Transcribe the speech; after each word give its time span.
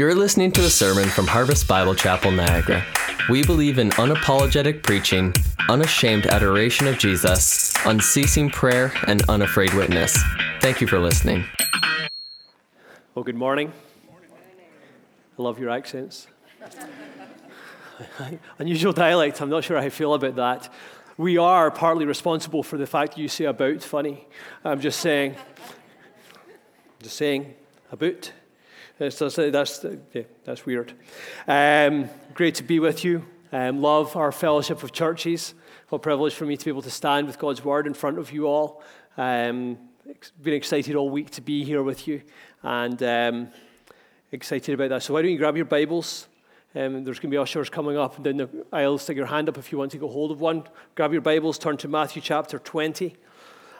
You're 0.00 0.14
listening 0.14 0.50
to 0.52 0.62
a 0.62 0.70
sermon 0.70 1.10
from 1.10 1.26
Harvest 1.26 1.68
Bible 1.68 1.94
Chapel, 1.94 2.30
Niagara. 2.30 2.82
We 3.28 3.44
believe 3.44 3.78
in 3.78 3.90
unapologetic 3.90 4.82
preaching, 4.82 5.34
unashamed 5.68 6.24
adoration 6.24 6.86
of 6.86 6.96
Jesus, 6.96 7.74
unceasing 7.84 8.48
prayer, 8.48 8.94
and 9.06 9.20
unafraid 9.28 9.74
witness. 9.74 10.18
Thank 10.62 10.80
you 10.80 10.86
for 10.86 10.98
listening. 10.98 11.44
Well, 13.14 13.24
good 13.24 13.34
morning. 13.34 13.74
I 15.38 15.42
love 15.42 15.58
your 15.58 15.68
accents. 15.68 16.28
Unusual 18.58 18.94
dialect, 18.94 19.42
I'm 19.42 19.50
not 19.50 19.64
sure 19.64 19.76
how 19.76 19.84
I 19.84 19.90
feel 19.90 20.14
about 20.14 20.36
that. 20.36 20.72
We 21.18 21.36
are 21.36 21.70
partly 21.70 22.06
responsible 22.06 22.62
for 22.62 22.78
the 22.78 22.86
fact 22.86 23.16
that 23.16 23.20
you 23.20 23.28
say 23.28 23.44
about 23.44 23.82
funny. 23.82 24.26
I'm 24.64 24.80
just 24.80 25.00
saying, 25.00 25.36
just 27.02 27.18
saying, 27.18 27.54
about. 27.92 28.32
That's, 29.00 29.18
that's, 29.18 29.36
that's, 29.36 29.86
yeah, 30.12 30.22
that's 30.44 30.66
weird. 30.66 30.92
Um, 31.48 32.10
great 32.34 32.56
to 32.56 32.62
be 32.62 32.80
with 32.80 33.02
you. 33.02 33.24
Um, 33.50 33.80
love 33.80 34.14
our 34.14 34.30
fellowship 34.30 34.82
of 34.82 34.92
churches. 34.92 35.54
What 35.88 36.02
privilege 36.02 36.34
for 36.34 36.44
me 36.44 36.58
to 36.58 36.64
be 36.66 36.70
able 36.70 36.82
to 36.82 36.90
stand 36.90 37.26
with 37.26 37.38
God's 37.38 37.64
word 37.64 37.86
in 37.86 37.94
front 37.94 38.18
of 38.18 38.30
you 38.30 38.46
all. 38.46 38.82
Um, 39.16 39.78
been 40.42 40.52
excited 40.52 40.96
all 40.96 41.08
week 41.08 41.30
to 41.30 41.40
be 41.40 41.64
here 41.64 41.82
with 41.82 42.06
you 42.06 42.20
and 42.62 43.02
um, 43.02 43.48
excited 44.32 44.74
about 44.74 44.90
that. 44.90 45.02
So, 45.02 45.14
why 45.14 45.22
don't 45.22 45.30
you 45.30 45.38
grab 45.38 45.56
your 45.56 45.64
Bibles? 45.64 46.28
Um, 46.74 47.02
there's 47.02 47.20
going 47.20 47.30
to 47.30 47.34
be 47.34 47.38
ushers 47.38 47.70
coming 47.70 47.96
up 47.96 48.16
and 48.16 48.24
down 48.26 48.36
the 48.36 48.66
aisle. 48.70 48.98
Stick 48.98 49.16
your 49.16 49.24
hand 49.24 49.48
up 49.48 49.56
if 49.56 49.72
you 49.72 49.78
want 49.78 49.92
to 49.92 49.98
get 49.98 50.10
hold 50.10 50.30
of 50.30 50.42
one. 50.42 50.64
Grab 50.94 51.12
your 51.12 51.22
Bibles, 51.22 51.58
turn 51.58 51.78
to 51.78 51.88
Matthew 51.88 52.20
chapter 52.20 52.58
20. 52.58 53.16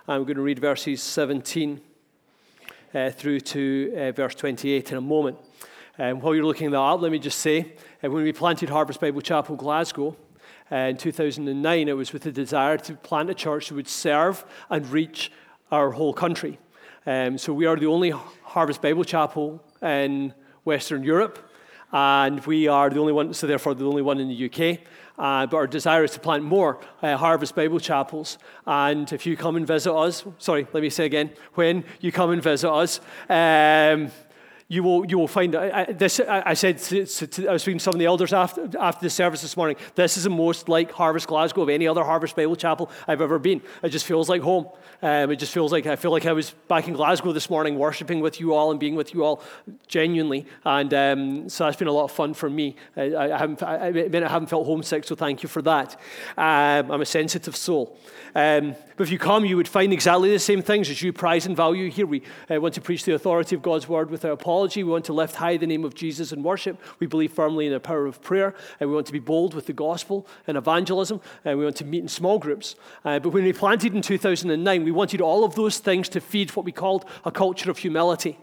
I'm 0.09 0.25
going 0.25 0.37
to 0.37 0.43
read 0.43 0.61
verses 0.61 1.03
17 1.03 1.83
uh, 2.95 3.11
through 3.11 3.41
to 3.41 3.95
uh, 3.97 4.13
verse 4.13 4.35
28 4.35 4.93
in 4.93 4.99
a 4.99 5.01
moment. 5.01 5.39
Um, 5.99 6.21
while 6.21 6.35
you're 6.35 6.45
looking 6.45 6.71
that 6.71 6.79
up, 6.79 7.01
let 7.01 7.13
me 7.13 7.19
just 7.19 7.39
say 7.39 7.75
uh, 8.03 8.11
when 8.11 8.23
we 8.23 8.33
planted 8.33 8.71
Harvest 8.71 9.01
Bible 9.01 9.21
Chapel 9.21 9.57
Glasgow 9.57 10.17
uh, 10.73 10.77
in 10.77 10.97
2009, 10.97 11.89
it 11.89 11.93
was 11.93 12.13
with 12.13 12.23
the 12.23 12.33
desire 12.33 12.79
to 12.79 12.95
plant 12.95 13.29
a 13.31 13.35
church 13.35 13.69
that 13.69 13.75
would 13.75 13.89
serve 13.89 14.45
and 14.71 14.89
reach 14.89 15.31
our 15.71 15.91
whole 15.91 16.13
country. 16.13 16.59
Um, 17.07 17.39
so 17.39 17.53
we 17.53 17.67
are 17.67 17.77
the 17.77 17.87
only 17.87 18.13
Harvest 18.43 18.83
Bible 18.83 19.05
Chapel 19.05 19.63
in 19.83 20.35
Western 20.65 21.03
Europe, 21.03 21.51
and 21.93 22.45
we 22.47 22.69
are 22.69 22.91
the 22.91 23.01
only 23.01 23.13
one, 23.13 23.35
so 23.35 23.47
therefore 23.47 23.75
the 23.75 23.87
only 23.87 24.03
one 24.03 24.21
in 24.21 24.29
the 24.29 24.47
UK. 24.47 24.81
Uh, 25.21 25.47
but 25.47 25.57
our 25.59 25.67
desire 25.67 26.03
is 26.03 26.13
to 26.13 26.19
plant 26.19 26.43
more 26.43 26.81
uh, 27.03 27.15
Harvest 27.15 27.55
Bible 27.55 27.79
chapels. 27.79 28.39
And 28.67 29.13
if 29.13 29.27
you 29.27 29.37
come 29.37 29.55
and 29.57 29.67
visit 29.67 29.95
us, 29.95 30.25
sorry, 30.39 30.67
let 30.73 30.83
me 30.83 30.89
say 30.89 31.05
again, 31.05 31.31
when 31.55 31.85
you 32.01 32.11
come 32.11 32.31
and 32.31 32.43
visit 32.43 32.71
us, 32.71 33.01
um, 33.29 34.11
you 34.71 34.85
will, 34.85 35.05
you 35.05 35.19
will 35.19 35.27
find 35.27 35.57
I, 35.57 35.85
this. 35.87 36.21
I, 36.21 36.55
said 36.55 36.79
to, 36.79 37.05
to, 37.05 37.49
I 37.49 37.55
was 37.55 37.63
speaking 37.63 37.79
to 37.79 37.83
some 37.83 37.95
of 37.95 37.99
the 37.99 38.07
elders 38.07 38.33
after, 38.33 38.71
after 38.79 39.05
the 39.05 39.11
service 39.11 39.43
this 39.43 39.57
morning. 39.57 39.77
This 39.97 40.17
is 40.17 40.23
the 40.23 40.31
most 40.31 40.69
like 40.69 40.93
Harvest 40.93 41.27
Glasgow 41.27 41.63
of 41.63 41.69
any 41.69 41.89
other 41.89 42.05
Harvest 42.05 42.37
Bible 42.37 42.55
Chapel 42.55 42.89
I've 43.09 43.21
ever 43.21 43.41
been. 43.41 43.63
It 43.83 43.89
just 43.89 44.07
feels 44.07 44.29
like 44.29 44.43
home. 44.43 44.69
Um, 45.03 45.33
it 45.33 45.37
just 45.37 45.53
feels 45.53 45.73
like 45.73 45.87
I 45.87 45.97
feel 45.97 46.13
like 46.13 46.25
I 46.25 46.33
was 46.33 46.53
back 46.69 46.87
in 46.87 46.95
Glasgow 46.95 47.33
this 47.33 47.51
morning, 47.51 47.81
worshiping 47.81 48.21
with 48.21 48.39
you 48.39 48.55
all 48.55 48.71
and 48.71 48.79
being 48.79 48.95
with 48.95 49.13
you 49.13 49.25
all 49.25 49.43
genuinely. 49.89 50.47
And 50.65 50.95
um, 50.95 51.49
so 51.49 51.65
that's 51.65 51.77
been 51.77 51.89
a 51.89 51.93
lot 51.93 52.05
of 52.05 52.13
fun 52.13 52.33
for 52.33 52.49
me. 52.49 52.77
I, 52.97 53.17
I, 53.17 53.39
haven't, 53.39 53.63
I, 53.65 53.89
I, 53.89 53.91
mean, 53.91 54.23
I 54.23 54.29
haven't 54.29 54.51
felt 54.51 54.67
homesick, 54.67 55.03
so 55.03 55.17
thank 55.17 55.43
you 55.43 55.49
for 55.49 55.63
that. 55.63 55.99
Um, 56.39 56.93
I'm 56.93 57.01
a 57.01 57.07
sensitive 57.07 57.57
soul. 57.57 57.99
Um, 58.37 58.77
but 58.97 59.05
if 59.05 59.11
you 59.11 59.19
come, 59.19 59.45
you 59.45 59.57
would 59.57 59.67
find 59.67 59.93
exactly 59.93 60.31
the 60.31 60.39
same 60.39 60.63
things 60.63 60.91
as 60.91 61.03
you 61.03 61.13
prize 61.13 61.47
and 61.47 61.57
value 61.57 61.91
here. 61.91 62.07
We 62.07 62.23
uh, 62.49 62.61
want 62.61 62.75
to 62.75 62.81
preach 62.81 63.05
the 63.05 63.15
authority 63.15 63.57
of 63.57 63.63
God's 63.63 63.89
word 63.89 64.11
without 64.11 64.39
apology. 64.61 64.85
We 64.85 64.91
want 64.91 65.07
to 65.07 65.15
lift 65.15 65.37
high 65.37 65.57
the 65.57 65.67
name 65.67 65.87
of 65.87 65.95
Jesus 65.95 66.33
in 66.33 66.43
worship. 66.43 66.79
We 66.99 67.07
believe 67.07 67.33
firmly 67.33 67.67
in 67.67 67.73
the 67.73 67.81
power 67.81 68.05
of 68.05 68.21
prayer. 68.21 68.55
And 68.79 68.91
we 68.91 68.95
want 68.95 69.07
to 69.07 69.13
be 69.13 69.19
bold 69.19 69.55
with 69.55 69.65
the 69.65 69.73
gospel 69.73 70.27
and 70.47 70.59
evangelism. 70.59 71.23
And 71.47 71.59
we 71.59 71.65
want 71.65 71.77
to 71.77 71.87
meet 71.87 72.03
in 72.03 72.09
small 72.09 72.39
groups. 72.39 72.75
Uh, 73.03 73.19
but 73.21 73.31
when 73.31 73.45
we 73.45 73.55
planted 73.55 73.95
in 73.95 74.03
2009, 74.03 74.85
we 74.85 74.91
wanted 74.91 75.23
all 75.23 75.45
of 75.45 75.55
those 75.55 75.79
things 75.79 76.11
to 76.11 76.21
feed 76.21 76.51
what 76.51 76.67
we 76.67 76.73
called 76.73 77.07
a 77.25 77.31
culture 77.31 77.71
of 77.71 77.79
humility. 77.79 78.37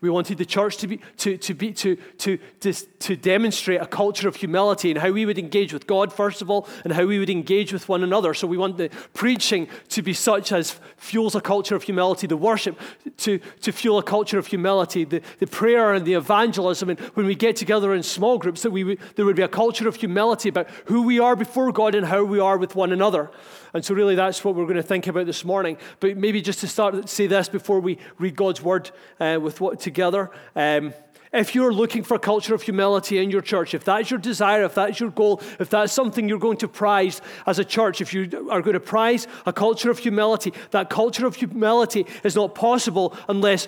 We 0.00 0.10
wanted 0.10 0.38
the 0.38 0.44
church 0.44 0.76
to, 0.78 0.86
be, 0.86 1.00
to, 1.18 1.36
to, 1.36 1.54
be, 1.54 1.72
to, 1.72 1.96
to, 1.96 2.38
to, 2.60 2.72
to 2.72 3.16
demonstrate 3.16 3.80
a 3.80 3.86
culture 3.86 4.28
of 4.28 4.36
humility 4.36 4.90
and 4.90 5.00
how 5.00 5.10
we 5.10 5.26
would 5.26 5.38
engage 5.38 5.72
with 5.72 5.86
God, 5.86 6.12
first 6.12 6.42
of 6.42 6.50
all, 6.50 6.68
and 6.84 6.92
how 6.92 7.06
we 7.06 7.18
would 7.18 7.30
engage 7.30 7.72
with 7.72 7.88
one 7.88 8.02
another. 8.02 8.34
So 8.34 8.46
we 8.46 8.56
want 8.56 8.76
the 8.76 8.90
preaching 9.14 9.68
to 9.90 10.02
be 10.02 10.12
such 10.12 10.52
as 10.52 10.78
fuels 10.96 11.34
a 11.34 11.40
culture 11.40 11.76
of 11.76 11.82
humility, 11.82 12.26
the 12.26 12.36
worship 12.36 12.78
to, 13.18 13.38
to 13.60 13.72
fuel 13.72 13.98
a 13.98 14.02
culture 14.02 14.38
of 14.38 14.46
humility, 14.46 15.04
the, 15.04 15.22
the 15.38 15.46
prayer 15.46 15.92
and 15.92 16.06
the 16.06 16.14
evangelism. 16.14 16.90
And 16.90 17.00
when 17.00 17.26
we 17.26 17.34
get 17.34 17.56
together 17.56 17.94
in 17.94 18.02
small 18.02 18.38
groups, 18.38 18.62
that 18.62 18.70
we 18.70 18.98
there 19.16 19.24
would 19.24 19.36
be 19.36 19.42
a 19.42 19.48
culture 19.48 19.88
of 19.88 19.96
humility 19.96 20.48
about 20.48 20.68
who 20.86 21.02
we 21.02 21.18
are 21.18 21.36
before 21.36 21.72
God 21.72 21.94
and 21.94 22.06
how 22.06 22.24
we 22.24 22.40
are 22.40 22.58
with 22.58 22.74
one 22.74 22.92
another. 22.92 23.30
And 23.74 23.84
so, 23.84 23.94
really, 23.94 24.14
that's 24.14 24.44
what 24.44 24.54
we're 24.54 24.64
going 24.64 24.76
to 24.76 24.82
think 24.82 25.06
about 25.06 25.26
this 25.26 25.44
morning. 25.44 25.78
But 26.00 26.16
maybe 26.16 26.42
just 26.42 26.60
to 26.60 26.68
start, 26.68 27.08
say 27.08 27.26
this 27.26 27.48
before 27.48 27.80
we 27.80 27.98
read 28.18 28.36
God's 28.36 28.62
word 28.62 28.90
uh, 29.18 29.38
with 29.40 29.60
what 29.60 29.80
together. 29.80 30.30
Um, 30.54 30.92
if 31.32 31.54
you're 31.54 31.72
looking 31.72 32.02
for 32.02 32.14
a 32.14 32.18
culture 32.18 32.54
of 32.54 32.60
humility 32.60 33.16
in 33.16 33.30
your 33.30 33.40
church, 33.40 33.72
if 33.72 33.84
that's 33.84 34.10
your 34.10 34.20
desire, 34.20 34.64
if 34.64 34.74
that's 34.74 35.00
your 35.00 35.10
goal, 35.10 35.40
if 35.58 35.70
that's 35.70 35.92
something 35.92 36.28
you're 36.28 36.38
going 36.38 36.58
to 36.58 36.68
prize 36.68 37.22
as 37.46 37.58
a 37.58 37.64
church, 37.64 38.02
if 38.02 38.12
you 38.12 38.48
are 38.50 38.60
going 38.60 38.74
to 38.74 38.80
prize 38.80 39.26
a 39.46 39.52
culture 39.52 39.90
of 39.90 39.98
humility, 39.98 40.52
that 40.72 40.90
culture 40.90 41.26
of 41.26 41.36
humility 41.36 42.06
is 42.22 42.36
not 42.36 42.54
possible 42.54 43.16
unless 43.28 43.66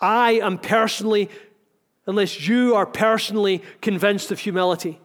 I 0.00 0.32
am 0.32 0.58
personally, 0.58 1.30
unless 2.06 2.48
you 2.48 2.74
are 2.74 2.86
personally 2.86 3.62
convinced 3.80 4.32
of 4.32 4.40
humility. 4.40 4.98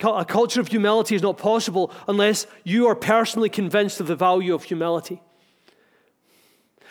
A 0.00 0.24
culture 0.24 0.60
of 0.60 0.68
humility 0.68 1.14
is 1.14 1.22
not 1.22 1.38
possible 1.38 1.92
unless 2.08 2.46
you 2.64 2.88
are 2.88 2.96
personally 2.96 3.48
convinced 3.48 4.00
of 4.00 4.08
the 4.08 4.16
value 4.16 4.54
of 4.54 4.64
humility. 4.64 5.22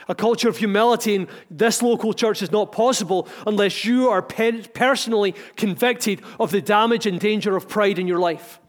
A 0.07 0.15
culture 0.15 0.49
of 0.49 0.57
humility 0.57 1.15
in 1.15 1.27
this 1.49 1.81
local 1.81 2.13
church 2.13 2.41
is 2.41 2.51
not 2.51 2.71
possible 2.71 3.27
unless 3.45 3.85
you 3.85 4.09
are 4.09 4.21
pe- 4.21 4.63
personally 4.63 5.35
convicted 5.55 6.21
of 6.39 6.51
the 6.51 6.61
damage 6.61 7.05
and 7.05 7.19
danger 7.19 7.55
of 7.55 7.67
pride 7.67 7.99
in 7.99 8.07
your 8.07 8.19
life. 8.19 8.59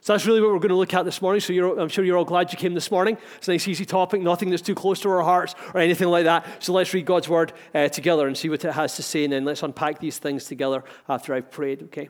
So 0.00 0.14
that's 0.14 0.26
really 0.26 0.40
what 0.40 0.52
we're 0.52 0.58
going 0.58 0.70
to 0.70 0.76
look 0.76 0.94
at 0.94 1.04
this 1.04 1.20
morning. 1.20 1.40
So 1.40 1.78
I'm 1.78 1.88
sure 1.88 2.04
you're 2.04 2.16
all 2.16 2.24
glad 2.24 2.52
you 2.52 2.58
came 2.58 2.72
this 2.74 2.90
morning. 2.90 3.18
It's 3.36 3.48
a 3.48 3.52
nice, 3.52 3.68
easy 3.68 3.84
topic, 3.84 4.22
nothing 4.22 4.48
that's 4.48 4.62
too 4.62 4.74
close 4.74 5.00
to 5.00 5.10
our 5.10 5.22
hearts 5.22 5.54
or 5.74 5.80
anything 5.80 6.08
like 6.08 6.24
that. 6.24 6.62
So 6.62 6.72
let's 6.72 6.94
read 6.94 7.04
God's 7.04 7.28
word 7.28 7.52
uh, 7.74 7.88
together 7.88 8.26
and 8.26 8.36
see 8.36 8.48
what 8.48 8.64
it 8.64 8.72
has 8.72 8.96
to 8.96 9.02
say, 9.02 9.24
and 9.24 9.32
then 9.32 9.44
let's 9.44 9.62
unpack 9.62 9.98
these 9.98 10.18
things 10.18 10.44
together 10.44 10.82
after 11.08 11.34
I've 11.34 11.50
prayed, 11.50 11.82
okay? 11.84 12.08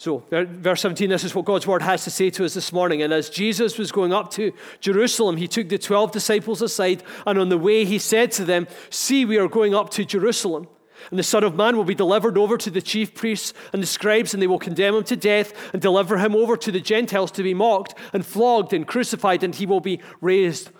So, 0.00 0.22
verse 0.30 0.80
17, 0.82 1.10
this 1.10 1.24
is 1.24 1.34
what 1.34 1.44
God's 1.44 1.66
word 1.66 1.82
has 1.82 2.04
to 2.04 2.10
say 2.10 2.30
to 2.30 2.44
us 2.44 2.54
this 2.54 2.72
morning. 2.72 3.02
And 3.02 3.12
as 3.12 3.28
Jesus 3.28 3.76
was 3.78 3.90
going 3.90 4.12
up 4.12 4.30
to 4.32 4.52
Jerusalem, 4.78 5.36
he 5.36 5.48
took 5.48 5.68
the 5.68 5.76
12 5.76 6.12
disciples 6.12 6.62
aside, 6.62 7.02
and 7.26 7.36
on 7.36 7.48
the 7.48 7.58
way 7.58 7.84
he 7.84 7.98
said 7.98 8.30
to 8.32 8.44
them, 8.44 8.68
See, 8.90 9.24
we 9.24 9.38
are 9.38 9.48
going 9.48 9.74
up 9.74 9.90
to 9.90 10.04
Jerusalem. 10.04 10.68
And 11.10 11.18
the 11.18 11.24
Son 11.24 11.42
of 11.42 11.56
Man 11.56 11.76
will 11.76 11.84
be 11.84 11.96
delivered 11.96 12.38
over 12.38 12.56
to 12.58 12.70
the 12.70 12.80
chief 12.80 13.12
priests 13.12 13.52
and 13.72 13.82
the 13.82 13.88
scribes, 13.88 14.32
and 14.32 14.40
they 14.40 14.46
will 14.46 14.60
condemn 14.60 14.94
him 14.94 15.02
to 15.02 15.16
death 15.16 15.52
and 15.72 15.82
deliver 15.82 16.18
him 16.18 16.36
over 16.36 16.56
to 16.56 16.70
the 16.70 16.80
Gentiles 16.80 17.32
to 17.32 17.42
be 17.42 17.52
mocked 17.54 17.94
and 18.12 18.24
flogged 18.24 18.72
and 18.72 18.86
crucified, 18.86 19.42
and 19.42 19.56
he 19.56 19.66
will 19.66 19.80
be 19.80 20.00
raised 20.20 20.70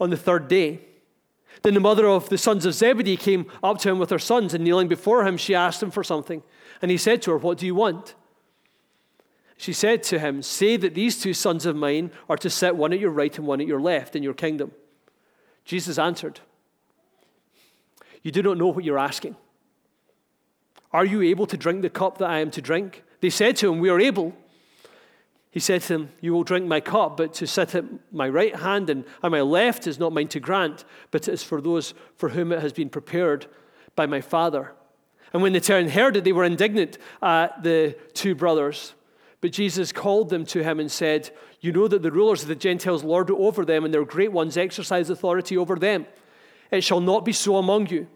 on 0.00 0.08
the 0.08 0.16
third 0.16 0.48
day. 0.48 0.80
Then 1.60 1.74
the 1.74 1.80
mother 1.80 2.08
of 2.08 2.30
the 2.30 2.38
sons 2.38 2.64
of 2.64 2.72
Zebedee 2.72 3.18
came 3.18 3.44
up 3.62 3.78
to 3.80 3.90
him 3.90 3.98
with 3.98 4.08
her 4.08 4.18
sons, 4.18 4.54
and 4.54 4.64
kneeling 4.64 4.88
before 4.88 5.26
him, 5.26 5.36
she 5.36 5.54
asked 5.54 5.82
him 5.82 5.90
for 5.90 6.02
something. 6.02 6.42
And 6.80 6.90
he 6.90 6.96
said 6.96 7.20
to 7.22 7.32
her, 7.32 7.36
What 7.36 7.58
do 7.58 7.66
you 7.66 7.74
want? 7.74 8.14
She 9.56 9.72
said 9.72 10.02
to 10.04 10.18
him, 10.18 10.42
Say 10.42 10.76
that 10.76 10.94
these 10.94 11.20
two 11.20 11.32
sons 11.32 11.66
of 11.66 11.76
mine 11.76 12.10
are 12.28 12.36
to 12.38 12.50
sit 12.50 12.76
one 12.76 12.92
at 12.92 12.98
your 12.98 13.10
right 13.10 13.36
and 13.38 13.46
one 13.46 13.60
at 13.60 13.66
your 13.66 13.80
left 13.80 14.16
in 14.16 14.22
your 14.22 14.34
kingdom. 14.34 14.72
Jesus 15.64 15.98
answered, 15.98 16.40
You 18.22 18.32
do 18.32 18.42
not 18.42 18.58
know 18.58 18.68
what 18.68 18.84
you're 18.84 18.98
asking. 18.98 19.36
Are 20.92 21.04
you 21.04 21.22
able 21.22 21.46
to 21.46 21.56
drink 21.56 21.82
the 21.82 21.90
cup 21.90 22.18
that 22.18 22.30
I 22.30 22.38
am 22.38 22.50
to 22.52 22.62
drink? 22.62 23.02
They 23.20 23.30
said 23.30 23.56
to 23.56 23.72
him, 23.72 23.80
We 23.80 23.88
are 23.88 24.00
able. 24.00 24.34
He 25.50 25.60
said 25.60 25.82
to 25.82 25.88
them, 25.88 26.08
You 26.20 26.32
will 26.32 26.44
drink 26.44 26.66
my 26.66 26.80
cup, 26.80 27.16
but 27.16 27.32
to 27.34 27.46
sit 27.46 27.74
at 27.74 27.84
my 28.12 28.28
right 28.28 28.54
hand 28.56 28.90
and 28.90 29.04
at 29.22 29.30
my 29.30 29.40
left 29.40 29.86
is 29.86 29.98
not 29.98 30.12
mine 30.12 30.28
to 30.28 30.40
grant, 30.40 30.84
but 31.10 31.28
it 31.28 31.32
is 31.32 31.42
for 31.42 31.60
those 31.60 31.94
for 32.16 32.30
whom 32.30 32.52
it 32.52 32.60
has 32.60 32.72
been 32.72 32.88
prepared 32.88 33.46
by 33.94 34.06
my 34.06 34.20
Father. 34.20 34.72
And 35.32 35.42
when 35.42 35.52
the 35.52 35.60
ten 35.60 35.88
heard 35.88 36.16
it, 36.16 36.24
they 36.24 36.32
were 36.32 36.44
indignant 36.44 36.98
at 37.22 37.62
the 37.62 37.96
two 38.14 38.34
brothers. 38.34 38.94
But 39.44 39.52
Jesus 39.52 39.92
called 39.92 40.30
them 40.30 40.46
to 40.46 40.64
him 40.64 40.80
and 40.80 40.90
said, 40.90 41.28
You 41.60 41.70
know 41.70 41.86
that 41.86 42.00
the 42.00 42.10
rulers 42.10 42.40
of 42.40 42.48
the 42.48 42.54
Gentiles 42.54 43.04
lord 43.04 43.30
over 43.30 43.66
them, 43.66 43.84
and 43.84 43.92
their 43.92 44.06
great 44.06 44.32
ones 44.32 44.56
exercise 44.56 45.10
authority 45.10 45.54
over 45.54 45.76
them. 45.76 46.06
It 46.70 46.82
shall 46.82 47.02
not 47.02 47.26
be 47.26 47.32
so 47.32 47.56
among 47.56 47.88
you. 47.88 48.06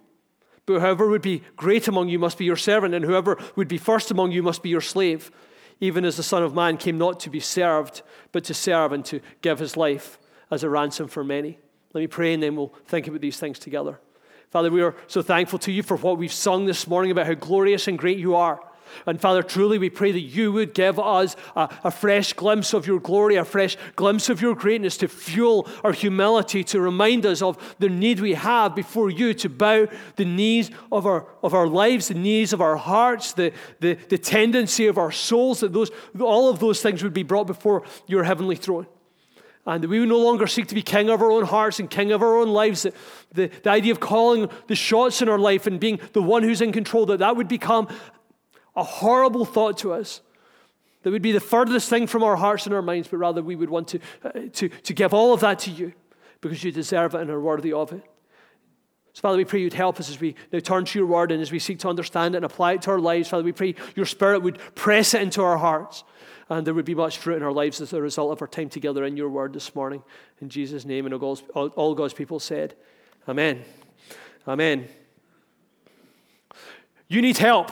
But 0.65 0.81
whoever 0.81 1.07
would 1.07 1.21
be 1.21 1.43
great 1.55 1.87
among 1.87 2.09
you 2.09 2.19
must 2.19 2.39
be 2.39 2.47
your 2.47 2.57
servant, 2.57 2.95
and 2.95 3.05
whoever 3.05 3.37
would 3.57 3.69
be 3.69 3.77
first 3.77 4.11
among 4.11 4.33
you 4.33 4.43
must 4.43 4.63
be 4.63 4.71
your 4.71 4.81
slave, 4.81 5.31
even 5.81 6.07
as 6.07 6.17
the 6.17 6.23
Son 6.23 6.43
of 6.43 6.55
Man 6.55 6.79
came 6.79 6.97
not 6.97 7.21
to 7.21 7.29
be 7.29 7.41
served, 7.41 8.01
but 8.33 8.45
to 8.45 8.55
serve 8.55 8.93
and 8.93 9.05
to 9.05 9.21
give 9.43 9.59
his 9.59 9.77
life 9.77 10.19
as 10.51 10.65
a 10.65 10.71
ransom 10.71 11.09
for 11.09 11.23
many. 11.23 11.59
Let 11.93 12.01
me 12.01 12.07
pray, 12.07 12.33
and 12.33 12.43
then 12.43 12.57
we'll 12.57 12.73
think 12.87 13.07
about 13.07 13.21
these 13.21 13.39
things 13.39 13.59
together. 13.59 14.01
Father, 14.49 14.71
we 14.71 14.81
are 14.81 14.97
so 15.09 15.21
thankful 15.21 15.59
to 15.59 15.73
you 15.73 15.83
for 15.83 15.99
what 15.99 16.17
we've 16.17 16.33
sung 16.33 16.65
this 16.65 16.87
morning 16.87 17.11
about 17.11 17.27
how 17.27 17.35
glorious 17.35 17.87
and 17.87 17.99
great 17.99 18.17
you 18.17 18.35
are. 18.35 18.63
And 19.07 19.21
Father, 19.21 19.43
truly 19.43 19.79
we 19.79 19.91
pray 19.91 20.13
that 20.13 20.21
you 20.21 20.53
would 20.53 20.75
give 20.75 20.99
us 20.99 21.37
a, 21.57 21.69
a, 21.85 21.91
fresh 21.91 22.33
glimpse 22.33 22.73
of 22.75 22.87
your 22.87 23.01
glory, 23.01 23.37
a 23.37 23.45
fresh 23.45 23.77
glimpse 23.97 24.29
of 24.29 24.41
your 24.41 24.55
greatness 24.55 24.97
to 24.99 25.09
fuel 25.09 25.69
our 25.85 25.93
humility, 25.93 26.63
to 26.65 26.81
remind 26.81 27.27
us 27.27 27.43
of 27.43 27.77
the 27.79 27.89
need 27.89 28.21
we 28.21 28.35
have 28.35 28.75
before 28.75 29.11
you 29.11 29.35
to 29.35 29.49
bow 29.49 29.87
the 30.17 30.25
knees 30.25 30.71
of 30.93 31.07
our, 31.07 31.27
of 31.43 31.55
our 31.55 31.67
lives, 31.67 32.09
the 32.09 32.15
knees 32.15 32.53
of 32.53 32.61
our 32.61 32.77
hearts, 32.77 33.33
the, 33.33 33.53
the, 33.81 33.95
the 34.09 34.19
tendency 34.19 34.87
of 34.87 34.99
our 34.99 35.13
souls, 35.13 35.61
that 35.61 35.73
those, 35.73 35.91
all 36.21 36.49
of 36.49 36.59
those 36.59 36.83
things 36.83 37.03
would 37.03 37.15
be 37.15 37.23
brought 37.23 37.47
before 37.47 37.83
your 38.07 38.25
heavenly 38.25 38.57
throne. 38.57 38.87
And 39.69 39.85
that 39.85 39.89
we 39.89 40.01
would 40.01 40.09
no 40.09 40.19
longer 40.19 40.47
seek 40.47 40.67
to 40.69 40.75
be 40.75 40.81
king 40.81 41.11
of 41.11 41.21
our 41.21 41.31
own 41.31 41.45
hearts 41.45 41.79
and 41.79 41.91
king 41.91 42.11
of 42.11 42.23
our 42.23 42.39
own 42.39 42.49
lives. 42.49 42.85
That 42.85 42.95
the, 43.33 43.49
the 43.49 43.69
idea 43.69 43.93
of 43.93 44.01
calling 44.01 44.49
the 44.67 44.75
shots 44.75 45.21
in 45.21 45.29
our 45.29 45.39
life 45.39 45.67
and 45.67 45.79
being 45.79 46.01
the 46.15 46.23
one 46.23 46.43
who's 46.43 46.63
in 46.63 46.73
control, 46.73 47.05
that 47.07 47.19
that 47.19 47.37
would 47.37 47.49
become 47.49 47.87
a 48.79 48.83
horrible 48.83 49.45
thought 49.45 49.79
to 49.79 49.93
us 49.93 50.21
that 51.03 51.11
would 51.11 51.23
be 51.23 51.33
the 51.33 51.41
furthest 51.41 51.89
thing 51.89 52.07
from 52.07 52.23
our 52.23 52.37
hearts 52.37 52.67
and 52.67 52.75
our 52.75 52.83
minds, 52.83 53.09
but 53.09 53.19
rather 53.19 53.43
we 53.43 53.57
would 53.57 53.71
want 53.71 53.89
to, 53.89 54.01
uh, 54.25 54.31
to, 54.53 54.69
to 54.69 54.95
give 54.95 55.15
all 55.15 55.33
of 55.33 55.41
that 55.41 55.59
to 55.61 55.71
you 55.71 55.93
because 56.41 56.63
you 56.63 56.73
deserve 56.73 57.15
it 57.15 57.21
and 57.21 57.31
are 57.31 57.41
worthy 57.41 57.73
of 57.73 57.93
it. 57.93 58.03
So, 59.13 59.23
Father, 59.23 59.39
we 59.39 59.45
pray 59.45 59.61
you'd 59.61 59.75
help 59.75 59.99
us 59.99 60.11
as 60.11 60.21
we 60.21 60.37
now 60.53 60.61
turn 60.61 60.85
to 60.85 60.99
your 60.99 61.09
word 61.09 61.33
and 61.33 61.43
as 61.43 61.51
we 61.51 61.59
seek 61.59 61.81
to 61.81 61.89
understand 61.89 62.35
it 62.35 62.39
and 62.39 62.45
apply 62.45 62.75
it 62.75 62.83
to 62.83 62.91
our 62.91 63.01
lives. 63.01 63.29
Father, 63.29 63.43
we 63.43 63.53
pray 63.53 63.75
your 63.97 64.07
spirit 64.07 64.43
would 64.43 64.59
press 64.75 65.15
it 65.15 65.23
into 65.23 65.43
our 65.43 65.59
hearts 65.59 66.05
and 66.51 66.67
there 66.67 66.75
would 66.75 66.85
be 66.85 66.95
much 66.95 67.19
fruit 67.19 67.37
in 67.37 67.43
our 67.43 67.53
lives 67.53 67.81
as 67.81 67.93
a 67.93 68.01
result 68.01 68.33
of 68.33 68.41
our 68.41 68.49
time 68.49 68.69
together 68.69 69.05
in 69.05 69.17
your 69.17 69.29
word 69.29 69.53
this 69.53 69.75
morning. 69.75 70.03
In 70.41 70.49
Jesus' 70.49 70.85
name, 70.85 71.05
and 71.05 71.15
all 71.15 71.21
God's, 71.21 71.43
all 71.55 71.95
God's 71.95 72.15
people 72.15 72.41
said, 72.41 72.75
Amen. 73.29 73.65
Amen. 74.47 74.89
You 77.09 77.23
need 77.23 77.39
help. 77.39 77.71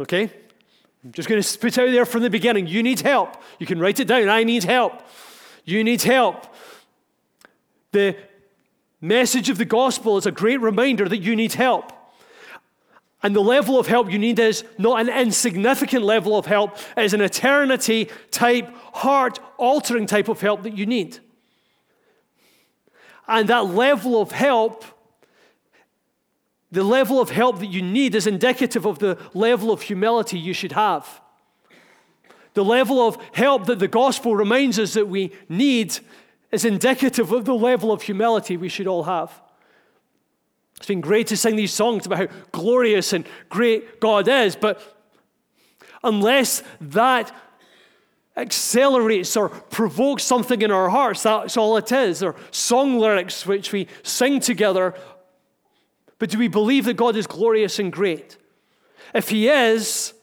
Okay? 0.00 0.30
I'm 1.04 1.12
just 1.12 1.28
going 1.28 1.40
to 1.40 1.46
spit 1.46 1.78
out 1.78 1.90
there 1.90 2.04
from 2.04 2.22
the 2.22 2.30
beginning. 2.30 2.66
You 2.66 2.82
need 2.82 3.00
help. 3.00 3.42
You 3.58 3.66
can 3.66 3.78
write 3.78 4.00
it 4.00 4.08
down. 4.08 4.28
I 4.28 4.44
need 4.44 4.64
help. 4.64 5.02
You 5.64 5.84
need 5.84 6.02
help. 6.02 6.46
The 7.92 8.16
message 9.00 9.48
of 9.48 9.58
the 9.58 9.64
gospel 9.64 10.16
is 10.16 10.26
a 10.26 10.32
great 10.32 10.60
reminder 10.60 11.08
that 11.08 11.18
you 11.18 11.36
need 11.36 11.54
help. 11.54 11.92
And 13.22 13.34
the 13.34 13.40
level 13.40 13.78
of 13.78 13.86
help 13.86 14.10
you 14.10 14.18
need 14.18 14.38
is 14.38 14.64
not 14.78 15.00
an 15.00 15.08
insignificant 15.08 16.04
level 16.04 16.36
of 16.36 16.46
help, 16.46 16.76
it 16.96 17.04
is 17.04 17.14
an 17.14 17.20
eternity 17.20 18.08
type, 18.30 18.68
heart 18.94 19.40
altering 19.56 20.06
type 20.06 20.28
of 20.28 20.40
help 20.40 20.62
that 20.64 20.76
you 20.76 20.86
need. 20.86 21.18
And 23.26 23.48
that 23.48 23.66
level 23.66 24.20
of 24.20 24.32
help 24.32 24.84
the 26.76 26.84
level 26.84 27.22
of 27.22 27.30
help 27.30 27.60
that 27.60 27.68
you 27.68 27.80
need 27.80 28.14
is 28.14 28.26
indicative 28.26 28.84
of 28.84 28.98
the 28.98 29.16
level 29.32 29.72
of 29.72 29.80
humility 29.80 30.38
you 30.38 30.52
should 30.52 30.72
have. 30.72 31.22
The 32.52 32.62
level 32.62 33.00
of 33.00 33.16
help 33.32 33.64
that 33.64 33.78
the 33.78 33.88
gospel 33.88 34.36
reminds 34.36 34.78
us 34.78 34.92
that 34.92 35.08
we 35.08 35.32
need 35.48 35.98
is 36.52 36.66
indicative 36.66 37.32
of 37.32 37.46
the 37.46 37.54
level 37.54 37.92
of 37.92 38.02
humility 38.02 38.58
we 38.58 38.68
should 38.68 38.86
all 38.86 39.04
have. 39.04 39.40
It's 40.76 40.86
been 40.86 41.00
great 41.00 41.28
to 41.28 41.36
sing 41.38 41.56
these 41.56 41.72
songs 41.72 42.04
about 42.04 42.18
how 42.18 42.28
glorious 42.52 43.14
and 43.14 43.26
great 43.48 43.98
God 43.98 44.28
is, 44.28 44.54
but 44.54 44.78
unless 46.04 46.62
that 46.78 47.34
accelerates 48.36 49.34
or 49.34 49.48
provokes 49.48 50.24
something 50.24 50.60
in 50.60 50.70
our 50.70 50.90
hearts, 50.90 51.22
that's 51.22 51.56
all 51.56 51.78
it 51.78 51.90
is. 51.90 52.22
Or 52.22 52.36
song 52.50 52.98
lyrics 52.98 53.46
which 53.46 53.72
we 53.72 53.88
sing 54.02 54.40
together 54.40 54.94
but 56.18 56.30
do 56.30 56.38
we 56.38 56.48
believe 56.48 56.84
that 56.86 56.94
God 56.94 57.16
is 57.16 57.26
glorious 57.26 57.78
and 57.78 57.92
great? 57.92 58.36
If 59.14 59.28
He 59.28 59.48
is, 59.48 60.14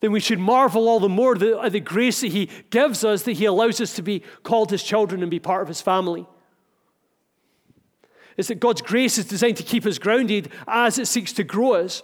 then 0.00 0.12
we 0.12 0.20
should 0.20 0.38
marvel 0.38 0.88
all 0.88 1.00
the 1.00 1.08
more 1.08 1.34
at 1.62 1.72
the 1.72 1.80
grace 1.80 2.20
that 2.20 2.32
He 2.32 2.50
gives 2.70 3.04
us, 3.04 3.22
that 3.22 3.32
He 3.32 3.44
allows 3.44 3.80
us 3.80 3.94
to 3.94 4.02
be 4.02 4.22
called 4.42 4.70
His 4.70 4.82
children 4.82 5.22
and 5.22 5.30
be 5.30 5.40
part 5.40 5.62
of 5.62 5.68
His 5.68 5.80
family. 5.80 6.26
Is 8.36 8.48
that 8.48 8.60
God's 8.60 8.82
grace 8.82 9.16
is 9.18 9.24
designed 9.26 9.56
to 9.58 9.62
keep 9.62 9.86
us 9.86 9.98
grounded 9.98 10.50
as 10.66 10.98
it 10.98 11.06
seeks 11.06 11.32
to 11.34 11.44
grow 11.44 11.74
us. 11.74 12.02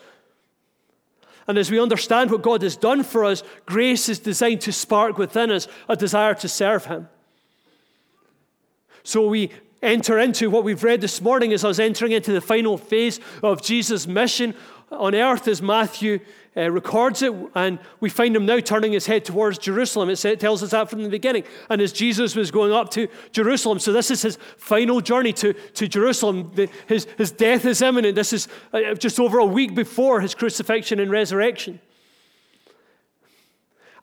And 1.46 1.58
as 1.58 1.70
we 1.70 1.80
understand 1.80 2.30
what 2.30 2.42
God 2.42 2.62
has 2.62 2.76
done 2.76 3.02
for 3.02 3.24
us, 3.24 3.42
grace 3.66 4.08
is 4.08 4.20
designed 4.20 4.60
to 4.62 4.72
spark 4.72 5.18
within 5.18 5.50
us 5.50 5.66
a 5.88 5.96
desire 5.96 6.34
to 6.34 6.48
serve 6.48 6.86
Him. 6.86 7.08
So 9.02 9.26
we 9.26 9.50
enter 9.82 10.18
into 10.18 10.50
what 10.50 10.64
we've 10.64 10.84
read 10.84 11.00
this 11.00 11.20
morning 11.20 11.52
is 11.52 11.64
us 11.64 11.78
entering 11.78 12.12
into 12.12 12.32
the 12.32 12.40
final 12.40 12.76
phase 12.76 13.20
of 13.42 13.62
Jesus' 13.62 14.06
mission 14.06 14.54
on 14.90 15.14
earth 15.14 15.46
as 15.48 15.62
Matthew 15.62 16.20
uh, 16.56 16.70
records 16.70 17.22
it, 17.22 17.32
and 17.54 17.78
we 18.00 18.10
find 18.10 18.34
him 18.34 18.44
now 18.44 18.58
turning 18.58 18.92
his 18.92 19.06
head 19.06 19.24
towards 19.24 19.56
Jerusalem. 19.58 20.10
It 20.10 20.40
tells 20.40 20.62
us 20.62 20.70
that 20.70 20.90
from 20.90 21.04
the 21.04 21.08
beginning. 21.08 21.44
And 21.68 21.80
as 21.80 21.92
Jesus 21.92 22.34
was 22.34 22.50
going 22.50 22.72
up 22.72 22.90
to 22.90 23.06
Jerusalem, 23.30 23.78
so 23.78 23.92
this 23.92 24.10
is 24.10 24.22
his 24.22 24.38
final 24.56 25.00
journey 25.00 25.32
to, 25.34 25.52
to 25.52 25.86
Jerusalem. 25.86 26.50
The, 26.54 26.68
his, 26.88 27.06
his 27.16 27.30
death 27.30 27.64
is 27.64 27.82
imminent. 27.82 28.16
This 28.16 28.32
is 28.32 28.48
uh, 28.72 28.94
just 28.94 29.20
over 29.20 29.38
a 29.38 29.44
week 29.44 29.76
before 29.76 30.20
his 30.20 30.34
crucifixion 30.34 30.98
and 30.98 31.10
resurrection. 31.10 31.78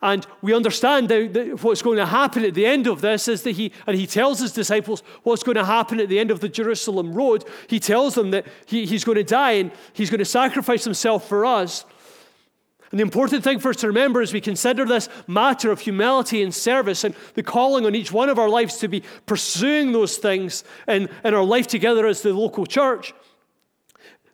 And 0.02 0.28
we 0.42 0.54
understand 0.54 1.10
that 1.10 1.64
what's 1.64 1.82
going 1.82 1.98
to 1.98 2.06
happen 2.06 2.46
at 2.46 2.54
the 2.54 2.66
end 2.66 2.86
of 2.86 3.02
this 3.02 3.28
is 3.28 3.42
that 3.44 3.52
he, 3.52 3.72
and 3.88 3.98
he 3.98 4.06
tells 4.06 4.40
his 4.40 4.52
disciples 4.52 5.02
what's 5.24 5.44
going 5.44 5.56
to 5.56 5.66
happen 5.66 6.00
at 6.00 6.08
the 6.08 6.20
end 6.20 6.30
of 6.30 6.40
the 6.40 6.50
Jerusalem 6.50 7.14
road. 7.14 7.46
He 7.68 7.80
tells 7.80 8.14
them 8.14 8.32
that 8.32 8.46
he, 8.68 8.86
he's 8.86 9.04
going 9.04 9.18
to 9.18 9.24
die 9.24 9.54
and 9.54 9.72
he's 9.94 10.10
going 10.12 10.20
to 10.20 10.26
sacrifice 10.26 10.84
himself 10.84 11.28
for 11.28 11.46
us. 11.46 11.84
And 12.92 13.00
the 13.00 13.04
important 13.04 13.44
thing 13.44 13.60
for 13.60 13.70
us 13.70 13.78
to 13.78 13.88
remember 13.88 14.22
as 14.22 14.32
we 14.32 14.40
consider 14.40 14.86
this 14.86 15.10
matter 15.26 15.72
of 15.72 15.82
humility 15.82 16.42
and 16.42 16.54
service 16.54 17.04
and 17.04 17.16
the 17.34 17.44
calling 17.44 17.86
on 17.86 17.96
each 17.96 18.12
one 18.12 18.30
of 18.30 18.40
our 18.40 18.48
lives 18.48 18.78
to 18.78 18.88
be 18.88 19.04
pursuing 19.26 19.92
those 19.92 20.18
things 20.18 20.64
in, 20.88 21.10
in 21.26 21.34
our 21.34 21.44
life 21.44 21.68
together 21.68 22.08
as 22.08 22.22
the 22.22 22.34
local 22.34 22.66
church, 22.66 23.14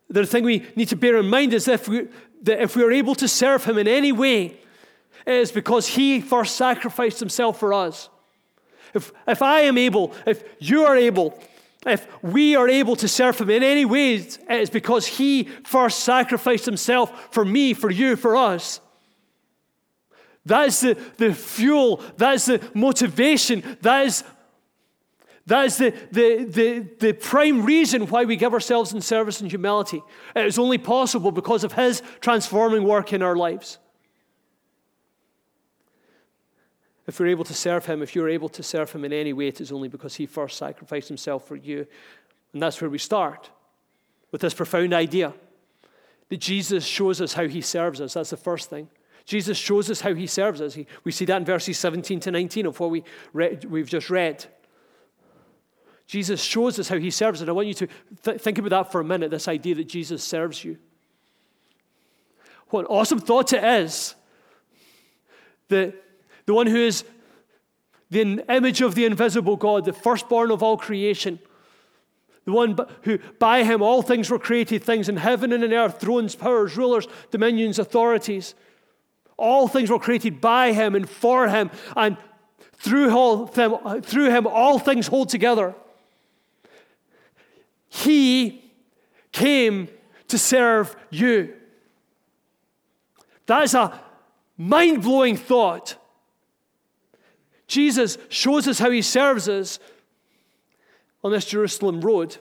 the 0.10 0.25
thing 0.25 0.44
we 0.44 0.68
need 0.75 0.89
to 0.89 0.95
bear 0.95 1.18
in 1.18 1.27
mind 1.27 1.54
is 1.54 1.68
if 1.68 1.88
we, 1.88 2.07
that 2.44 2.62
if 2.62 2.75
we 2.75 2.83
are 2.83 2.92
able 2.92 3.15
to 3.15 3.27
serve 3.27 3.65
him 3.65 3.80
in 3.80 3.88
any 3.88 4.12
way, 4.12 4.60
is 5.25 5.52
because 5.52 5.88
he 5.88 6.22
first 6.22 6.56
sacrificed 6.56 7.20
himself 7.20 7.60
for 7.60 7.74
us. 7.74 8.10
If, 8.94 9.12
if 9.28 9.42
I 9.42 9.62
am 9.62 9.78
able, 9.78 10.14
if 10.25 10.44
you 10.60 10.86
are 10.86 10.96
able, 10.96 11.40
if 11.86 12.08
we 12.22 12.56
are 12.56 12.70
able 12.70 12.96
to 12.98 13.08
serve 13.08 13.40
him 13.40 13.50
in 13.50 13.64
any 13.64 13.86
ways, 13.86 14.38
it 14.50 14.62
is 14.62 14.70
because 14.70 15.06
he 15.06 15.46
first 15.66 16.00
sacrificed 16.00 16.66
himself 16.66 17.34
for 17.34 17.44
me, 17.44 17.74
for 17.74 17.89
you, 17.89 18.15
for 18.15 18.36
us. 18.36 18.80
That 20.46 20.68
is 20.68 20.80
the, 20.82 20.98
the 21.18 21.34
fuel, 21.34 22.03
that 22.18 22.36
is 22.36 22.46
the 22.46 22.62
motivation, 22.74 23.63
that 23.82 24.06
is, 24.06 24.24
that 25.46 25.65
is 25.65 25.77
the, 25.77 25.94
the, 26.12 26.44
the, 26.44 26.88
the 27.00 27.13
prime 27.13 27.65
reason 27.65 28.08
why 28.08 28.25
we 28.25 28.36
give 28.36 28.53
ourselves 28.53 28.94
in 28.94 29.01
service 29.01 29.42
and 29.42 29.50
humility. 29.50 30.01
It 30.36 30.46
is 30.46 30.60
only 30.60 30.77
possible 30.77 31.32
because 31.32 31.63
of 31.63 31.74
his 31.74 32.01
transforming 32.20 32.84
work 32.84 33.13
in 33.13 33.22
our 33.22 33.36
lives. 33.36 33.80
If 37.05 37.19
we're 37.19 37.27
able 37.27 37.43
to 37.45 37.53
serve 37.53 37.86
him, 37.86 38.01
if 38.01 38.15
you're 38.15 38.29
able 38.29 38.50
to 38.50 38.63
serve 38.63 38.91
him 38.91 39.03
in 39.03 39.12
any 39.12 39.33
way, 39.33 39.48
it 39.48 39.60
is 39.60 39.72
only 39.72 39.89
because 39.89 40.15
he 40.15 40.25
first 40.25 40.57
sacrificed 40.57 41.10
himself 41.10 41.48
for 41.48 41.55
you. 41.55 41.86
And 42.53 42.62
that's 42.62 42.79
where 42.79 42.89
we 42.89 42.98
start 42.98 43.50
with 44.31 44.41
this 44.41 44.53
profound 44.53 44.93
idea 44.93 45.33
that 46.29 46.38
Jesus 46.39 46.86
shows 46.86 47.22
us 47.22 47.33
how 47.33 47.48
he 47.48 47.62
serves 47.62 48.00
us. 48.00 48.13
That's 48.13 48.29
the 48.29 48.38
first 48.38 48.69
thing. 48.69 48.88
Jesus 49.25 49.57
shows 49.57 49.89
us 49.89 50.01
how 50.01 50.13
he 50.13 50.27
serves 50.27 50.62
us. 50.62 50.74
He, 50.74 50.88
we 51.03 51.12
see 51.12 51.25
that 51.25 51.38
in 51.38 51.45
verses 51.45 51.77
17 51.77 52.19
to 52.22 52.31
19 52.31 52.65
of 52.65 52.79
what 52.79 52.89
we 52.89 53.03
we've 53.33 53.89
just 53.89 54.10
read. 54.10 54.45
Jesus 56.07 56.41
shows 56.41 56.79
us 56.79 56.89
how 56.89 56.98
he 56.98 57.10
serves 57.10 57.39
us. 57.39 57.41
And 57.41 57.50
I 57.50 57.53
want 57.53 57.67
you 57.67 57.74
to 57.75 57.88
th- 58.24 58.41
think 58.41 58.57
about 58.57 58.69
that 58.69 58.91
for 58.91 59.01
a 59.01 59.05
minute 59.05 59.31
this 59.31 59.48
idea 59.48 59.75
that 59.75 59.88
Jesus 59.88 60.24
serves 60.24 60.63
you. 60.63 60.77
What 62.69 62.81
an 62.81 62.88
awesome 62.88 63.19
thought 63.19 63.53
it 63.53 63.63
is 63.63 64.15
that 65.69 66.02
the 66.45 66.53
one 66.53 66.67
who 66.67 66.77
is 66.77 67.03
the 68.09 68.43
image 68.50 68.81
of 68.81 68.95
the 68.95 69.05
invisible 69.05 69.55
God, 69.55 69.85
the 69.85 69.93
firstborn 69.93 70.51
of 70.51 70.62
all 70.62 70.77
creation, 70.77 71.39
the 72.45 72.51
one 72.51 72.77
who 73.03 73.19
by 73.39 73.63
him 73.63 73.81
all 73.81 74.01
things 74.01 74.29
were 74.29 74.39
created, 74.39 74.83
things 74.83 75.09
in 75.09 75.17
heaven 75.17 75.51
and 75.53 75.63
in 75.63 75.73
earth, 75.73 76.00
thrones, 76.00 76.35
powers, 76.35 76.75
rulers, 76.77 77.07
dominions, 77.31 77.79
authorities. 77.79 78.53
All 79.38 79.67
things 79.67 79.89
were 79.89 80.00
created 80.00 80.41
by 80.41 80.73
him 80.73 80.95
and 80.95 81.09
for 81.09 81.47
him, 81.47 81.71
and 81.95 82.17
through, 82.73 83.12
all 83.12 83.47
through 83.47 84.29
him 84.29 84.45
all 84.45 84.77
things 84.77 85.07
hold 85.07 85.29
together. 85.29 85.73
He 87.88 88.71
came 89.31 89.88
to 90.27 90.38
serve 90.38 90.95
you. 91.09 91.53
That 93.45 93.63
is 93.63 93.73
a 93.73 94.00
mind 94.57 95.01
blowing 95.01 95.38
thought. 95.38 95.95
Jesus 97.74 98.20
shows 98.30 98.68
us 98.68 98.77
how 98.77 98.92
he 98.92 99.01
serves 99.01 99.50
us 99.50 99.80
on 101.24 101.32
this 101.32 101.46
Jerusalem 101.46 102.01
road. 102.01 102.38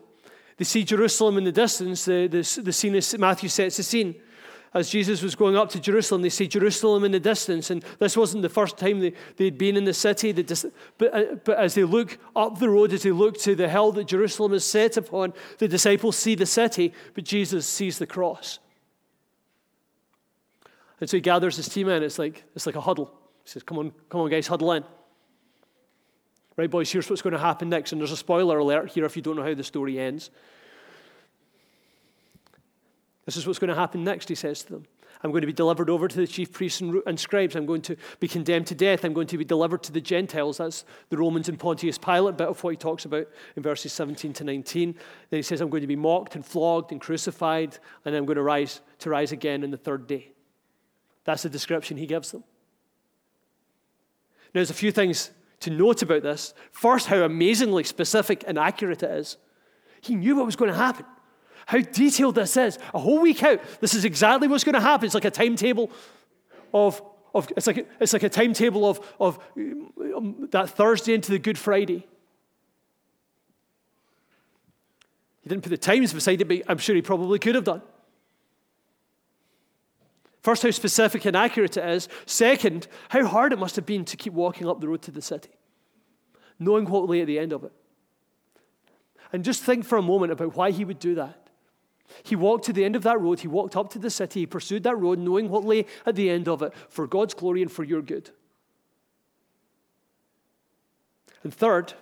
They 0.59 0.65
see 0.65 0.85
Jerusalem 0.85 1.39
in 1.39 1.45
the 1.45 1.53
distance. 1.53 2.05
The, 2.05 2.27
the, 2.27 2.61
the 2.62 2.73
scene 2.73 2.95
is, 2.95 3.17
Matthew 3.19 3.49
sets 3.49 3.79
the 3.79 3.83
scene. 3.83 4.15
As 4.75 4.91
Jesus 4.91 5.23
was 5.23 5.35
going 5.35 5.57
up 5.57 5.71
to 5.71 5.81
Jerusalem, 5.81 6.21
they 6.21 6.29
see 6.29 6.47
Jerusalem 6.47 7.05
in 7.05 7.12
the 7.12 7.21
distance. 7.21 7.71
And 7.71 7.83
this 7.99 8.15
wasn't 8.15 8.43
the 8.43 8.51
first 8.51 8.77
time 8.77 9.01
they, 9.01 9.15
they'd 9.37 9.57
been 9.57 9.77
in 9.77 9.85
the 9.85 9.95
city. 9.95 10.33
But, 10.33 11.15
uh, 11.15 11.23
but 11.45 11.59
as 11.59 11.75
they 11.75 11.85
look 11.85 12.19
up 12.37 12.59
the 12.59 12.69
road, 12.69 12.93
as 12.93 13.03
they 13.03 13.11
look 13.11 13.39
to 13.41 13.55
the 13.55 13.69
hill 13.69 13.93
that 13.93 14.07
Jerusalem 14.09 14.53
is 14.53 14.65
set 14.65 14.99
upon, 14.99 15.33
the 15.59 15.69
disciples 15.69 16.17
see 16.17 16.35
the 16.35 16.47
city, 16.47 16.93
but 17.15 17.25
Jesus 17.25 17.67
sees 17.67 17.99
the 17.99 18.07
cross. 18.07 18.59
And 21.01 21.09
so 21.09 21.17
he 21.17 21.23
gathers 21.23 21.57
his 21.57 21.69
team 21.69 21.89
in. 21.89 22.03
It's 22.03 22.19
like, 22.19 22.45
it's 22.55 22.67
like 22.67 22.77
a 22.77 22.81
huddle. 22.83 23.15
He 23.45 23.51
says, 23.51 23.62
Come 23.62 23.79
on, 23.79 23.93
come 24.11 24.21
on, 24.21 24.31
guys, 24.31 24.47
huddle 24.47 24.73
in. 24.73 24.85
Right, 26.56 26.71
boys, 26.71 26.92
here's 26.92 27.09
what's 27.09 27.23
going 27.23 27.32
to 27.32 27.38
happen 27.38 27.68
next. 27.68 27.92
And 27.92 28.00
there's 28.00 28.12
a 28.12 28.16
spoiler 28.16 28.59
alert 28.59 28.90
here 28.90 29.04
if 29.04 29.16
you 29.16 29.23
don't 29.23 29.37
know 29.37 29.42
how 29.42 29.54
the 29.54 29.64
story 29.64 29.99
ends. 29.99 30.30
This 33.25 33.37
is 33.37 33.47
what's 33.47 33.59
going 33.59 33.71
to 33.71 33.75
happen 33.75 34.04
next, 34.04 34.28
he 34.28 34.35
says 34.35 34.62
to 34.64 34.73
them. 34.73 34.87
I'm 35.25 35.30
going 35.30 35.42
to 35.42 35.47
be 35.47 35.52
delivered 35.52 35.88
over 35.88 36.09
to 36.09 36.16
the 36.16 36.26
chief 36.26 36.52
priests 36.52 36.80
and, 36.80 37.21
scribes. 37.21 37.54
I'm 37.54 37.64
going 37.64 37.82
to 37.82 37.97
be 38.18 38.26
condemned 38.26 38.66
to 38.68 38.75
death. 38.75 39.04
I'm 39.04 39.12
going 39.12 39.28
to 39.28 39.38
be 39.38 39.44
delivered 39.44 39.85
to 39.85 39.92
the 39.92 40.00
Gentiles. 40.00 40.59
That's 40.59 40.85
the 41.11 41.16
Romans 41.16 41.49
and 41.49 41.59
Pontius 41.61 41.97
Pilate 41.97 42.37
bit 42.37 42.49
of 42.49 42.62
what 42.64 42.71
he 42.71 42.76
talks 42.76 43.04
about 43.04 43.28
in 43.54 43.62
verses 43.62 43.92
17 43.92 44.32
to 44.32 44.44
19. 44.44 44.94
Then 45.30 45.38
he 45.38 45.42
says, 45.42 45.61
I'm 45.61 45.71
going 45.71 45.82
to 45.82 45.87
be 45.87 45.94
mocked 45.94 46.35
and 46.35 46.44
flogged 46.44 46.90
and 46.90 47.00
crucified, 47.00 47.78
and 48.04 48.16
I'm 48.16 48.26
going 48.26 48.37
to 48.37 48.42
rise 48.42 48.80
to 48.99 49.11
rise 49.11 49.30
again 49.30 49.62
in 49.62 49.71
the 49.71 49.76
third 49.76 50.09
day. 50.09 50.32
That's 51.25 51.44
the 51.44 51.49
description 51.49 51.97
he 51.97 52.06
gives 52.06 52.32
them. 52.32 52.42
Now, 54.47 54.59
there's 54.59 54.71
a 54.71 54.75
few 54.75 54.90
things 54.90 55.30
to 55.62 55.71
note 55.71 56.02
about 56.02 56.23
this. 56.23 56.54
First, 56.71 57.07
how 57.07 57.19
amazingly 57.19 57.85
specific 57.85 58.45
and 58.47 58.59
accurate 58.59 59.02
it 59.02 59.11
is. 59.11 59.37
He 60.00 60.14
knew 60.14 60.37
what 60.37 60.47
was 60.47 60.57
going 60.57 60.71
to 60.71 60.76
happen. 60.76 61.07
How 61.66 61.78
detailed 61.78 62.35
this 62.35 62.57
is. 62.57 62.78
A 62.92 62.99
whole 62.99 63.21
week 63.21 63.42
out, 63.42 63.61
this 63.81 63.95
is 63.95 64.04
exactly 64.04 64.49
what's 64.49 64.64
going 64.64 64.75
to 64.75 64.81
happen. 64.81 65.07
It's 65.07 65.14
like 65.14 65.25
a 65.25 65.31
timetable 65.31 65.90
of, 66.75 67.00
of 67.35 67.49
it's, 67.57 67.66
like, 67.66 67.88
it's 68.00 68.12
like 68.12 68.25
a 68.25 68.28
timetable 68.28 68.88
of, 68.88 69.00
of 69.21 69.38
um, 69.57 70.49
that 70.50 70.71
Thursday 70.71 71.14
into 71.14 71.31
the 71.31 71.38
Good 71.38 71.59
Friday. 71.59 72.07
He 75.42 75.49
didn't 75.49 75.62
put 75.62 75.71
the 75.71 75.78
times 75.78 76.12
beside 76.12 76.40
it, 76.40 76.49
but 76.49 76.62
I'm 76.69 76.78
sure 76.78 76.95
he 76.95 77.02
probably 77.02 77.38
could 77.38 77.54
have 77.54 77.64
done. 77.64 77.83
First, 80.43 80.65
how 80.65 80.71
specific 80.73 81.25
and 81.25 81.37
accurate 81.37 81.77
it 81.77 81.89
is. 81.89 82.09
Second, 82.27 82.89
how 83.11 83.25
hard 83.27 83.53
it 83.53 83.59
must 83.59 83.77
have 83.77 83.87
been 83.87 84.05
to 84.07 84.17
keep 84.17 84.33
walking 84.33 84.69
up 84.69 84.81
the 84.81 84.89
road 84.89 85.03
to 85.03 85.13
the 85.13 85.23
city, 85.23 85.51
knowing 86.59 86.87
what 86.87 87.09
lay 87.09 87.21
at 87.21 87.29
the 87.29 87.39
end 87.39 87.53
of 87.53 87.63
it. 87.63 87.73
And 89.33 89.45
just 89.45 89.63
think 89.63 89.85
for 89.85 89.97
a 89.99 90.03
moment 90.03 90.33
about 90.33 90.57
why 90.57 90.73
he 90.73 90.85
would 90.85 90.99
do 90.99 91.15
that. 91.15 91.49
He 92.25 92.37
walked 92.37 92.65
to 92.67 92.73
the 92.73 92.85
end 92.85 92.97
of 92.97 93.05
that 93.05 93.21
road, 93.21 93.41
he 93.41 93.49
walked 93.49 93.77
up 93.77 93.91
to 93.91 93.99
the 93.99 94.11
city, 94.11 94.41
he 94.41 94.47
pursued 94.47 94.83
that 94.83 94.97
road, 94.97 95.19
knowing 95.19 95.49
what 95.49 95.65
lay 95.65 95.87
at 96.05 96.17
the 96.17 96.29
end 96.29 96.49
of 96.49 96.61
it 96.61 96.75
for 96.89 97.07
God's 97.07 97.35
glory 97.35 97.63
and 97.63 97.73
for 97.73 97.85
your 97.85 98.03
good. 98.03 98.31
And 101.43 101.55
third, 101.55 101.95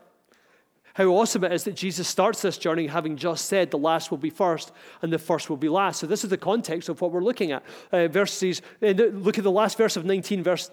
how 0.95 1.07
awesome 1.07 1.45
it 1.45 1.53
is 1.53 1.65
that 1.65 1.75
Jesus 1.75 2.09
starts 2.09 2.43
this 2.43 2.59
journey 2.59 2.87
having 2.87 3.17
just 3.17 3.47
said 3.47 3.71
the 3.71 3.79
last 3.79 4.11
will 4.11 4.19
be 4.19 4.31
first 4.31 4.73
and 5.03 5.13
the 5.13 5.19
first 5.19 5.49
will 5.49 5.57
be 5.57 5.69
last. 5.69 6.01
So, 6.01 6.07
this 6.07 6.25
is 6.25 6.31
the 6.31 6.37
context 6.37 6.89
of 6.89 7.01
what 7.01 7.13
we're 7.13 7.23
looking 7.23 7.53
at. 7.53 7.63
Uh, 7.93 8.09
verses, 8.09 8.63
uh, 8.83 8.89
look 8.89 9.39
at 9.39 9.45
the 9.45 9.51
last 9.51 9.79
verse 9.79 9.97
of 9.97 10.05
19, 10.05 10.43
verse 10.43 10.71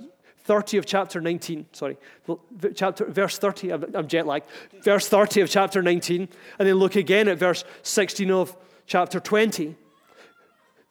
30 0.47 0.77
of 0.77 0.85
chapter 0.85 1.19
19. 1.19 1.65
Sorry, 1.73 1.97
chapter, 2.73 3.05
verse 3.05 3.37
30. 3.37 3.73
I'm, 3.73 3.85
I'm 3.93 4.07
jet 4.07 4.25
lagged. 4.25 4.47
Verse 4.81 5.07
30 5.07 5.41
of 5.41 5.49
chapter 5.49 5.83
19. 5.83 6.29
And 6.57 6.67
then 6.67 6.75
look 6.75 6.95
again 6.95 7.27
at 7.27 7.37
verse 7.37 7.65
16 7.83 8.31
of 8.31 8.55
chapter 8.85 9.19
20. 9.19 9.75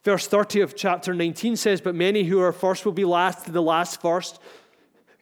Verse 0.05 0.29
30 0.29 0.61
of 0.61 0.77
chapter 0.77 1.15
19 1.15 1.57
says, 1.57 1.81
But 1.81 1.95
many 1.95 2.25
who 2.25 2.41
are 2.41 2.53
first 2.53 2.85
will 2.85 2.93
be 2.93 3.05
last, 3.05 3.47
and 3.47 3.55
the 3.55 3.63
last 3.63 4.01
first. 4.01 4.39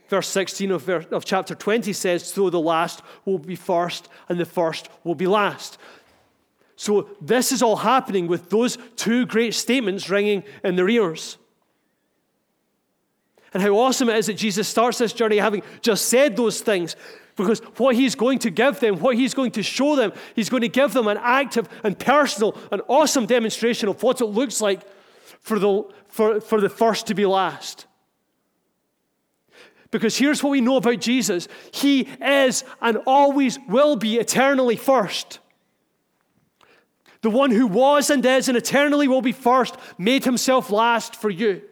Verse 0.09 0.29
16 0.29 0.71
of, 0.71 0.83
verse, 0.83 1.07
of 1.11 1.25
chapter 1.25 1.55
20 1.55 1.93
says, 1.93 2.27
So 2.27 2.51
the 2.51 2.61
last 2.61 3.03
will 3.25 3.39
be 3.39 3.57
first, 3.57 4.09
and 4.29 4.39
the 4.39 4.45
first 4.45 4.89
will 5.03 5.15
be 5.15 5.27
last. 5.27 5.79
So 6.77 7.09
this 7.21 7.53
is 7.53 7.63
all 7.63 7.77
happening 7.77 8.27
with 8.27 8.51
those 8.51 8.77
two 8.97 9.27
great 9.27 9.55
statements 9.55 10.11
ringing 10.11 10.45
in 10.63 10.77
their 10.77 10.89
ears. 10.89 11.39
And 13.53 13.63
how 13.63 13.71
awesome 13.71 14.09
it 14.09 14.17
is 14.17 14.27
that 14.27 14.35
Jesus 14.35 14.67
starts 14.67 14.99
this 14.99 15.13
journey 15.13 15.39
having 15.39 15.63
just 15.81 16.07
said 16.07 16.37
those 16.37 16.61
things. 16.61 16.97
Because 17.37 17.61
what 17.79 17.95
he's 17.95 18.15
going 18.15 18.41
to 18.41 18.51
give 18.51 18.81
them, 18.81 18.99
what 18.99 19.17
he's 19.17 19.35
going 19.35 19.53
to 19.53 19.63
show 19.63 19.97
them, 19.97 20.13
he's 20.37 20.49
going 20.49 20.61
to 20.63 20.69
give 20.69 20.93
them 20.93 21.09
an 21.09 21.19
active 21.21 21.69
and 21.83 21.99
personal 21.99 22.57
and 22.71 22.83
awesome 22.89 23.27
demonstration 23.27 23.89
of 23.89 24.03
what 24.03 24.21
it 24.21 24.27
looks 24.27 24.61
like 24.61 24.83
for 25.41 25.59
the, 25.59 25.83
for, 26.09 26.41
for 26.41 26.61
the 26.61 26.69
first 26.69 27.07
to 27.09 27.15
be 27.15 27.27
last. 27.27 27.87
Because 29.95 30.17
here's 30.17 30.43
what 30.43 30.51
we 30.51 30.61
know 30.61 30.77
about 30.79 30.99
Jesus 30.99 31.47
He 31.71 32.09
is 32.21 32.65
and 32.83 32.97
always 33.07 33.61
will 33.69 33.95
be 33.95 34.17
eternally 34.17 34.75
first. 34.75 35.39
The 37.21 37.31
one 37.31 37.53
who 37.53 37.69
was 37.69 38.11
and 38.11 38.27
is 38.27 38.49
and 38.49 38.59
eternally 38.59 39.07
will 39.07 39.23
be 39.23 39.31
first 39.31 39.77
made 39.97 40.25
himself 40.25 40.73
last 40.73 41.15
for 41.15 41.31
you. 41.31 41.63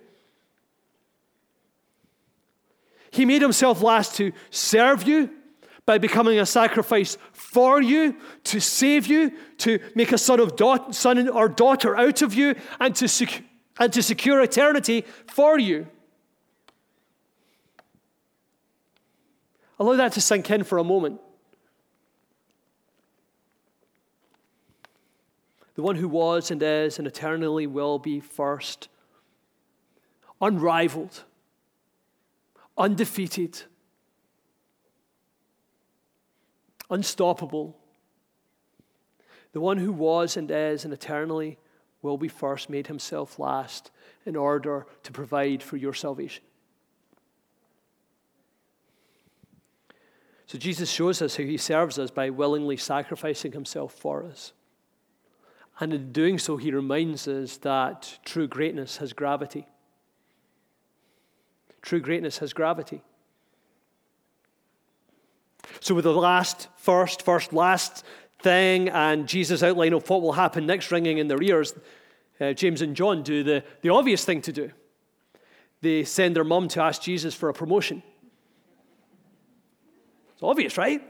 He 3.10 3.24
made 3.24 3.42
himself 3.42 3.82
last 3.82 4.14
to 4.18 4.30
serve 4.50 5.02
you 5.02 5.28
by 5.84 5.98
becoming 5.98 6.38
a 6.38 6.46
sacrifice 6.46 7.18
for 7.32 7.82
you, 7.82 8.14
to 8.44 8.60
save 8.60 9.08
you, 9.08 9.32
to 9.58 9.80
make 9.96 10.12
a 10.12 10.16
son, 10.16 10.38
of 10.38 10.54
da- 10.54 10.92
son 10.92 11.28
or 11.28 11.48
daughter 11.48 11.96
out 11.96 12.22
of 12.22 12.34
you, 12.34 12.54
and 12.78 12.94
to, 12.94 13.08
sec- 13.08 13.42
and 13.80 13.92
to 13.92 14.00
secure 14.00 14.40
eternity 14.40 15.04
for 15.26 15.58
you. 15.58 15.88
Allow 19.82 19.96
that 19.96 20.12
to 20.12 20.20
sink 20.20 20.48
in 20.48 20.62
for 20.62 20.78
a 20.78 20.84
moment. 20.84 21.20
The 25.74 25.82
one 25.82 25.96
who 25.96 26.06
was 26.06 26.52
and 26.52 26.62
is 26.62 27.00
and 27.00 27.08
eternally 27.08 27.66
will 27.66 27.98
be 27.98 28.20
first, 28.20 28.86
unrivaled, 30.40 31.24
undefeated, 32.78 33.62
unstoppable. 36.88 37.76
The 39.50 39.60
one 39.60 39.78
who 39.78 39.90
was 39.90 40.36
and 40.36 40.48
is 40.48 40.84
and 40.84 40.94
eternally 40.94 41.58
will 42.02 42.18
be 42.18 42.28
first 42.28 42.70
made 42.70 42.86
himself 42.86 43.36
last 43.36 43.90
in 44.24 44.36
order 44.36 44.86
to 45.02 45.10
provide 45.10 45.60
for 45.60 45.76
your 45.76 45.92
salvation. 45.92 46.44
So 50.52 50.58
Jesus 50.58 50.90
shows 50.90 51.22
us 51.22 51.38
how 51.38 51.44
he 51.44 51.56
serves 51.56 51.98
us 51.98 52.10
by 52.10 52.28
willingly 52.28 52.76
sacrificing 52.76 53.52
himself 53.52 53.94
for 53.94 54.22
us. 54.22 54.52
And 55.80 55.94
in 55.94 56.12
doing 56.12 56.38
so, 56.38 56.58
he 56.58 56.70
reminds 56.70 57.26
us 57.26 57.56
that 57.56 58.18
true 58.26 58.46
greatness 58.46 58.98
has 58.98 59.14
gravity. 59.14 59.66
True 61.80 62.00
greatness 62.00 62.36
has 62.40 62.52
gravity. 62.52 63.00
So, 65.80 65.94
with 65.94 66.04
the 66.04 66.12
last, 66.12 66.68
first, 66.76 67.22
first, 67.22 67.54
last 67.54 68.04
thing, 68.42 68.90
and 68.90 69.26
Jesus' 69.26 69.62
outline 69.62 69.94
of 69.94 70.06
what 70.10 70.20
will 70.20 70.34
happen 70.34 70.66
next 70.66 70.92
ringing 70.92 71.16
in 71.16 71.28
their 71.28 71.42
ears, 71.42 71.72
uh, 72.42 72.52
James 72.52 72.82
and 72.82 72.94
John 72.94 73.22
do 73.22 73.42
the, 73.42 73.64
the 73.80 73.88
obvious 73.88 74.26
thing 74.26 74.42
to 74.42 74.52
do. 74.52 74.70
They 75.80 76.04
send 76.04 76.36
their 76.36 76.44
mum 76.44 76.68
to 76.68 76.82
ask 76.82 77.00
Jesus 77.00 77.34
for 77.34 77.48
a 77.48 77.54
promotion. 77.54 78.02
Obvious, 80.42 80.76
right? 80.76 81.02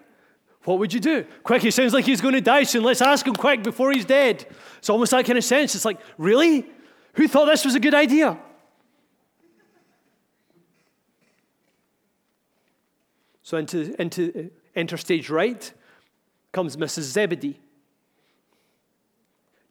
What 0.64 0.78
would 0.78 0.92
you 0.92 1.00
do? 1.00 1.24
Quick, 1.42 1.62
he 1.62 1.70
sounds 1.70 1.92
like 1.92 2.04
he's 2.04 2.20
going 2.20 2.34
to 2.34 2.40
die 2.40 2.62
soon. 2.62 2.84
Let's 2.84 3.02
ask 3.02 3.26
him 3.26 3.34
quick 3.34 3.62
before 3.62 3.92
he's 3.92 4.04
dead. 4.04 4.46
It's 4.78 4.90
almost 4.90 5.10
that 5.10 5.24
kind 5.24 5.38
of 5.38 5.44
sense. 5.44 5.74
It's 5.74 5.84
like, 5.84 5.98
really? 6.18 6.66
Who 7.14 7.26
thought 7.26 7.46
this 7.46 7.64
was 7.64 7.74
a 7.74 7.80
good 7.80 7.94
idea? 7.94 8.38
So 13.42 13.58
into, 13.58 14.00
into 14.00 14.32
uh, 14.34 14.42
enter 14.74 14.96
stage 14.96 15.28
right 15.28 15.72
comes 16.52 16.76
Mrs. 16.76 17.02
Zebedee. 17.02 17.58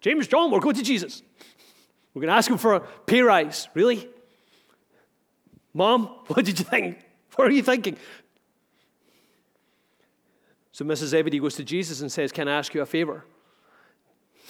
James, 0.02 0.28
John, 0.28 0.52
we're 0.52 0.60
going 0.60 0.76
to 0.76 0.84
Jesus. 0.84 1.22
We're 2.14 2.22
going 2.22 2.30
to 2.30 2.36
ask 2.36 2.50
him 2.50 2.58
for 2.58 2.74
a 2.74 2.80
pay 2.80 3.22
rise. 3.22 3.70
Really? 3.74 4.10
Mom, 5.74 6.04
what 6.28 6.46
did 6.46 6.60
you 6.60 6.66
think? 6.66 7.00
What 7.36 7.48
are 7.48 7.52
you 7.52 7.64
thinking? 7.64 7.98
So 10.72 10.86
Mrs. 10.86 11.08
Zebedee 11.08 11.40
goes 11.40 11.56
to 11.56 11.64
Jesus 11.64 12.02
and 12.02 12.12
says, 12.12 12.32
Can 12.32 12.48
I 12.48 12.58
ask 12.58 12.74
you 12.74 12.82
a 12.82 12.86
favor? 12.86 13.26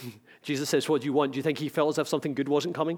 Jesus 0.41 0.69
says, 0.69 0.87
What 0.87 1.01
do 1.01 1.05
you 1.05 1.13
want? 1.13 1.33
Do 1.33 1.37
you 1.37 1.43
think 1.43 1.57
he 1.57 1.69
felt 1.69 1.89
as 1.95 1.97
if 1.99 2.07
something 2.07 2.33
good 2.33 2.47
wasn't 2.47 2.75
coming? 2.75 2.97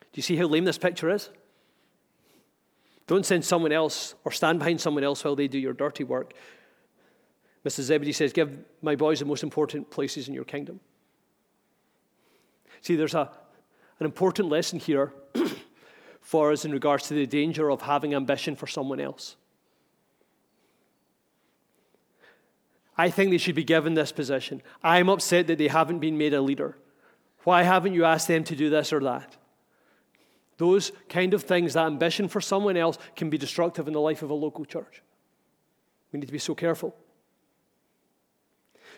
Do 0.00 0.18
you 0.18 0.22
see 0.22 0.36
how 0.36 0.46
lame 0.46 0.64
this 0.64 0.78
picture 0.78 1.10
is? 1.10 1.30
Don't 3.06 3.24
send 3.24 3.44
someone 3.44 3.72
else 3.72 4.14
or 4.24 4.32
stand 4.32 4.58
behind 4.58 4.80
someone 4.80 5.04
else 5.04 5.24
while 5.24 5.36
they 5.36 5.48
do 5.48 5.58
your 5.58 5.72
dirty 5.72 6.04
work. 6.04 6.34
Mrs. 7.64 7.82
Zebedee 7.82 8.12
says, 8.12 8.32
Give 8.32 8.58
my 8.82 8.96
boys 8.96 9.20
the 9.20 9.24
most 9.24 9.42
important 9.42 9.90
places 9.90 10.28
in 10.28 10.34
your 10.34 10.44
kingdom. 10.44 10.80
See, 12.80 12.96
there's 12.96 13.14
a, 13.14 13.30
an 13.98 14.06
important 14.06 14.48
lesson 14.48 14.78
here 14.78 15.12
for 16.28 16.52
us 16.52 16.66
in 16.66 16.72
regards 16.72 17.08
to 17.08 17.14
the 17.14 17.26
danger 17.26 17.70
of 17.70 17.80
having 17.80 18.14
ambition 18.14 18.54
for 18.54 18.66
someone 18.66 19.00
else. 19.00 19.34
I 22.98 23.08
think 23.08 23.30
they 23.30 23.38
should 23.38 23.54
be 23.54 23.64
given 23.64 23.94
this 23.94 24.12
position. 24.12 24.60
I'm 24.82 25.08
upset 25.08 25.46
that 25.46 25.56
they 25.56 25.68
haven't 25.68 26.00
been 26.00 26.18
made 26.18 26.34
a 26.34 26.42
leader. 26.42 26.76
Why 27.44 27.62
haven't 27.62 27.94
you 27.94 28.04
asked 28.04 28.28
them 28.28 28.44
to 28.44 28.54
do 28.54 28.68
this 28.68 28.92
or 28.92 29.00
that? 29.00 29.38
Those 30.58 30.92
kind 31.08 31.32
of 31.32 31.44
things, 31.44 31.72
that 31.72 31.86
ambition 31.86 32.28
for 32.28 32.42
someone 32.42 32.76
else, 32.76 32.98
can 33.16 33.30
be 33.30 33.38
destructive 33.38 33.86
in 33.86 33.94
the 33.94 34.00
life 34.00 34.22
of 34.22 34.28
a 34.28 34.34
local 34.34 34.66
church. 34.66 35.00
We 36.12 36.20
need 36.20 36.26
to 36.26 36.32
be 36.32 36.38
so 36.38 36.54
careful. 36.54 36.94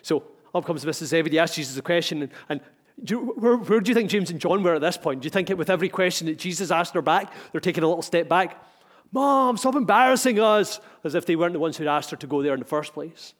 So 0.01 0.25
up 0.53 0.65
comes 0.65 0.83
Mrs. 0.83 1.05
Zebedee, 1.05 1.39
asks 1.39 1.55
Jesus 1.55 1.77
a 1.77 1.81
question, 1.81 2.23
and, 2.23 2.31
and 2.49 2.61
you, 3.03 3.19
where, 3.19 3.57
where, 3.57 3.79
do 3.79 3.89
you 3.89 3.95
think 3.95 4.09
James 4.09 4.29
and 4.29 4.39
John 4.39 4.63
were 4.63 4.75
at 4.75 4.81
this 4.81 4.97
point? 4.97 5.21
Do 5.21 5.25
you 5.25 5.31
think 5.31 5.49
with 5.49 5.69
every 5.69 5.89
question 5.89 6.27
that 6.27 6.37
Jesus 6.37 6.71
asked 6.71 6.93
her 6.93 7.01
back, 7.01 7.33
they're 7.51 7.61
taking 7.61 7.83
a 7.83 7.87
little 7.87 8.03
step 8.03 8.27
back? 8.29 8.63
Mom, 9.11 9.57
stop 9.57 9.75
embarrassing 9.75 10.39
us, 10.39 10.79
as 11.03 11.15
if 11.15 11.25
they 11.25 11.35
weren't 11.35 11.53
the 11.53 11.59
ones 11.59 11.77
who'd 11.77 11.87
asked 11.87 12.11
her 12.11 12.17
to 12.17 12.27
go 12.27 12.41
there 12.41 12.53
in 12.53 12.59
the 12.59 12.65
first 12.65 12.93
place. 12.93 13.33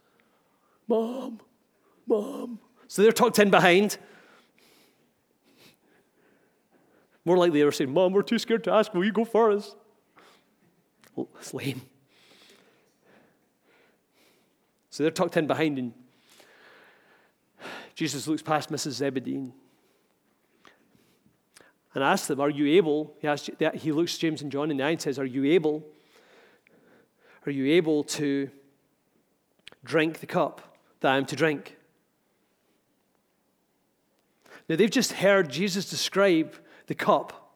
Mom, 0.87 1.39
Mom. 2.07 2.59
So 2.87 3.01
they're 3.01 3.11
tucked 3.11 3.39
in 3.39 3.49
behind. 3.49 3.97
More 7.23 7.37
likely 7.37 7.59
they 7.59 7.65
were 7.65 7.71
saying, 7.71 7.93
Mom, 7.93 8.13
we're 8.13 8.23
too 8.23 8.39
scared 8.39 8.63
to 8.65 8.73
ask. 8.73 8.93
Will 8.93 9.05
you 9.05 9.11
go 9.11 9.23
for 9.23 9.51
us? 9.51 9.75
Oh, 11.17 11.27
it's 11.39 11.53
lame. 11.53 11.81
So 14.89 15.03
they're 15.03 15.11
tucked 15.11 15.37
in 15.37 15.47
behind, 15.47 15.77
and 15.77 15.93
Jesus 18.01 18.27
looks 18.27 18.41
past 18.41 18.71
Mrs. 18.71 18.93
Zebedee 18.93 19.53
and 21.93 22.03
asks 22.03 22.25
them, 22.25 22.41
Are 22.41 22.49
you 22.49 22.65
able? 22.77 23.13
He, 23.19 23.27
asks, 23.27 23.47
he 23.75 23.91
looks 23.91 24.17
James 24.17 24.41
and 24.41 24.51
John 24.51 24.71
in 24.71 24.77
the 24.77 24.83
eye 24.83 24.89
and 24.89 24.99
says, 24.99 25.19
Are 25.19 25.25
you 25.25 25.45
able? 25.45 25.85
Are 27.45 27.51
you 27.51 27.73
able 27.73 28.03
to 28.05 28.49
drink 29.83 30.19
the 30.19 30.25
cup 30.25 30.79
that 31.01 31.11
I'm 31.11 31.27
to 31.27 31.35
drink? 31.35 31.77
Now, 34.67 34.77
they've 34.77 34.89
just 34.89 35.11
heard 35.11 35.51
Jesus 35.51 35.87
describe 35.87 36.55
the 36.87 36.95
cup. 36.95 37.53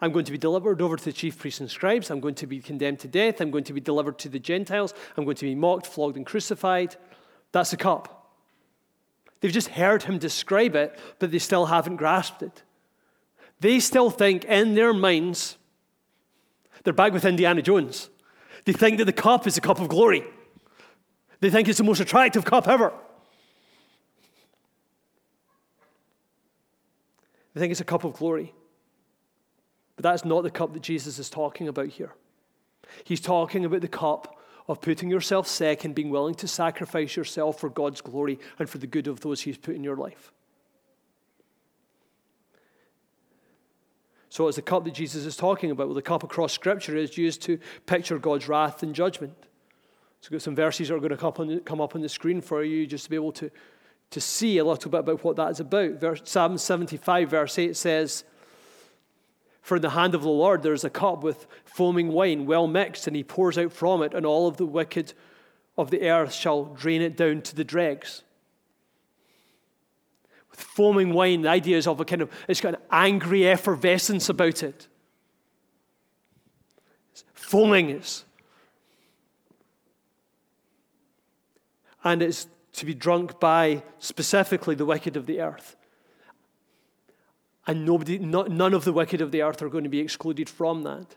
I'm 0.00 0.12
going 0.12 0.24
to 0.24 0.32
be 0.32 0.38
delivered 0.38 0.80
over 0.80 0.96
to 0.96 1.04
the 1.04 1.12
chief 1.12 1.38
priests 1.38 1.60
and 1.60 1.70
scribes. 1.70 2.10
I'm 2.10 2.20
going 2.20 2.36
to 2.36 2.46
be 2.46 2.60
condemned 2.60 3.00
to 3.00 3.08
death. 3.08 3.42
I'm 3.42 3.50
going 3.50 3.64
to 3.64 3.74
be 3.74 3.82
delivered 3.82 4.18
to 4.20 4.30
the 4.30 4.38
Gentiles. 4.38 4.94
I'm 5.18 5.24
going 5.24 5.36
to 5.36 5.44
be 5.44 5.54
mocked, 5.54 5.86
flogged, 5.86 6.16
and 6.16 6.24
crucified. 6.24 6.96
That's 7.52 7.72
the 7.72 7.76
cup. 7.76 8.16
They've 9.40 9.52
just 9.52 9.68
heard 9.68 10.02
him 10.02 10.18
describe 10.18 10.74
it, 10.74 10.98
but 11.18 11.30
they 11.30 11.38
still 11.38 11.66
haven't 11.66 11.96
grasped 11.96 12.42
it. 12.42 12.62
They 13.60 13.80
still 13.80 14.10
think 14.10 14.44
in 14.44 14.74
their 14.74 14.92
minds, 14.92 15.56
they're 16.84 16.92
back 16.92 17.12
with 17.12 17.24
Indiana 17.24 17.62
Jones. 17.62 18.10
They 18.64 18.72
think 18.72 18.98
that 18.98 19.04
the 19.04 19.12
cup 19.12 19.46
is 19.46 19.56
a 19.56 19.60
cup 19.60 19.80
of 19.80 19.88
glory. 19.88 20.24
They 21.40 21.50
think 21.50 21.68
it's 21.68 21.78
the 21.78 21.84
most 21.84 22.00
attractive 22.00 22.44
cup 22.44 22.68
ever. 22.68 22.92
They 27.54 27.60
think 27.60 27.70
it's 27.70 27.80
a 27.80 27.84
cup 27.84 28.04
of 28.04 28.14
glory. 28.14 28.54
But 29.96 30.04
that's 30.04 30.24
not 30.24 30.42
the 30.42 30.50
cup 30.50 30.72
that 30.72 30.82
Jesus 30.82 31.18
is 31.18 31.28
talking 31.28 31.68
about 31.68 31.88
here. 31.88 32.14
He's 33.04 33.20
talking 33.20 33.64
about 33.64 33.80
the 33.80 33.88
cup 33.88 34.39
of 34.68 34.80
putting 34.80 35.10
yourself 35.10 35.46
second, 35.46 35.94
being 35.94 36.10
willing 36.10 36.34
to 36.36 36.48
sacrifice 36.48 37.16
yourself 37.16 37.58
for 37.60 37.68
God's 37.68 38.00
glory 38.00 38.38
and 38.58 38.68
for 38.68 38.78
the 38.78 38.86
good 38.86 39.08
of 39.08 39.20
those 39.20 39.40
He's 39.40 39.56
put 39.56 39.74
in 39.74 39.84
your 39.84 39.96
life. 39.96 40.32
So, 44.28 44.46
it's 44.46 44.56
the 44.56 44.62
cup 44.62 44.84
that 44.84 44.94
Jesus 44.94 45.26
is 45.26 45.36
talking 45.36 45.72
about. 45.72 45.88
Well, 45.88 45.94
the 45.94 46.02
cup 46.02 46.22
across 46.22 46.52
Scripture 46.52 46.96
is 46.96 47.18
used 47.18 47.42
to 47.42 47.58
picture 47.86 48.16
God's 48.18 48.48
wrath 48.48 48.84
and 48.84 48.94
judgment. 48.94 49.34
So, 50.20 50.28
we've 50.30 50.38
got 50.38 50.42
some 50.42 50.54
verses 50.54 50.88
that 50.88 50.94
are 50.94 51.00
going 51.00 51.10
to 51.10 51.16
come, 51.16 51.32
on, 51.36 51.60
come 51.60 51.80
up 51.80 51.96
on 51.96 52.00
the 52.00 52.08
screen 52.08 52.40
for 52.40 52.62
you 52.62 52.86
just 52.86 53.04
to 53.04 53.10
be 53.10 53.16
able 53.16 53.32
to, 53.32 53.50
to 54.10 54.20
see 54.20 54.58
a 54.58 54.64
little 54.64 54.90
bit 54.90 55.00
about 55.00 55.24
what 55.24 55.34
that 55.36 55.50
is 55.50 55.60
about. 55.60 55.94
Verse, 55.94 56.20
Psalm 56.24 56.58
75, 56.58 57.28
verse 57.28 57.58
8 57.58 57.76
says, 57.76 58.22
for 59.60 59.76
in 59.76 59.82
the 59.82 59.90
hand 59.90 60.14
of 60.14 60.22
the 60.22 60.28
Lord 60.28 60.62
there 60.62 60.72
is 60.72 60.84
a 60.84 60.90
cup 60.90 61.22
with 61.22 61.46
foaming 61.64 62.08
wine, 62.08 62.46
well 62.46 62.66
mixed, 62.66 63.06
and 63.06 63.14
he 63.14 63.22
pours 63.22 63.58
out 63.58 63.72
from 63.72 64.02
it, 64.02 64.14
and 64.14 64.24
all 64.24 64.48
of 64.48 64.56
the 64.56 64.66
wicked 64.66 65.12
of 65.76 65.90
the 65.90 66.08
earth 66.08 66.32
shall 66.32 66.64
drain 66.64 67.02
it 67.02 67.16
down 67.16 67.42
to 67.42 67.54
the 67.54 67.64
dregs. 67.64 68.22
With 70.50 70.60
foaming 70.60 71.12
wine, 71.12 71.42
the 71.42 71.48
idea 71.48 71.76
is 71.76 71.86
of 71.86 72.00
a 72.00 72.04
kind 72.04 72.22
of, 72.22 72.30
it's 72.48 72.60
got 72.60 72.74
an 72.74 72.80
angry 72.90 73.46
effervescence 73.46 74.28
about 74.28 74.62
it. 74.62 74.88
It's 77.12 77.24
foaming. 77.34 78.02
And 82.02 82.22
it's 82.22 82.46
to 82.72 82.86
be 82.86 82.94
drunk 82.94 83.38
by 83.38 83.82
specifically 83.98 84.74
the 84.74 84.86
wicked 84.86 85.16
of 85.16 85.26
the 85.26 85.40
earth 85.40 85.76
and 87.66 87.84
nobody, 87.84 88.18
none 88.18 88.74
of 88.74 88.84
the 88.84 88.92
wicked 88.92 89.20
of 89.20 89.32
the 89.32 89.42
earth 89.42 89.62
are 89.62 89.68
going 89.68 89.84
to 89.84 89.90
be 89.90 90.00
excluded 90.00 90.48
from 90.48 90.82
that. 90.82 91.16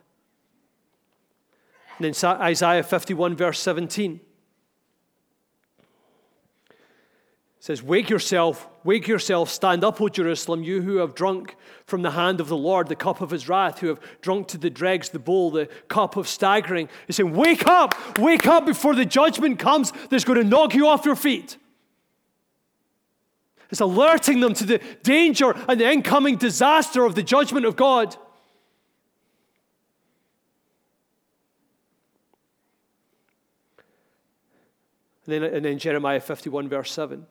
And 1.98 2.06
in 2.06 2.14
Isaiah 2.26 2.84
51, 2.84 3.36
verse 3.36 3.60
17, 3.60 4.20
says, 7.64 7.82
Wake 7.82 8.10
yourself, 8.10 8.68
wake 8.84 9.08
yourself, 9.08 9.50
stand 9.50 9.86
up, 9.86 10.02
O 10.02 10.10
Jerusalem, 10.10 10.64
you 10.64 10.82
who 10.82 10.98
have 10.98 11.16
drunk 11.16 11.56
from 11.86 12.02
the 12.02 12.12
hand 12.12 12.42
of 12.42 12.50
the 12.50 12.58
Lord 12.58 12.90
the 12.90 12.96
cup 12.96 13.22
of 13.22 13.30
his 13.30 13.48
wrath, 13.48 13.80
who 13.80 13.88
have 13.88 14.02
drunk 14.20 14.50
to 14.50 14.58
the 14.58 14.70
dregs 14.70 15.08
the 15.10 15.20
bowl, 15.20 15.50
the 15.50 15.68
cup 15.88 16.18
of 16.18 16.28
staggering. 16.28 16.90
He's 17.08 17.16
saying, 17.16 17.34
Wake 17.34 17.66
up, 17.66 18.18
wake 18.18 18.48
up 18.48 18.66
before 18.66 18.96
the 18.96 19.06
judgment 19.06 19.60
comes 19.60 19.94
that's 20.10 20.26
going 20.26 20.40
to 20.40 20.44
knock 20.44 20.74
you 20.74 20.88
off 20.88 21.06
your 21.06 21.16
feet. 21.16 21.58
It's 23.74 23.82
alerting 23.82 24.40
them 24.40 24.54
to 24.54 24.66
the 24.66 24.80
danger 25.02 25.56
and 25.68 25.82
the 25.82 25.92
incoming 25.92 26.36
disaster 26.36 27.06
of 27.06 27.16
the 27.16 27.24
judgment 27.24 27.66
of 27.66 27.76
God. 27.76 28.16
And 35.26 35.34
then, 35.34 35.44
and 35.44 35.66
then 35.66 35.80
Jeremiah 35.80 36.20
51, 36.20 36.70
verse 36.70 36.92
7, 36.92 37.26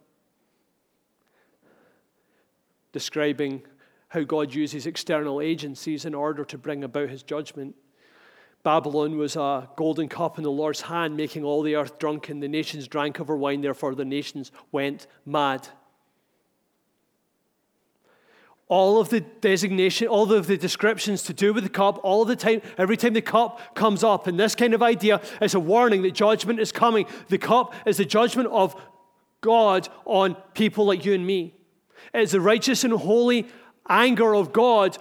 describing 2.91 3.63
how 4.09 4.23
God 4.23 4.53
uses 4.53 4.85
external 4.85 5.41
agencies 5.41 6.05
in 6.05 6.13
order 6.13 6.45
to 6.47 6.59
bring 6.59 6.83
about 6.83 7.09
his 7.09 7.23
judgment. 7.23 7.77
Babylon 8.65 9.17
was 9.17 9.37
a 9.37 9.71
golden 9.77 10.09
cup 10.09 10.39
in 10.39 10.43
the 10.43 10.51
Lord's 10.51 10.81
hand, 10.81 11.17
making 11.17 11.45
all 11.45 11.63
the 11.63 11.77
earth 11.77 12.01
drunken. 12.01 12.41
The 12.41 12.49
nations 12.49 12.89
drank 12.89 13.21
of 13.21 13.29
her 13.29 13.37
wine, 13.37 13.61
therefore 13.61 13.95
the 13.95 14.05
nations 14.05 14.51
went 14.73 15.07
mad 15.25 15.69
all 18.73 18.99
of 18.99 19.11
the 19.11 19.21
designation, 19.21 20.09
all 20.09 20.33
of 20.33 20.47
the 20.47 20.57
descriptions 20.57 21.23
to 21.25 21.35
do 21.35 21.53
with 21.53 21.63
the 21.63 21.69
cup, 21.69 22.01
all 22.03 22.25
the 22.25 22.35
time, 22.35 22.63
every 22.79 22.97
time 22.97 23.13
the 23.13 23.21
cup 23.21 23.75
comes 23.75 24.03
up. 24.03 24.27
And 24.27 24.41
this 24.41 24.55
kind 24.55 24.73
of 24.73 24.83
idea 24.83 25.21
is 25.43 25.53
a 25.53 25.61
warning 25.61 26.01
that 26.03 26.13
judgment 26.13 26.59
is 26.59 26.73
coming. 26.73 27.05
The 27.29 27.37
cup 27.37 27.75
is 27.85 27.99
the 27.99 28.07
judgment 28.07 28.49
of 28.49 28.75
God 29.43 29.91
on 30.07 30.37
people 30.55 30.87
like 30.87 31.05
you 31.05 31.13
and 31.13 31.27
me. 31.27 31.55
It's 32.15 32.33
the 32.33 32.41
righteous 32.41 32.83
and 32.83 32.95
holy 32.95 33.47
anger 33.91 34.35
of 34.35 34.55
God 34.55 34.97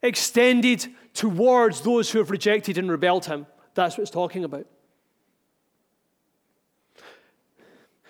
extended 0.00 0.86
towards 1.14 1.80
those 1.80 2.08
who 2.08 2.18
have 2.18 2.30
rejected 2.30 2.78
and 2.78 2.88
rebelled 2.88 3.24
him. 3.24 3.48
That's 3.74 3.98
what 3.98 4.02
it's 4.02 4.12
talking 4.12 4.44
about. 4.44 4.68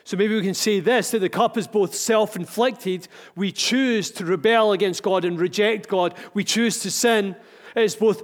So 0.08 0.16
maybe 0.16 0.34
we 0.34 0.40
can 0.40 0.54
say 0.54 0.80
this 0.80 1.10
that 1.10 1.18
the 1.18 1.28
cup 1.28 1.58
is 1.58 1.66
both 1.66 1.94
self 1.94 2.34
inflicted. 2.34 3.08
We 3.36 3.52
choose 3.52 4.10
to 4.12 4.24
rebel 4.24 4.72
against 4.72 5.02
God 5.02 5.26
and 5.26 5.38
reject 5.38 5.86
God. 5.86 6.14
We 6.32 6.44
choose 6.44 6.78
to 6.80 6.90
sin. 6.90 7.36
It's 7.76 7.94
both 7.94 8.22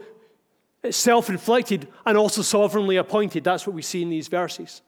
self 0.89 1.29
inflicted 1.29 1.87
and 2.07 2.17
also 2.17 2.41
sovereignly 2.41 2.97
appointed. 2.97 3.45
That's 3.45 3.67
what 3.67 3.77
we 3.77 3.83
see 3.83 4.01
in 4.01 4.09
these 4.09 4.29
verses. 4.29 4.81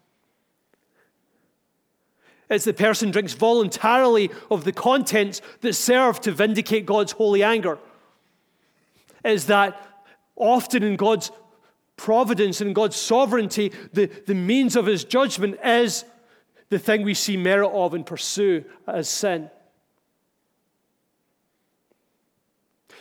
It's 2.48 2.64
the 2.64 2.72
person 2.72 3.10
drinks 3.10 3.34
voluntarily 3.34 4.30
of 4.50 4.64
the 4.64 4.72
contents 4.72 5.42
that 5.60 5.74
serve 5.74 6.18
to 6.22 6.32
vindicate 6.32 6.86
God's 6.86 7.12
holy 7.12 7.42
anger. 7.42 7.78
Is 9.22 9.48
that 9.48 9.78
often 10.34 10.82
in 10.82 10.96
God's 10.96 11.30
providence 11.98 12.62
and 12.62 12.74
God's 12.74 12.96
sovereignty, 12.96 13.70
the, 13.92 14.06
the 14.06 14.34
means 14.34 14.76
of 14.76 14.86
his 14.86 15.04
judgment 15.04 15.58
is 15.62 16.06
the 16.68 16.78
thing 16.78 17.02
we 17.02 17.14
see 17.14 17.36
merit 17.36 17.70
of 17.70 17.94
and 17.94 18.04
pursue 18.04 18.64
as 18.86 19.08
sin. 19.08 19.50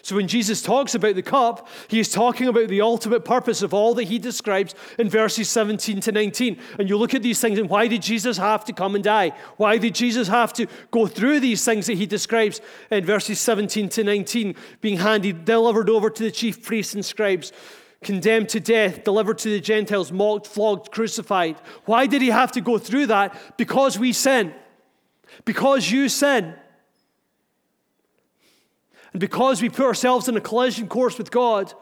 So 0.05 0.15
when 0.15 0.27
Jesus 0.27 0.61
talks 0.61 0.93
about 0.93 1.15
the 1.15 1.23
cup, 1.23 1.67
he 1.87 1.99
is 1.99 2.11
talking 2.11 2.47
about 2.47 2.67
the 2.67 2.81
ultimate 2.81 3.25
purpose 3.25 3.63
of 3.63 3.73
all 3.73 3.95
that 3.95 4.03
he 4.03 4.19
describes 4.19 4.75
in 4.99 5.09
verses 5.09 5.49
17 5.49 5.99
to 6.01 6.11
19. 6.11 6.59
And 6.77 6.87
you 6.87 6.95
look 6.95 7.15
at 7.15 7.23
these 7.23 7.41
things 7.41 7.57
and 7.57 7.67
why 7.67 7.87
did 7.87 8.03
Jesus 8.03 8.37
have 8.37 8.63
to 8.65 8.73
come 8.73 8.93
and 8.93 9.03
die? 9.03 9.29
Why 9.57 9.79
did 9.79 9.95
Jesus 9.95 10.27
have 10.27 10.53
to 10.53 10.67
go 10.91 11.07
through 11.07 11.39
these 11.39 11.65
things 11.65 11.87
that 11.87 11.97
he 11.97 12.05
describes 12.05 12.61
in 12.91 13.03
verses 13.03 13.39
17 13.39 13.89
to 13.89 14.03
19, 14.03 14.53
being 14.79 14.97
handed, 14.97 15.43
delivered 15.43 15.89
over 15.89 16.11
to 16.11 16.23
the 16.23 16.29
chief 16.29 16.63
priests 16.63 16.93
and 16.93 17.03
scribes? 17.03 17.51
Condemned 18.05 18.47
to 18.49 18.59
death, 18.59 19.03
delivered 19.03 19.39
to 19.39 19.49
the 19.49 19.59
Gentiles, 19.59 20.11
mocked, 20.11 20.45
flogged, 20.45 20.91
crucified. 20.91 21.57
Why 21.85 22.05
did 22.05 22.21
he 22.21 22.29
have 22.29 22.51
to 22.53 22.61
go 22.61 22.77
through 22.77 23.07
that? 23.07 23.57
Because 23.57 23.97
we 23.97 24.13
sin. 24.13 24.53
Because 25.43 25.89
you 25.91 26.07
sin. 26.07 26.53
And 29.11 29.19
because 29.19 29.61
we 29.61 29.69
put 29.69 29.85
ourselves 29.85 30.27
in 30.27 30.37
a 30.37 30.41
collision 30.41 30.87
course 30.87 31.17
with 31.17 31.31
God 31.31 31.73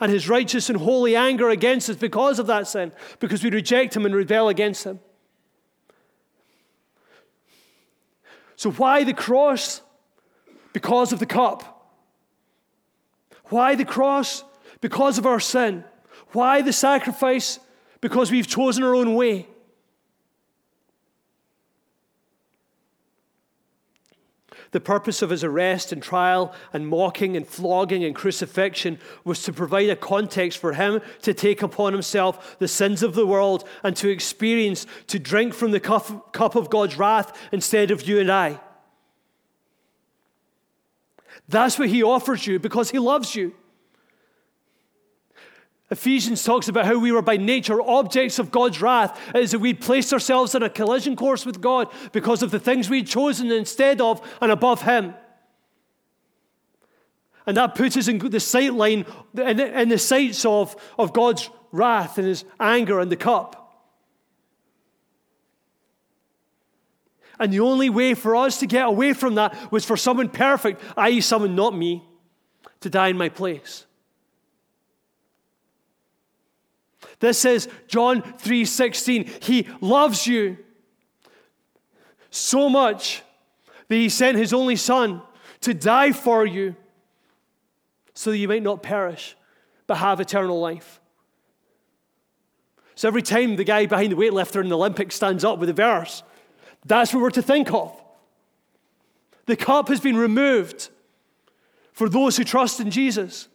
and 0.00 0.12
his 0.12 0.28
righteous 0.28 0.70
and 0.70 0.78
holy 0.78 1.16
anger 1.16 1.50
against 1.50 1.90
us 1.90 1.96
because 1.96 2.38
of 2.38 2.46
that 2.46 2.68
sin, 2.68 2.92
because 3.18 3.42
we 3.42 3.50
reject 3.50 3.96
him 3.96 4.06
and 4.06 4.14
rebel 4.14 4.48
against 4.48 4.84
him. 4.84 5.00
So, 8.54 8.70
why 8.70 9.02
the 9.02 9.14
cross? 9.14 9.82
Because 10.72 11.12
of 11.12 11.18
the 11.18 11.26
cup. 11.26 11.92
Why 13.46 13.74
the 13.74 13.84
cross? 13.84 14.44
Because 14.80 15.18
of 15.18 15.26
our 15.26 15.40
sin. 15.40 15.84
Why 16.32 16.62
the 16.62 16.72
sacrifice? 16.72 17.58
Because 18.00 18.30
we've 18.30 18.46
chosen 18.46 18.84
our 18.84 18.94
own 18.94 19.14
way. 19.14 19.48
The 24.70 24.80
purpose 24.80 25.22
of 25.22 25.30
his 25.30 25.44
arrest 25.44 25.92
and 25.92 26.02
trial 26.02 26.54
and 26.72 26.86
mocking 26.86 27.36
and 27.36 27.46
flogging 27.46 28.04
and 28.04 28.14
crucifixion 28.14 28.98
was 29.24 29.42
to 29.44 29.52
provide 29.52 29.88
a 29.88 29.96
context 29.96 30.58
for 30.58 30.74
him 30.74 31.00
to 31.22 31.32
take 31.32 31.62
upon 31.62 31.94
himself 31.94 32.58
the 32.58 32.68
sins 32.68 33.02
of 33.02 33.14
the 33.14 33.26
world 33.26 33.66
and 33.82 33.96
to 33.96 34.10
experience, 34.10 34.86
to 35.06 35.18
drink 35.18 35.54
from 35.54 35.70
the 35.70 35.80
cup, 35.80 36.56
of 36.56 36.70
God's 36.70 36.96
wrath 36.96 37.36
instead 37.50 37.90
of 37.90 38.06
you 38.06 38.20
and 38.20 38.30
I. 38.30 38.60
That's 41.48 41.78
what 41.78 41.88
he 41.88 42.02
offers 42.02 42.46
you 42.46 42.58
because 42.58 42.90
he 42.90 42.98
loves 42.98 43.34
you. 43.34 43.54
Ephesians 45.90 46.44
talks 46.44 46.68
about 46.68 46.84
how 46.84 46.98
we 46.98 47.12
were 47.12 47.22
by 47.22 47.38
nature 47.38 47.80
objects 47.80 48.38
of 48.38 48.50
God's 48.50 48.82
wrath, 48.82 49.18
as 49.34 49.52
that 49.52 49.60
we'd 49.60 49.80
placed 49.80 50.12
ourselves 50.12 50.54
in 50.54 50.62
a 50.62 50.68
collision 50.68 51.16
course 51.16 51.46
with 51.46 51.62
God 51.62 51.88
because 52.12 52.42
of 52.42 52.50
the 52.50 52.60
things 52.60 52.90
we'd 52.90 53.06
chosen 53.06 53.50
instead 53.50 54.00
of 54.00 54.20
and 54.42 54.52
above 54.52 54.82
Him. 54.82 55.14
And 57.46 57.56
that 57.56 57.74
puts 57.74 57.96
us 57.96 58.08
in 58.08 58.18
the 58.18 58.40
sight 58.40 58.74
line, 58.74 59.06
in 59.34 59.88
the 59.88 59.98
sights 59.98 60.44
of, 60.44 60.76
of 60.98 61.14
God's 61.14 61.48
wrath 61.72 62.18
and 62.18 62.26
His 62.26 62.44
anger 62.60 63.00
and 63.00 63.10
the 63.10 63.16
cup. 63.16 63.54
And 67.38 67.50
the 67.50 67.60
only 67.60 67.88
way 67.88 68.12
for 68.12 68.36
us 68.36 68.60
to 68.60 68.66
get 68.66 68.84
away 68.84 69.14
from 69.14 69.36
that 69.36 69.72
was 69.72 69.86
for 69.86 69.96
someone 69.96 70.28
perfect, 70.28 70.82
i.e., 70.98 71.22
someone 71.22 71.54
not 71.54 71.74
me, 71.74 72.04
to 72.80 72.90
die 72.90 73.08
in 73.08 73.16
my 73.16 73.30
place. 73.30 73.86
This 77.20 77.44
is 77.44 77.68
John 77.86 78.22
3:16. 78.22 79.42
He 79.42 79.68
loves 79.80 80.26
you 80.26 80.58
so 82.30 82.68
much 82.68 83.22
that 83.88 83.96
he 83.96 84.08
sent 84.08 84.38
his 84.38 84.52
only 84.52 84.76
son 84.76 85.22
to 85.60 85.74
die 85.74 86.12
for 86.12 86.46
you 86.46 86.76
so 88.14 88.30
that 88.30 88.38
you 88.38 88.48
might 88.48 88.62
not 88.62 88.82
perish 88.82 89.36
but 89.86 89.96
have 89.96 90.20
eternal 90.20 90.60
life. 90.60 91.00
So 92.94 93.08
every 93.08 93.22
time 93.22 93.56
the 93.56 93.64
guy 93.64 93.86
behind 93.86 94.12
the 94.12 94.16
weightlifter 94.16 94.60
in 94.60 94.68
the 94.68 94.76
Olympics 94.76 95.14
stands 95.14 95.44
up 95.44 95.58
with 95.58 95.68
a 95.68 95.72
verse, 95.72 96.22
that's 96.84 97.14
what 97.14 97.22
we're 97.22 97.30
to 97.30 97.42
think 97.42 97.72
of. 97.72 97.94
The 99.46 99.56
cup 99.56 99.88
has 99.88 100.00
been 100.00 100.16
removed 100.16 100.90
for 101.92 102.08
those 102.08 102.36
who 102.36 102.44
trust 102.44 102.80
in 102.80 102.90
Jesus. 102.90 103.48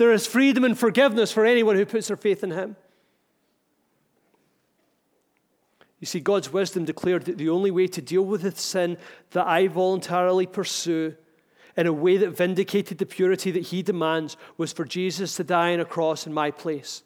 There 0.00 0.14
is 0.14 0.26
freedom 0.26 0.64
and 0.64 0.78
forgiveness 0.78 1.30
for 1.30 1.44
anyone 1.44 1.76
who 1.76 1.84
puts 1.84 2.08
their 2.08 2.16
faith 2.16 2.42
in 2.42 2.52
Him. 2.52 2.74
You 5.98 6.06
see, 6.06 6.20
God's 6.20 6.50
wisdom 6.50 6.86
declared 6.86 7.26
that 7.26 7.36
the 7.36 7.50
only 7.50 7.70
way 7.70 7.86
to 7.88 8.00
deal 8.00 8.22
with 8.22 8.40
the 8.40 8.52
sin 8.52 8.96
that 9.32 9.46
I 9.46 9.68
voluntarily 9.68 10.46
pursue 10.46 11.16
in 11.76 11.86
a 11.86 11.92
way 11.92 12.16
that 12.16 12.30
vindicated 12.30 12.96
the 12.96 13.04
purity 13.04 13.50
that 13.50 13.64
He 13.64 13.82
demands 13.82 14.38
was 14.56 14.72
for 14.72 14.86
Jesus 14.86 15.36
to 15.36 15.44
die 15.44 15.74
on 15.74 15.80
a 15.80 15.84
cross 15.84 16.26
in 16.26 16.32
my 16.32 16.50
place. 16.50 17.02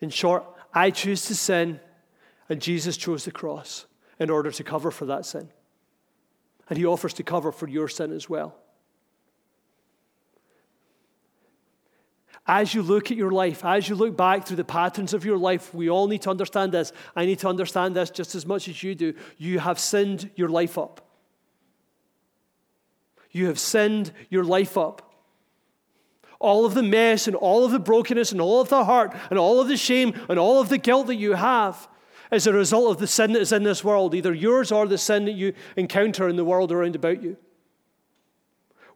In 0.00 0.08
short, 0.08 0.42
I 0.72 0.88
choose 0.88 1.26
to 1.26 1.34
sin, 1.34 1.80
and 2.48 2.62
Jesus 2.62 2.96
chose 2.96 3.26
the 3.26 3.30
cross 3.30 3.84
in 4.18 4.30
order 4.30 4.50
to 4.50 4.64
cover 4.64 4.90
for 4.90 5.04
that 5.04 5.26
sin. 5.26 5.50
And 6.70 6.78
He 6.78 6.86
offers 6.86 7.12
to 7.12 7.22
cover 7.22 7.52
for 7.52 7.68
your 7.68 7.88
sin 7.88 8.10
as 8.10 8.30
well. 8.30 8.56
As 12.54 12.74
you 12.74 12.82
look 12.82 13.10
at 13.10 13.16
your 13.16 13.30
life, 13.30 13.64
as 13.64 13.88
you 13.88 13.94
look 13.94 14.14
back 14.14 14.46
through 14.46 14.58
the 14.58 14.64
patterns 14.64 15.14
of 15.14 15.24
your 15.24 15.38
life, 15.38 15.72
we 15.72 15.88
all 15.88 16.06
need 16.06 16.20
to 16.20 16.28
understand 16.28 16.70
this. 16.70 16.92
I 17.16 17.24
need 17.24 17.38
to 17.38 17.48
understand 17.48 17.96
this 17.96 18.10
just 18.10 18.34
as 18.34 18.44
much 18.44 18.68
as 18.68 18.82
you 18.82 18.94
do. 18.94 19.14
You 19.38 19.58
have 19.58 19.78
sinned 19.78 20.28
your 20.36 20.50
life 20.50 20.76
up. 20.76 21.00
You 23.30 23.46
have 23.46 23.58
sinned 23.58 24.12
your 24.28 24.44
life 24.44 24.76
up. 24.76 25.14
All 26.40 26.66
of 26.66 26.74
the 26.74 26.82
mess 26.82 27.26
and 27.26 27.34
all 27.36 27.64
of 27.64 27.70
the 27.70 27.78
brokenness 27.78 28.32
and 28.32 28.40
all 28.42 28.60
of 28.60 28.68
the 28.68 28.84
hurt 28.84 29.16
and 29.30 29.38
all 29.38 29.58
of 29.58 29.68
the 29.68 29.78
shame 29.78 30.12
and 30.28 30.38
all 30.38 30.60
of 30.60 30.68
the 30.68 30.76
guilt 30.76 31.06
that 31.06 31.14
you 31.14 31.32
have 31.32 31.88
is 32.30 32.46
a 32.46 32.52
result 32.52 32.90
of 32.90 32.98
the 32.98 33.06
sin 33.06 33.32
that 33.32 33.40
is 33.40 33.52
in 33.52 33.62
this 33.62 33.82
world, 33.82 34.14
either 34.14 34.34
yours 34.34 34.70
or 34.70 34.86
the 34.86 34.98
sin 34.98 35.24
that 35.24 35.32
you 35.32 35.54
encounter 35.76 36.28
in 36.28 36.36
the 36.36 36.44
world 36.44 36.70
around 36.70 36.96
about 36.96 37.22
you. 37.22 37.38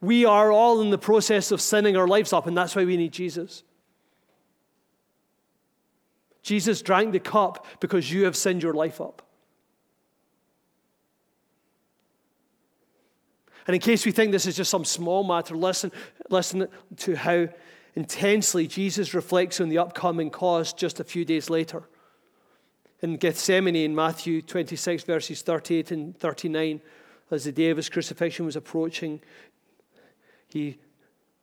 We 0.01 0.25
are 0.25 0.53
all 0.53 0.81
in 0.81 0.91
the 0.91 0.99
process 0.99 1.51
of 1.51 1.61
sinning 1.61 1.97
our 1.97 2.09
lives 2.09 2.33
up, 2.33 2.47
and 2.47 2.57
that's 2.57 2.77
why 2.77 2.85
we 2.85 2.97
need 2.97 3.13
Jesus. 3.13 3.63
Jesus 6.43 6.81
drank 6.81 7.13
the 7.13 7.21
cup 7.21 7.67
because 7.81 8.13
you 8.13 8.25
have 8.25 8.37
sinned 8.37 8.63
your 8.63 8.75
life 8.75 9.01
up. 9.01 9.23
And 13.67 13.75
in 13.75 13.81
case 13.81 14.07
we 14.07 14.13
think 14.13 14.31
this 14.31 14.47
is 14.47 14.57
just 14.57 14.71
some 14.71 14.85
small 14.85 15.25
matter, 15.25 15.57
listen, 15.57 15.91
listen 16.31 16.69
to 16.99 17.17
how 17.17 17.49
intensely 17.97 18.69
Jesus 18.69 19.13
reflects 19.13 19.61
on 19.61 19.69
the 19.69 19.79
upcoming 19.79 20.31
cost 20.31 20.79
just 20.79 21.01
a 21.01 21.05
few 21.05 21.25
days 21.25 21.51
later. 21.51 21.89
In 23.03 23.17
Gethsemane, 23.17 23.75
in 23.75 23.95
Matthew 23.95 24.41
26, 24.41 25.03
verses 25.03 25.43
38 25.43 25.91
and 25.91 26.17
39, 26.17 26.81
as 27.31 27.45
the 27.45 27.53
day 27.53 27.71
of 27.71 27.77
his 27.77 27.89
crucifixion 27.89 28.47
was 28.47 28.55
approaching, 28.55 29.21
he 30.49 30.79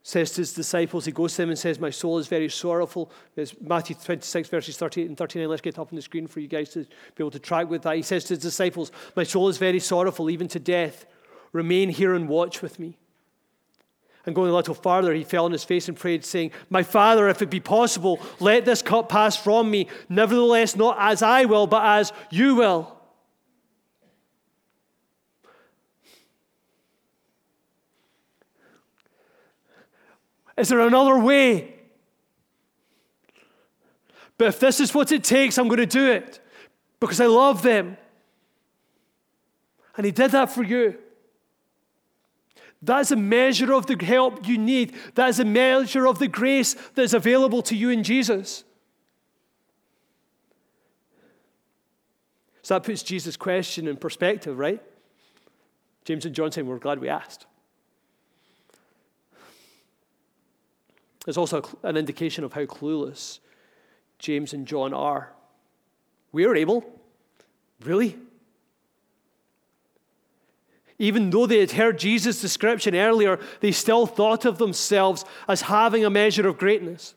says 0.02 0.32
to 0.32 0.42
his 0.42 0.54
disciples, 0.54 1.06
he 1.06 1.12
goes 1.12 1.32
to 1.34 1.44
them 1.44 1.50
and 1.50 1.58
says, 1.58 1.80
My 1.80 1.90
soul 1.90 2.18
is 2.18 2.28
very 2.28 2.50
sorrowful. 2.50 3.12
It's 3.36 3.56
Matthew 3.62 3.96
26, 3.96 4.50
verses 4.50 4.78
38 4.78 5.08
and 5.08 5.18
39. 5.18 5.50
Let's 5.50 5.62
get 5.62 5.80
up 5.80 5.92
on 5.92 5.96
the 5.96 6.02
screen 6.02 6.28
for 6.28 6.42
you 6.42 6.48
guys 6.48 6.70
to 6.72 6.80
be 6.84 6.88
able 7.20 7.32
to 7.32 7.40
track 7.40 7.70
with 7.70 7.84
that. 7.84 7.96
He 7.96 8.02
says 8.02 8.26
to 8.26 8.34
his 8.34 8.40
disciples, 8.40 8.92
My 9.16 9.24
soul 9.24 9.48
is 9.48 9.58
very 9.58 9.80
sorrowful, 9.80 10.30
even 10.30 10.48
to 10.50 10.60
death. 10.60 11.06
Remain 11.54 11.90
here 11.90 12.14
and 12.14 12.28
watch 12.28 12.62
with 12.62 12.80
me. 12.80 12.98
And 14.26 14.34
going 14.34 14.52
a 14.52 14.56
little 14.56 14.74
farther, 14.74 15.14
he 15.14 15.24
fell 15.24 15.46
on 15.46 15.52
his 15.52 15.66
face 15.66 15.88
and 15.88 15.98
prayed, 15.98 16.24
saying, 16.24 16.52
My 16.70 16.84
Father, 16.84 17.28
if 17.28 17.42
it 17.42 17.50
be 17.50 17.60
possible, 17.60 18.22
let 18.40 18.66
this 18.66 18.82
cup 18.82 19.10
pass 19.10 19.36
from 19.36 19.70
me. 19.70 19.88
Nevertheless, 20.08 20.76
not 20.76 20.98
as 21.00 21.22
I 21.22 21.46
will, 21.46 21.68
but 21.68 21.84
as 21.84 22.14
you 22.30 22.56
will. 22.56 22.93
Is 30.58 30.70
there 30.70 30.82
another 30.82 31.18
way? 31.18 31.74
But 34.38 34.48
if 34.48 34.60
this 34.60 34.80
is 34.80 34.94
what 34.94 35.12
it 35.12 35.24
takes, 35.24 35.58
I'm 35.58 35.68
going 35.68 35.80
to 35.80 35.86
do 35.86 36.12
it 36.12 36.40
because 37.00 37.20
I 37.20 37.28
love 37.28 37.62
them. 37.62 37.98
And 39.96 40.06
He 40.06 40.12
did 40.12 40.32
that 40.32 40.52
for 40.52 40.64
you. 40.64 40.98
That's 42.82 43.12
a 43.12 43.16
measure 43.16 43.74
of 43.74 43.86
the 43.86 44.04
help 44.04 44.46
you 44.46 44.58
need. 44.58 44.94
That 45.16 45.30
is 45.30 45.40
a 45.40 45.46
measure 45.46 46.06
of 46.06 46.20
the 46.20 46.28
grace 46.28 46.74
that 46.96 47.04
is 47.04 47.14
available 47.14 47.62
to 47.64 47.76
you 47.76 47.90
in 47.90 48.04
Jesus. 48.04 48.66
So 52.62 52.74
that 52.74 52.84
puts 52.84 53.04
Jesus' 53.04 53.38
question 53.38 53.88
in 53.88 53.98
perspective, 53.98 54.58
right? 54.58 54.82
James 56.06 56.26
and 56.26 56.36
John 56.36 56.52
saying, 56.52 56.68
We're 56.68 56.80
glad 56.80 57.00
we 57.00 57.10
asked. 57.10 57.46
There's 61.26 61.38
also 61.38 61.64
an 61.84 61.98
indication 61.98 62.44
of 62.44 62.54
how 62.54 62.66
clueless 62.66 63.40
James 64.20 64.54
and 64.54 64.68
John 64.68 64.94
are. 64.94 65.34
We 66.32 66.46
are 66.46 66.56
able. 66.56 66.84
Really? 67.84 68.18
Even 71.00 71.30
though 71.30 71.46
they 71.46 71.60
had 71.60 71.72
heard 71.72 71.98
Jesus' 71.98 72.42
description 72.42 72.96
earlier, 72.96 73.40
they 73.62 73.72
still 73.72 74.06
thought 74.06 74.46
of 74.46 74.58
themselves 74.58 75.26
as 75.48 75.64
having 75.64 76.06
a 76.06 76.10
measure 76.10 76.48
of 76.48 76.58
greatness. 76.58 77.16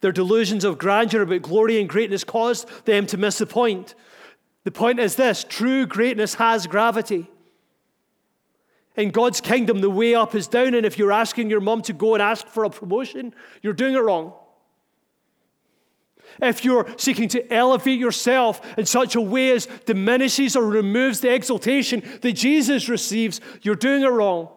Their 0.00 0.12
delusions 0.12 0.64
of 0.64 0.78
grandeur 0.78 1.22
about 1.22 1.42
glory 1.42 1.80
and 1.80 1.88
greatness 1.88 2.24
caused 2.24 2.68
them 2.84 3.06
to 3.06 3.16
miss 3.16 3.38
the 3.38 3.46
point. 3.46 3.94
The 4.64 4.70
point 4.70 5.00
is 5.00 5.16
this 5.16 5.44
true 5.44 5.86
greatness 5.86 6.34
has 6.34 6.66
gravity. 6.66 7.28
In 8.98 9.10
God's 9.10 9.40
kingdom, 9.40 9.80
the 9.80 9.88
way 9.88 10.16
up 10.16 10.34
is 10.34 10.48
down, 10.48 10.74
and 10.74 10.84
if 10.84 10.98
you're 10.98 11.12
asking 11.12 11.48
your 11.50 11.60
mom 11.60 11.82
to 11.82 11.92
go 11.92 12.14
and 12.14 12.22
ask 12.22 12.44
for 12.48 12.64
a 12.64 12.70
promotion, 12.70 13.32
you're 13.62 13.72
doing 13.72 13.94
it 13.94 14.00
wrong. 14.00 14.32
If 16.42 16.64
you're 16.64 16.84
seeking 16.96 17.28
to 17.28 17.52
elevate 17.52 18.00
yourself 18.00 18.60
in 18.76 18.86
such 18.86 19.14
a 19.14 19.20
way 19.20 19.52
as 19.52 19.66
diminishes 19.86 20.56
or 20.56 20.64
removes 20.66 21.20
the 21.20 21.32
exaltation 21.32 22.02
that 22.22 22.32
Jesus 22.32 22.88
receives, 22.88 23.40
you're 23.62 23.76
doing 23.76 24.02
it 24.02 24.08
wrong. 24.08 24.48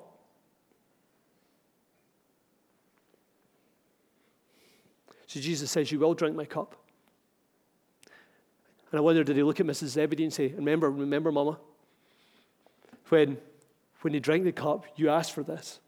So 5.27 5.39
Jesus 5.39 5.69
says, 5.69 5.91
You 5.91 5.99
will 5.99 6.15
drink 6.15 6.35
my 6.35 6.45
cup. 6.45 6.75
And 8.91 8.97
I 8.97 9.01
wonder, 9.01 9.23
did 9.23 9.37
he 9.37 9.43
look 9.43 9.59
at 9.59 9.67
Mrs. 9.67 9.89
Zebedee 9.89 10.23
and 10.23 10.33
say, 10.33 10.47
Remember, 10.47 10.89
remember, 10.89 11.31
Mama, 11.31 11.59
when, 13.09 13.37
when 14.01 14.13
you 14.13 14.19
drank 14.19 14.43
the 14.43 14.51
cup, 14.51 14.85
you 14.95 15.09
asked 15.09 15.33
for 15.33 15.43
this. 15.43 15.79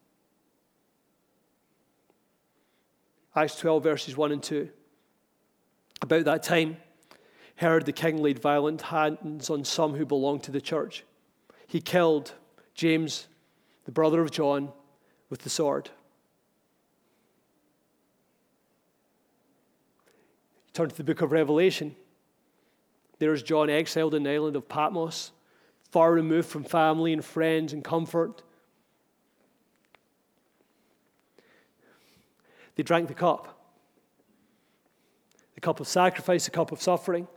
Acts 3.36 3.58
12, 3.58 3.84
verses 3.84 4.16
1 4.16 4.32
and 4.32 4.44
2. 4.44 4.70
About 6.02 6.26
that 6.26 6.44
time, 6.44 6.78
Herod 7.56 7.86
the 7.86 7.92
king 7.92 8.22
laid 8.22 8.40
violent 8.40 8.82
hands 8.84 9.50
on 9.50 9.64
some 9.64 9.96
who 9.96 10.06
belonged 10.06 10.44
to 10.44 10.52
the 10.52 10.62
church. 10.62 11.04
He 11.68 11.82
killed 11.82 12.34
James, 12.76 13.28
the 13.86 13.92
brother 13.92 14.22
of 14.22 14.32
John, 14.32 14.72
with 15.30 15.42
the 15.42 15.50
sword. 15.50 15.90
Turn 20.74 20.90
to 20.90 20.96
the 20.96 21.04
book 21.04 21.22
of 21.22 21.32
Revelation. 21.32 21.96
There's 23.20 23.44
John 23.44 23.70
exiled 23.70 24.16
in 24.16 24.24
the 24.24 24.32
island 24.32 24.56
of 24.56 24.68
Patmos, 24.68 25.32
far 25.94 26.12
removed 26.12 26.50
from 26.50 26.64
family 26.64 27.14
and 27.14 27.24
friends 27.24 27.72
and 27.72 27.84
comfort. 27.84 28.42
They 32.76 32.82
drank 32.82 33.08
the 33.08 33.14
cup 33.14 33.60
the 35.54 35.62
cup 35.62 35.80
of 35.80 35.88
sacrifice, 35.88 36.46
the 36.46 36.52
cup 36.52 36.72
of 36.72 36.82
suffering 36.82 37.28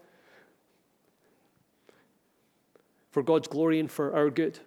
for 3.10 3.22
God's 3.22 3.46
glory 3.46 3.78
and 3.78 3.90
for 3.90 4.14
our 4.16 4.30
good. 4.30 4.58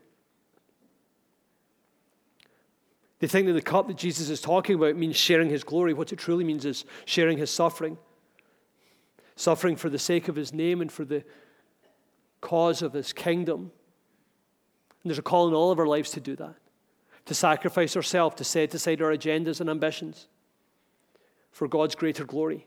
They 3.18 3.28
think 3.28 3.48
that 3.48 3.54
the 3.54 3.62
cup 3.62 3.88
that 3.88 3.98
Jesus 3.98 4.30
is 4.30 4.40
talking 4.40 4.76
about 4.76 4.96
means 4.96 5.16
sharing 5.16 5.50
his 5.50 5.64
glory. 5.64 5.94
What 5.94 6.14
it 6.14 6.20
truly 6.20 6.44
means 6.44 6.64
is 6.64 6.86
sharing 7.06 7.40
his 7.40 7.50
suffering 7.50 7.98
suffering 9.36 9.78
for 9.78 9.90
the 9.90 9.98
sake 9.98 10.28
of 10.28 10.36
his 10.36 10.54
name 10.54 10.82
and 10.82 10.92
for 10.92 11.06
the 11.06 11.24
cause 12.42 12.82
of 12.82 12.94
his 12.94 13.14
kingdom. 13.14 13.72
And 15.04 15.10
there's 15.10 15.20
a 15.20 15.24
call 15.24 15.48
in 15.48 15.54
all 15.54 15.72
of 15.72 15.80
our 15.80 15.88
lives 15.88 16.12
to 16.12 16.20
do 16.20 16.36
that, 16.36 16.56
to 17.26 17.34
sacrifice 17.34 17.96
ourselves, 17.96 18.36
to 18.36 18.44
set 18.44 18.74
aside 18.74 19.02
our 19.02 19.12
agendas 19.12 19.62
and 19.62 19.70
ambitions 19.70 20.28
for 21.52 21.68
God's 21.68 21.96
greater 21.96 22.26
glory. 22.26 22.66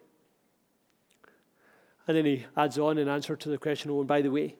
And 2.06 2.16
then 2.16 2.24
he 2.24 2.46
adds 2.56 2.78
on 2.78 2.98
in 2.98 3.08
answer 3.08 3.36
to 3.36 3.48
the 3.48 3.58
question, 3.58 3.90
oh, 3.90 4.00
and 4.00 4.08
by 4.08 4.22
the 4.22 4.30
way, 4.30 4.56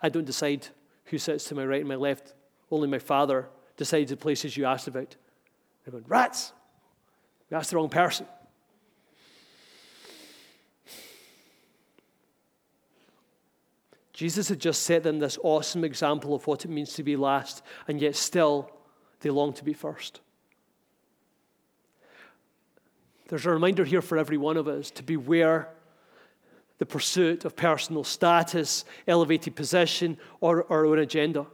I 0.00 0.08
don't 0.08 0.24
decide 0.24 0.68
who 1.06 1.18
sits 1.18 1.44
to 1.44 1.54
my 1.54 1.64
right 1.64 1.80
and 1.80 1.88
my 1.88 1.96
left. 1.96 2.34
Only 2.70 2.88
my 2.88 2.98
Father 2.98 3.48
decides 3.76 4.10
the 4.10 4.16
places 4.16 4.56
you 4.56 4.64
asked 4.64 4.88
about. 4.88 5.16
They're 5.84 5.92
going, 5.92 6.04
rats! 6.06 6.52
You 7.50 7.56
asked 7.56 7.70
the 7.70 7.76
wrong 7.76 7.88
person. 7.88 8.26
Jesus 14.16 14.48
had 14.48 14.58
just 14.58 14.84
set 14.84 15.02
them 15.02 15.18
this 15.18 15.38
awesome 15.42 15.84
example 15.84 16.34
of 16.34 16.46
what 16.46 16.64
it 16.64 16.68
means 16.68 16.94
to 16.94 17.02
be 17.02 17.16
last, 17.16 17.62
and 17.86 18.00
yet 18.00 18.16
still 18.16 18.70
they 19.20 19.28
long 19.28 19.52
to 19.52 19.62
be 19.62 19.74
first. 19.74 20.22
There's 23.28 23.44
a 23.44 23.50
reminder 23.50 23.84
here 23.84 24.00
for 24.00 24.16
every 24.16 24.38
one 24.38 24.56
of 24.56 24.68
us 24.68 24.90
to 24.92 25.02
beware 25.02 25.68
the 26.78 26.86
pursuit 26.86 27.44
of 27.44 27.56
personal 27.56 28.04
status, 28.04 28.86
elevated 29.06 29.54
position, 29.54 30.16
or 30.40 30.64
our 30.72 30.86
own 30.86 30.98
agenda. 30.98 31.46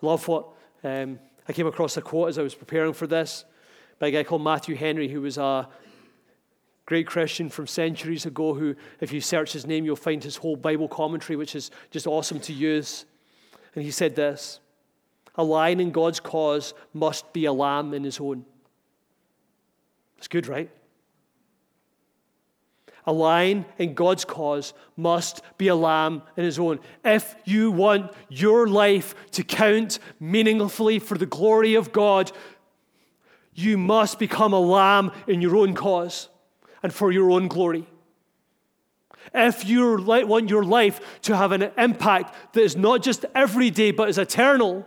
I 0.00 0.06
love 0.06 0.28
what 0.28 0.46
um, 0.84 1.18
I 1.48 1.52
came 1.52 1.66
across 1.66 1.96
a 1.96 2.00
quote 2.00 2.28
as 2.28 2.38
I 2.38 2.42
was 2.42 2.54
preparing 2.54 2.92
for 2.92 3.08
this 3.08 3.44
by 3.98 4.06
a 4.06 4.10
guy 4.12 4.22
called 4.22 4.44
Matthew 4.44 4.76
Henry, 4.76 5.08
who 5.08 5.22
was 5.22 5.36
a 5.36 5.68
great 6.86 7.06
Christian 7.06 7.50
from 7.50 7.66
centuries 7.66 8.26
ago 8.26 8.54
who, 8.54 8.76
if 9.00 9.12
you 9.12 9.20
search 9.20 9.52
his 9.52 9.66
name, 9.66 9.84
you'll 9.84 9.96
find 9.96 10.22
his 10.22 10.36
whole 10.36 10.56
Bible 10.56 10.88
commentary, 10.88 11.36
which 11.36 11.54
is 11.54 11.70
just 11.90 12.06
awesome 12.06 12.40
to 12.40 12.52
use. 12.52 13.04
And 13.74 13.84
he 13.84 13.90
said 13.90 14.16
this 14.16 14.60
A 15.34 15.44
lion 15.44 15.80
in 15.80 15.90
God's 15.90 16.20
cause 16.20 16.72
must 16.94 17.32
be 17.32 17.44
a 17.44 17.52
lamb 17.52 17.92
in 17.92 18.04
his 18.04 18.20
own. 18.20 18.46
It's 20.16 20.28
good, 20.28 20.46
right? 20.46 20.70
A 23.08 23.12
lion 23.12 23.66
in 23.78 23.94
God's 23.94 24.24
cause 24.24 24.72
must 24.96 25.42
be 25.58 25.68
a 25.68 25.76
lamb 25.76 26.22
in 26.36 26.44
his 26.44 26.58
own. 26.58 26.80
If 27.04 27.36
you 27.44 27.70
want 27.70 28.12
your 28.28 28.66
life 28.66 29.14
to 29.32 29.44
count 29.44 30.00
meaningfully 30.18 30.98
for 30.98 31.16
the 31.16 31.26
glory 31.26 31.76
of 31.76 31.92
God, 31.92 32.32
you 33.54 33.78
must 33.78 34.18
become 34.18 34.52
a 34.52 34.58
lamb 34.58 35.12
in 35.28 35.40
your 35.40 35.56
own 35.56 35.74
cause 35.74 36.28
and 36.82 36.92
for 36.92 37.12
your 37.12 37.30
own 37.30 37.48
glory. 37.48 37.86
If 39.34 39.66
you 39.68 39.96
want 40.04 40.50
your 40.50 40.64
life 40.64 41.00
to 41.22 41.36
have 41.36 41.52
an 41.52 41.70
impact 41.76 42.34
that 42.52 42.62
is 42.62 42.76
not 42.76 43.02
just 43.02 43.24
everyday 43.34 43.90
but 43.90 44.08
is 44.08 44.18
eternal, 44.18 44.86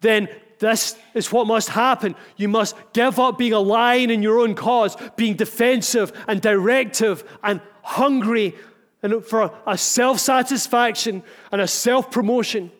then 0.00 0.28
this 0.58 0.96
is 1.14 1.30
what 1.32 1.46
must 1.46 1.68
happen. 1.68 2.14
You 2.36 2.48
must 2.48 2.76
give 2.92 3.18
up 3.18 3.38
being 3.38 3.52
a 3.52 3.60
lion 3.60 4.10
in 4.10 4.22
your 4.22 4.40
own 4.40 4.54
cause, 4.54 4.96
being 5.16 5.34
defensive 5.34 6.12
and 6.28 6.40
directive 6.40 7.24
and 7.42 7.60
hungry 7.82 8.54
and 9.02 9.24
for 9.24 9.56
a 9.66 9.76
self 9.78 10.18
satisfaction 10.18 11.22
and 11.52 11.60
a 11.60 11.68
self 11.68 12.10
promotion. 12.10 12.72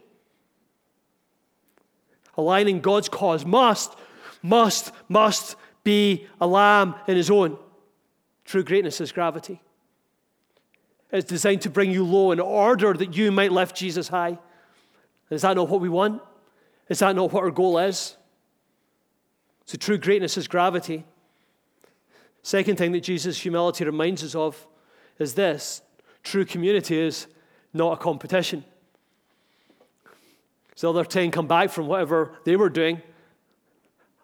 Aligning 2.37 2.81
God's 2.81 3.09
cause 3.09 3.45
must, 3.45 3.95
must, 4.43 4.93
must 5.09 5.57
be 5.87 6.27
a 6.41 6.47
lamb 6.49 6.97
in 7.07 7.17
his 7.17 7.31
own. 7.31 7.57
True 8.45 8.65
greatness 8.65 9.01
is 9.01 9.13
gravity. 9.13 9.63
It's 11.13 11.29
designed 11.29 11.63
to 11.63 11.71
bring 11.71 11.93
you 11.93 12.05
low 12.05 12.33
in 12.33 12.41
order 12.41 12.93
that 12.93 13.17
you 13.17 13.31
might 13.31 13.53
lift 13.53 13.77
Jesus 13.77 14.09
high. 14.09 14.37
Is 15.31 15.43
that 15.43 15.55
not 15.55 15.69
what 15.69 15.81
we 15.81 15.89
want? 15.89 16.21
Is 16.89 16.99
that 16.99 17.15
not 17.15 17.33
what 17.33 17.45
our 17.45 17.53
goal 17.53 17.79
is? 17.79 18.17
So, 19.65 19.79
true 19.79 19.97
greatness 19.97 20.37
is 20.37 20.49
gravity. 20.49 21.05
Second 22.43 22.79
thing 22.79 22.91
that 22.91 23.03
Jesus' 23.03 23.39
humility 23.39 23.85
reminds 23.85 24.25
us 24.25 24.35
of 24.35 24.67
is 25.21 25.35
this 25.35 25.83
true 26.25 26.45
community 26.45 26.99
is 26.99 27.29
not 27.73 27.93
a 27.93 27.97
competition. 27.97 28.65
So, 30.75 30.93
the 30.93 30.99
other 30.99 31.09
10 31.09 31.31
come 31.31 31.47
back 31.47 31.71
from 31.71 31.87
whatever 31.87 32.33
they 32.45 32.57
were 32.57 32.71
doing 32.71 33.03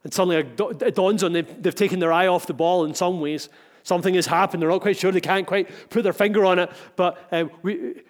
and 0.04 0.12
suddenly 0.12 0.36
it 0.36 0.94
dawns 0.94 1.22
on 1.22 1.32
them 1.32 1.46
they've 1.60 1.74
taken 1.74 2.00
their 2.00 2.12
eye 2.12 2.26
off 2.26 2.46
the 2.46 2.54
ball 2.54 2.84
in 2.84 2.94
some 2.94 3.20
ways. 3.20 3.48
Something 3.84 4.14
has 4.14 4.26
happened. 4.26 4.62
They're 4.62 4.70
not 4.70 4.80
quite 4.80 4.96
sure. 4.96 5.10
They 5.10 5.20
can't 5.20 5.46
quite 5.46 5.68
put 5.90 6.04
their 6.04 6.12
finger 6.12 6.44
on 6.44 6.58
it. 6.60 6.70
But, 6.94 7.18
uh, 7.32 7.46
we, 7.62 8.02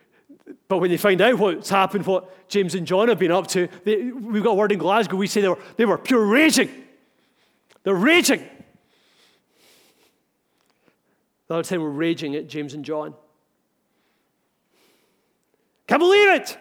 but 0.68 0.78
when 0.78 0.90
they 0.90 0.98
find 0.98 1.20
out 1.20 1.38
what's 1.38 1.70
happened, 1.70 2.06
what 2.06 2.48
James 2.48 2.74
and 2.74 2.86
John 2.86 3.08
have 3.08 3.18
been 3.18 3.32
up 3.32 3.46
to, 3.48 3.68
they, 3.84 4.04
we've 4.04 4.42
got 4.42 4.50
a 4.50 4.54
word 4.54 4.72
in 4.72 4.78
Glasgow. 4.78 5.16
We 5.16 5.26
say 5.26 5.40
they 5.40 5.48
were, 5.48 5.58
they 5.76 5.86
were 5.86 5.98
pure 5.98 6.24
raging. 6.24 6.70
They're 7.84 7.94
raging. 7.94 8.46
The 11.48 11.54
other 11.54 11.62
time 11.62 11.82
we're 11.82 11.88
raging 11.90 12.36
at 12.36 12.48
James 12.48 12.74
and 12.74 12.84
John. 12.84 13.14
Can't 15.86 16.00
believe 16.00 16.30
it! 16.30 16.58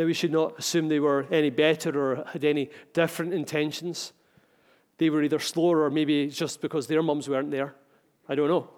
Now, 0.00 0.06
we 0.06 0.14
should 0.14 0.32
not 0.32 0.58
assume 0.58 0.88
they 0.88 0.98
were 0.98 1.26
any 1.30 1.50
better 1.50 1.90
or 2.00 2.24
had 2.32 2.42
any 2.42 2.70
different 2.94 3.34
intentions. 3.34 4.14
They 4.96 5.10
were 5.10 5.22
either 5.22 5.38
slower 5.38 5.82
or 5.82 5.90
maybe 5.90 6.28
just 6.28 6.62
because 6.62 6.86
their 6.86 7.02
mums 7.02 7.28
weren't 7.28 7.50
there. 7.50 7.74
I 8.26 8.34
don't 8.34 8.48
know. 8.48 8.70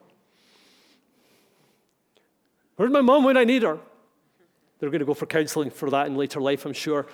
Where's 2.75 2.91
my 2.91 3.03
mum 3.03 3.23
when 3.23 3.37
I 3.37 3.45
need 3.45 3.63
her? 3.63 3.79
They're 4.81 4.91
going 4.91 4.99
to 4.99 5.07
go 5.07 5.15
for 5.15 5.27
counseling 5.27 5.71
for 5.71 5.91
that 5.91 6.09
in 6.09 6.17
later 6.17 6.41
life, 6.41 6.67
I'm 6.67 6.73
sure. 6.73 7.07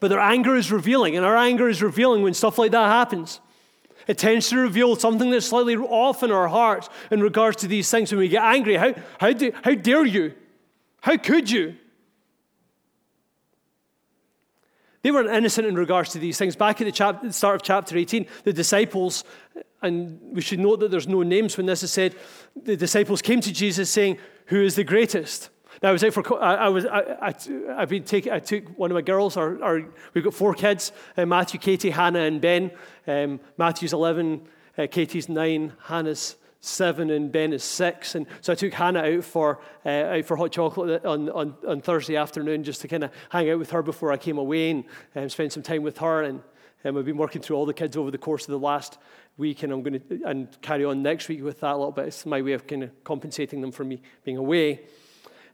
But 0.00 0.08
their 0.08 0.20
anger 0.20 0.56
is 0.56 0.70
revealing, 0.70 1.16
and 1.16 1.24
our 1.24 1.34
anger 1.34 1.66
is 1.66 1.82
revealing 1.82 2.20
when 2.20 2.34
stuff 2.34 2.58
like 2.58 2.72
that 2.72 2.88
happens. 2.88 3.40
It 4.06 4.18
tends 4.18 4.50
to 4.50 4.58
reveal 4.58 4.96
something 4.96 5.30
that's 5.30 5.46
slightly 5.46 5.76
off 5.76 6.22
in 6.22 6.30
our 6.30 6.48
hearts 6.48 6.90
in 7.10 7.22
regards 7.22 7.56
to 7.62 7.68
these 7.68 7.90
things 7.90 8.12
when 8.12 8.18
we 8.18 8.28
get 8.28 8.42
angry. 8.42 8.76
How, 8.76 8.94
how, 9.18 9.32
do, 9.32 9.50
how 9.64 9.72
dare 9.72 10.04
you? 10.04 10.34
How 11.00 11.16
could 11.16 11.50
you? 11.50 11.76
They 15.02 15.10
weren't 15.10 15.30
innocent 15.30 15.66
in 15.66 15.76
regards 15.76 16.10
to 16.10 16.18
these 16.18 16.36
things. 16.36 16.56
Back 16.56 16.80
at 16.80 16.84
the, 16.84 16.92
chap- 16.92 17.24
start 17.32 17.56
of 17.56 17.62
chapter 17.62 17.96
18, 17.96 18.26
the 18.44 18.52
disciples, 18.52 19.24
and 19.80 20.20
we 20.22 20.42
should 20.42 20.60
note 20.60 20.80
that 20.80 20.90
there's 20.90 21.08
no 21.08 21.22
names 21.22 21.56
when 21.56 21.66
this 21.66 21.82
is 21.82 21.90
said, 21.90 22.14
the 22.54 22.76
disciples 22.76 23.22
came 23.22 23.40
to 23.40 23.52
Jesus 23.52 23.90
saying, 23.90 24.18
Who 24.46 24.62
is 24.62 24.74
the 24.74 24.84
greatest? 24.84 25.48
Now, 25.82 25.88
I 25.88 25.92
was 25.92 26.04
out 26.04 26.12
for, 26.12 26.42
I, 26.42 26.54
I 26.56 26.68
was, 26.68 26.84
I, 26.84 27.16
I, 27.22 27.80
have 27.80 27.88
been 27.88 28.04
taking, 28.04 28.32
I 28.32 28.40
took 28.40 28.78
one 28.78 28.90
of 28.90 28.94
my 28.94 29.00
girls, 29.00 29.38
our, 29.38 29.62
our, 29.62 29.82
we've 30.12 30.24
got 30.24 30.34
four 30.34 30.52
kids 30.52 30.92
uh, 31.16 31.24
Matthew, 31.24 31.58
Katie, 31.58 31.90
Hannah, 31.90 32.20
and 32.20 32.40
Ben. 32.40 32.70
Um, 33.06 33.40
Matthew's 33.56 33.94
11, 33.94 34.42
uh, 34.76 34.86
Katie's 34.90 35.30
9, 35.30 35.72
Hannah's 35.84 36.36
7, 36.60 37.10
and 37.10 37.32
Ben 37.32 37.52
is 37.52 37.64
6. 37.64 38.14
And 38.14 38.26
so 38.40 38.52
I 38.52 38.56
took 38.56 38.72
Hannah 38.72 39.16
out 39.16 39.24
for, 39.24 39.60
uh, 39.84 39.88
out 39.88 40.24
for 40.24 40.36
hot 40.36 40.52
chocolate 40.52 41.04
on, 41.04 41.30
on, 41.30 41.54
on 41.66 41.80
Thursday 41.80 42.16
afternoon 42.16 42.64
just 42.64 42.82
to 42.82 42.88
kind 42.88 43.04
of 43.04 43.10
hang 43.30 43.50
out 43.50 43.58
with 43.58 43.70
her 43.70 43.82
before 43.82 44.12
I 44.12 44.16
came 44.16 44.38
away 44.38 44.70
and 44.70 44.84
um, 45.16 45.28
spend 45.28 45.52
some 45.52 45.62
time 45.62 45.82
with 45.82 45.98
her. 45.98 46.22
And 46.22 46.42
um, 46.84 46.96
I've 46.96 47.04
been 47.04 47.16
working 47.16 47.40
through 47.42 47.56
all 47.56 47.66
the 47.66 47.74
kids 47.74 47.96
over 47.96 48.10
the 48.10 48.18
course 48.18 48.44
of 48.44 48.52
the 48.52 48.58
last 48.58 48.98
week, 49.38 49.62
and 49.62 49.72
I'm 49.72 49.82
going 49.82 50.00
to 50.00 50.22
and 50.26 50.60
carry 50.60 50.84
on 50.84 51.02
next 51.02 51.28
week 51.28 51.42
with 51.42 51.60
that 51.60 51.72
a 51.72 51.76
little 51.76 51.92
bit. 51.92 52.08
It's 52.08 52.26
my 52.26 52.42
way 52.42 52.52
of 52.52 52.66
kind 52.66 52.84
of 52.84 53.04
compensating 53.04 53.60
them 53.60 53.72
for 53.72 53.84
me 53.84 54.02
being 54.24 54.36
away. 54.36 54.82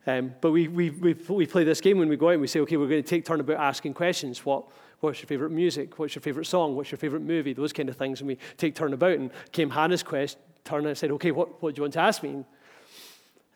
Um, 0.08 0.34
but 0.40 0.52
we, 0.52 0.68
we, 0.68 0.90
we, 0.90 1.14
we 1.14 1.46
play 1.46 1.64
this 1.64 1.80
game 1.80 1.98
when 1.98 2.08
we 2.08 2.16
go 2.16 2.28
out 2.28 2.32
and 2.32 2.40
we 2.40 2.46
say, 2.46 2.60
okay, 2.60 2.76
we're 2.76 2.88
going 2.88 3.02
to 3.02 3.08
take 3.08 3.24
turn 3.24 3.40
about 3.40 3.56
asking 3.58 3.94
questions. 3.94 4.44
What, 4.44 4.64
what's 5.00 5.20
your 5.20 5.26
favorite 5.26 5.50
music? 5.50 5.98
What's 5.98 6.14
your 6.14 6.22
favorite 6.22 6.46
song? 6.46 6.76
What's 6.76 6.92
your 6.92 6.98
favorite 6.98 7.22
movie? 7.22 7.52
Those 7.52 7.72
kind 7.72 7.88
of 7.88 7.96
things. 7.96 8.20
And 8.20 8.28
we 8.28 8.38
take 8.56 8.76
turn 8.76 8.92
about. 8.92 9.12
And 9.12 9.30
came 9.50 9.70
Hannah's 9.70 10.04
quest, 10.04 10.38
turn 10.66 10.86
and 10.86 10.98
said, 10.98 11.10
okay, 11.12 11.30
what, 11.30 11.62
what 11.62 11.74
do 11.74 11.78
you 11.78 11.82
want 11.82 11.94
to 11.94 12.00
ask 12.00 12.22
me? 12.22 12.44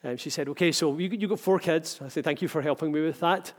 And 0.02 0.18
she 0.18 0.30
said, 0.30 0.48
okay, 0.48 0.72
so 0.72 0.96
you, 0.96 1.08
you 1.10 1.28
got 1.28 1.40
four 1.40 1.58
kids. 1.58 2.00
I 2.02 2.08
said, 2.08 2.24
thank 2.24 2.40
you 2.40 2.48
for 2.48 2.62
helping 2.62 2.90
me 2.90 3.02
with 3.02 3.20
that. 3.20 3.52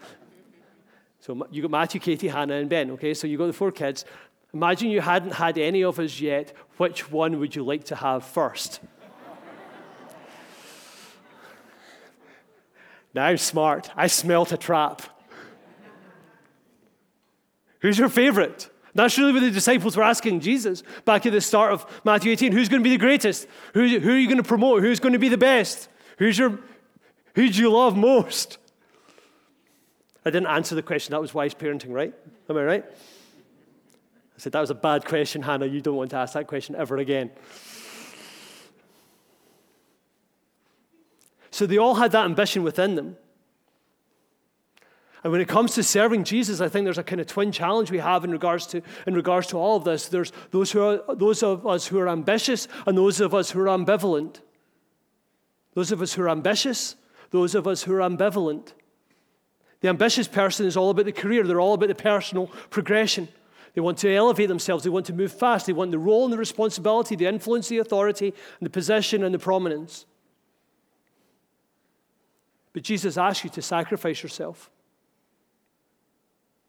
So 1.19 1.47
you 1.51 1.61
got 1.61 1.69
Matthew, 1.71 2.01
Katie, 2.01 2.29
Hannah, 2.29 2.55
and 2.55 2.67
Ben. 2.67 2.89
Okay, 2.91 3.13
so 3.13 3.27
you 3.27 3.37
got 3.37 3.45
the 3.45 3.53
four 3.53 3.71
kids. 3.71 4.05
Imagine 4.53 4.89
you 4.89 5.01
hadn't 5.01 5.33
had 5.33 5.57
any 5.59 5.83
of 5.83 5.99
us 5.99 6.19
yet. 6.19 6.53
Which 6.77 7.11
one 7.11 7.39
would 7.39 7.55
you 7.55 7.63
like 7.63 7.83
to 7.85 7.95
have 7.95 8.25
first? 8.25 8.79
Now 13.13 13.25
I'm 13.25 13.37
smart. 13.37 13.91
I 13.95 14.07
smelt 14.07 14.51
a 14.51 14.57
trap. 14.57 15.03
Who's 17.81 17.99
your 17.99 18.09
favorite? 18.09 18.70
That's 18.93 19.17
really 19.17 19.31
what 19.31 19.41
the 19.41 19.51
disciples 19.51 19.95
were 19.95 20.03
asking 20.03 20.41
Jesus 20.41 20.83
back 21.05 21.25
at 21.25 21.31
the 21.31 21.41
start 21.41 21.71
of 21.71 22.01
Matthew 22.03 22.31
18. 22.31 22.51
Who's 22.51 22.67
going 22.67 22.81
to 22.81 22.83
be 22.83 22.95
the 22.95 22.97
greatest? 22.97 23.47
Who, 23.73 23.99
who 23.99 24.11
are 24.11 24.17
you 24.17 24.27
going 24.27 24.37
to 24.37 24.43
promote? 24.43 24.81
Who's 24.81 24.99
going 24.99 25.13
to 25.13 25.19
be 25.19 25.29
the 25.29 25.37
best? 25.37 25.87
Who's 26.17 26.37
your, 26.37 26.59
who 27.35 27.49
do 27.49 27.61
you 27.61 27.71
love 27.71 27.95
most? 27.95 28.57
I 30.25 30.29
didn't 30.29 30.47
answer 30.47 30.75
the 30.75 30.83
question. 30.83 31.11
That 31.13 31.21
was 31.21 31.33
wise 31.33 31.53
parenting, 31.53 31.91
right? 31.91 32.13
Am 32.49 32.57
I 32.57 32.63
right? 32.63 32.85
I 32.85 34.39
said, 34.39 34.51
That 34.51 34.61
was 34.61 34.69
a 34.69 34.75
bad 34.75 35.05
question, 35.05 35.41
Hannah. 35.41 35.65
You 35.65 35.81
don't 35.81 35.95
want 35.95 36.11
to 36.11 36.17
ask 36.17 36.33
that 36.33 36.47
question 36.47 36.75
ever 36.75 36.97
again. 36.97 37.31
So 41.49 41.65
they 41.65 41.77
all 41.77 41.95
had 41.95 42.11
that 42.11 42.25
ambition 42.25 42.63
within 42.63 42.95
them. 42.95 43.17
And 45.23 45.31
when 45.31 45.41
it 45.41 45.47
comes 45.47 45.75
to 45.75 45.83
serving 45.83 46.23
Jesus, 46.23 46.61
I 46.61 46.67
think 46.67 46.85
there's 46.85 46.97
a 46.97 47.03
kind 47.03 47.21
of 47.21 47.27
twin 47.27 47.51
challenge 47.51 47.91
we 47.91 47.99
have 47.99 48.23
in 48.23 48.31
regards 48.31 48.65
to, 48.67 48.81
in 49.05 49.13
regards 49.13 49.47
to 49.47 49.57
all 49.57 49.77
of 49.77 49.83
this. 49.83 50.09
There's 50.09 50.31
those, 50.49 50.71
who 50.71 50.81
are, 50.81 51.15
those 51.15 51.43
of 51.43 51.67
us 51.67 51.87
who 51.87 51.99
are 51.99 52.09
ambitious 52.09 52.67
and 52.87 52.97
those 52.97 53.21
of 53.21 53.35
us 53.35 53.51
who 53.51 53.61
are 53.61 53.77
ambivalent. 53.77 54.41
Those 55.73 55.91
of 55.91 56.01
us 56.01 56.13
who 56.13 56.23
are 56.23 56.29
ambitious, 56.29 56.95
those 57.29 57.53
of 57.53 57.67
us 57.67 57.83
who 57.83 57.93
are 57.93 57.99
ambivalent. 57.99 58.73
The 59.81 59.89
ambitious 59.89 60.27
person 60.27 60.65
is 60.65 60.75
all 60.75 60.89
about 60.89 61.05
the 61.05 61.11
career, 61.11 61.43
they're 61.43 61.61
all 61.61 61.73
about 61.73 61.89
the 61.89 61.95
personal 61.95 62.47
progression. 62.69 63.27
They 63.73 63.81
want 63.81 63.99
to 63.99 64.13
elevate 64.13 64.49
themselves, 64.49 64.83
they 64.83 64.89
want 64.89 65.05
to 65.05 65.13
move 65.13 65.31
fast, 65.31 65.65
they 65.65 65.73
want 65.73 65.91
the 65.91 65.99
role 65.99 66.25
and 66.25 66.33
the 66.33 66.37
responsibility, 66.37 67.15
the 67.15 67.25
influence, 67.27 67.69
the 67.69 67.77
authority, 67.77 68.33
and 68.59 68.65
the 68.65 68.69
position 68.69 69.23
and 69.23 69.33
the 69.33 69.39
prominence. 69.39 70.05
But 72.73 72.83
Jesus 72.83 73.17
asks 73.17 73.43
you 73.43 73.49
to 73.51 73.61
sacrifice 73.61 74.23
yourself. 74.23 74.69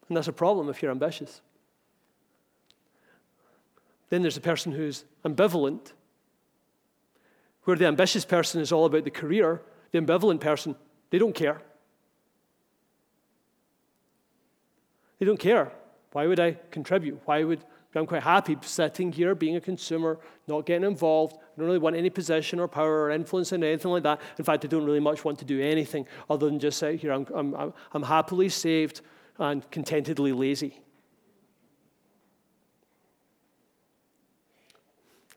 And 0.07 0.17
that's 0.17 0.27
a 0.27 0.33
problem 0.33 0.69
if 0.69 0.81
you're 0.81 0.91
ambitious. 0.91 1.41
Then 4.09 4.21
there's 4.21 4.37
a 4.37 4.41
person 4.41 4.71
who's 4.71 5.05
ambivalent, 5.25 5.93
where 7.63 7.77
the 7.77 7.87
ambitious 7.87 8.25
person 8.25 8.61
is 8.61 8.71
all 8.71 8.85
about 8.85 9.05
the 9.05 9.11
career, 9.11 9.61
the 9.91 9.99
ambivalent 9.99 10.39
person, 10.39 10.75
they 11.09 11.17
don't 11.17 11.33
care. 11.33 11.61
They 15.19 15.25
don't 15.25 15.39
care. 15.39 15.71
Why 16.11 16.27
would 16.27 16.39
I 16.39 16.57
contribute? 16.69 17.21
Why 17.25 17.43
would 17.43 17.63
I'm 17.95 18.07
quite 18.07 18.23
happy 18.23 18.57
sitting 18.61 19.11
here, 19.11 19.35
being 19.35 19.55
a 19.55 19.61
consumer, 19.61 20.17
not 20.47 20.65
getting 20.65 20.85
involved. 20.85 21.35
I 21.35 21.59
don't 21.59 21.67
really 21.67 21.77
want 21.77 21.95
any 21.95 22.09
position 22.09 22.59
or 22.59 22.67
power 22.67 23.03
or 23.03 23.11
influence 23.11 23.51
in 23.51 23.63
anything 23.63 23.91
like 23.91 24.03
that. 24.03 24.19
In 24.39 24.45
fact, 24.45 24.65
I 24.65 24.67
don't 24.67 24.85
really 24.85 24.99
much 24.99 25.23
want 25.23 25.39
to 25.39 25.45
do 25.45 25.61
anything 25.61 26.07
other 26.29 26.47
than 26.47 26.59
just 26.59 26.79
sit 26.79 26.99
here. 26.99 27.11
I'm, 27.11 27.27
I'm, 27.33 27.73
I'm 27.93 28.03
happily 28.03 28.49
saved 28.49 29.01
and 29.39 29.69
contentedly 29.71 30.31
lazy. 30.31 30.81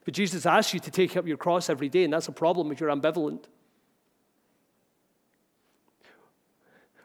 But 0.04 0.14
Jesus 0.14 0.46
asks 0.46 0.72
you 0.72 0.80
to 0.80 0.90
take 0.90 1.16
up 1.16 1.26
your 1.26 1.36
cross 1.36 1.68
every 1.68 1.88
day, 1.88 2.04
and 2.04 2.12
that's 2.12 2.28
a 2.28 2.32
problem 2.32 2.70
if 2.70 2.80
you're 2.80 2.90
ambivalent. 2.90 3.44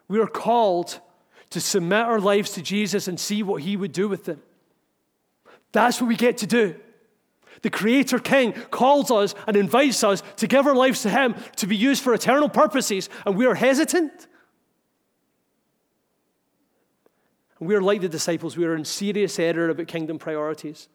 We 0.06 0.20
are 0.20 0.26
called 0.26 1.00
to 1.50 1.60
submit 1.60 2.00
our 2.00 2.20
lives 2.20 2.52
to 2.52 2.62
Jesus 2.62 3.08
and 3.08 3.18
see 3.18 3.42
what 3.42 3.62
he 3.62 3.76
would 3.76 3.92
do 3.92 4.08
with 4.08 4.24
them. 4.24 4.42
That's 5.72 6.00
what 6.00 6.08
we 6.08 6.16
get 6.16 6.38
to 6.38 6.46
do. 6.46 6.76
The 7.62 7.70
Creator 7.70 8.18
King 8.18 8.52
calls 8.70 9.10
us 9.10 9.34
and 9.46 9.56
invites 9.56 10.02
us 10.02 10.22
to 10.36 10.46
give 10.46 10.66
our 10.66 10.74
lives 10.74 11.02
to 11.02 11.10
Him 11.10 11.34
to 11.56 11.66
be 11.66 11.76
used 11.76 12.02
for 12.02 12.12
eternal 12.12 12.48
purposes, 12.48 13.08
and 13.24 13.36
we 13.36 13.46
are 13.46 13.54
hesitant. 13.54 14.12
And 17.51 17.51
we 17.62 17.74
are 17.76 17.80
like 17.80 18.00
the 18.00 18.08
disciples, 18.08 18.56
we 18.56 18.64
are 18.64 18.74
in 18.74 18.84
serious 18.84 19.38
error 19.38 19.68
about 19.68 19.86
kingdom 19.86 20.18
priorities. 20.18 20.88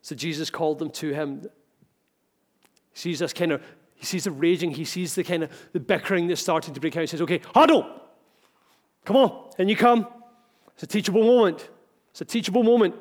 So 0.00 0.14
Jesus 0.14 0.48
called 0.48 0.78
them 0.78 0.90
to 0.90 1.12
Him. 1.12 1.42
He 2.92 2.98
sees 2.98 3.18
this 3.18 3.32
kind 3.32 3.52
of, 3.52 3.62
he 3.94 4.06
sees 4.06 4.24
the 4.24 4.30
raging, 4.30 4.70
he 4.70 4.84
sees 4.84 5.14
the 5.14 5.24
kind 5.24 5.42
of 5.42 5.50
the 5.72 5.80
bickering 5.80 6.28
that's 6.28 6.40
starting 6.40 6.72
to 6.72 6.80
break 6.80 6.96
out. 6.96 7.02
He 7.02 7.06
says, 7.06 7.20
Okay, 7.22 7.40
huddle! 7.54 8.02
Come 9.04 9.16
on, 9.16 9.50
and 9.58 9.68
you 9.68 9.76
come. 9.76 10.06
It's 10.74 10.82
a 10.82 10.86
teachable 10.86 11.22
moment. 11.22 11.68
It's 12.10 12.20
a 12.22 12.24
teachable 12.24 12.62
moment. 12.62 12.94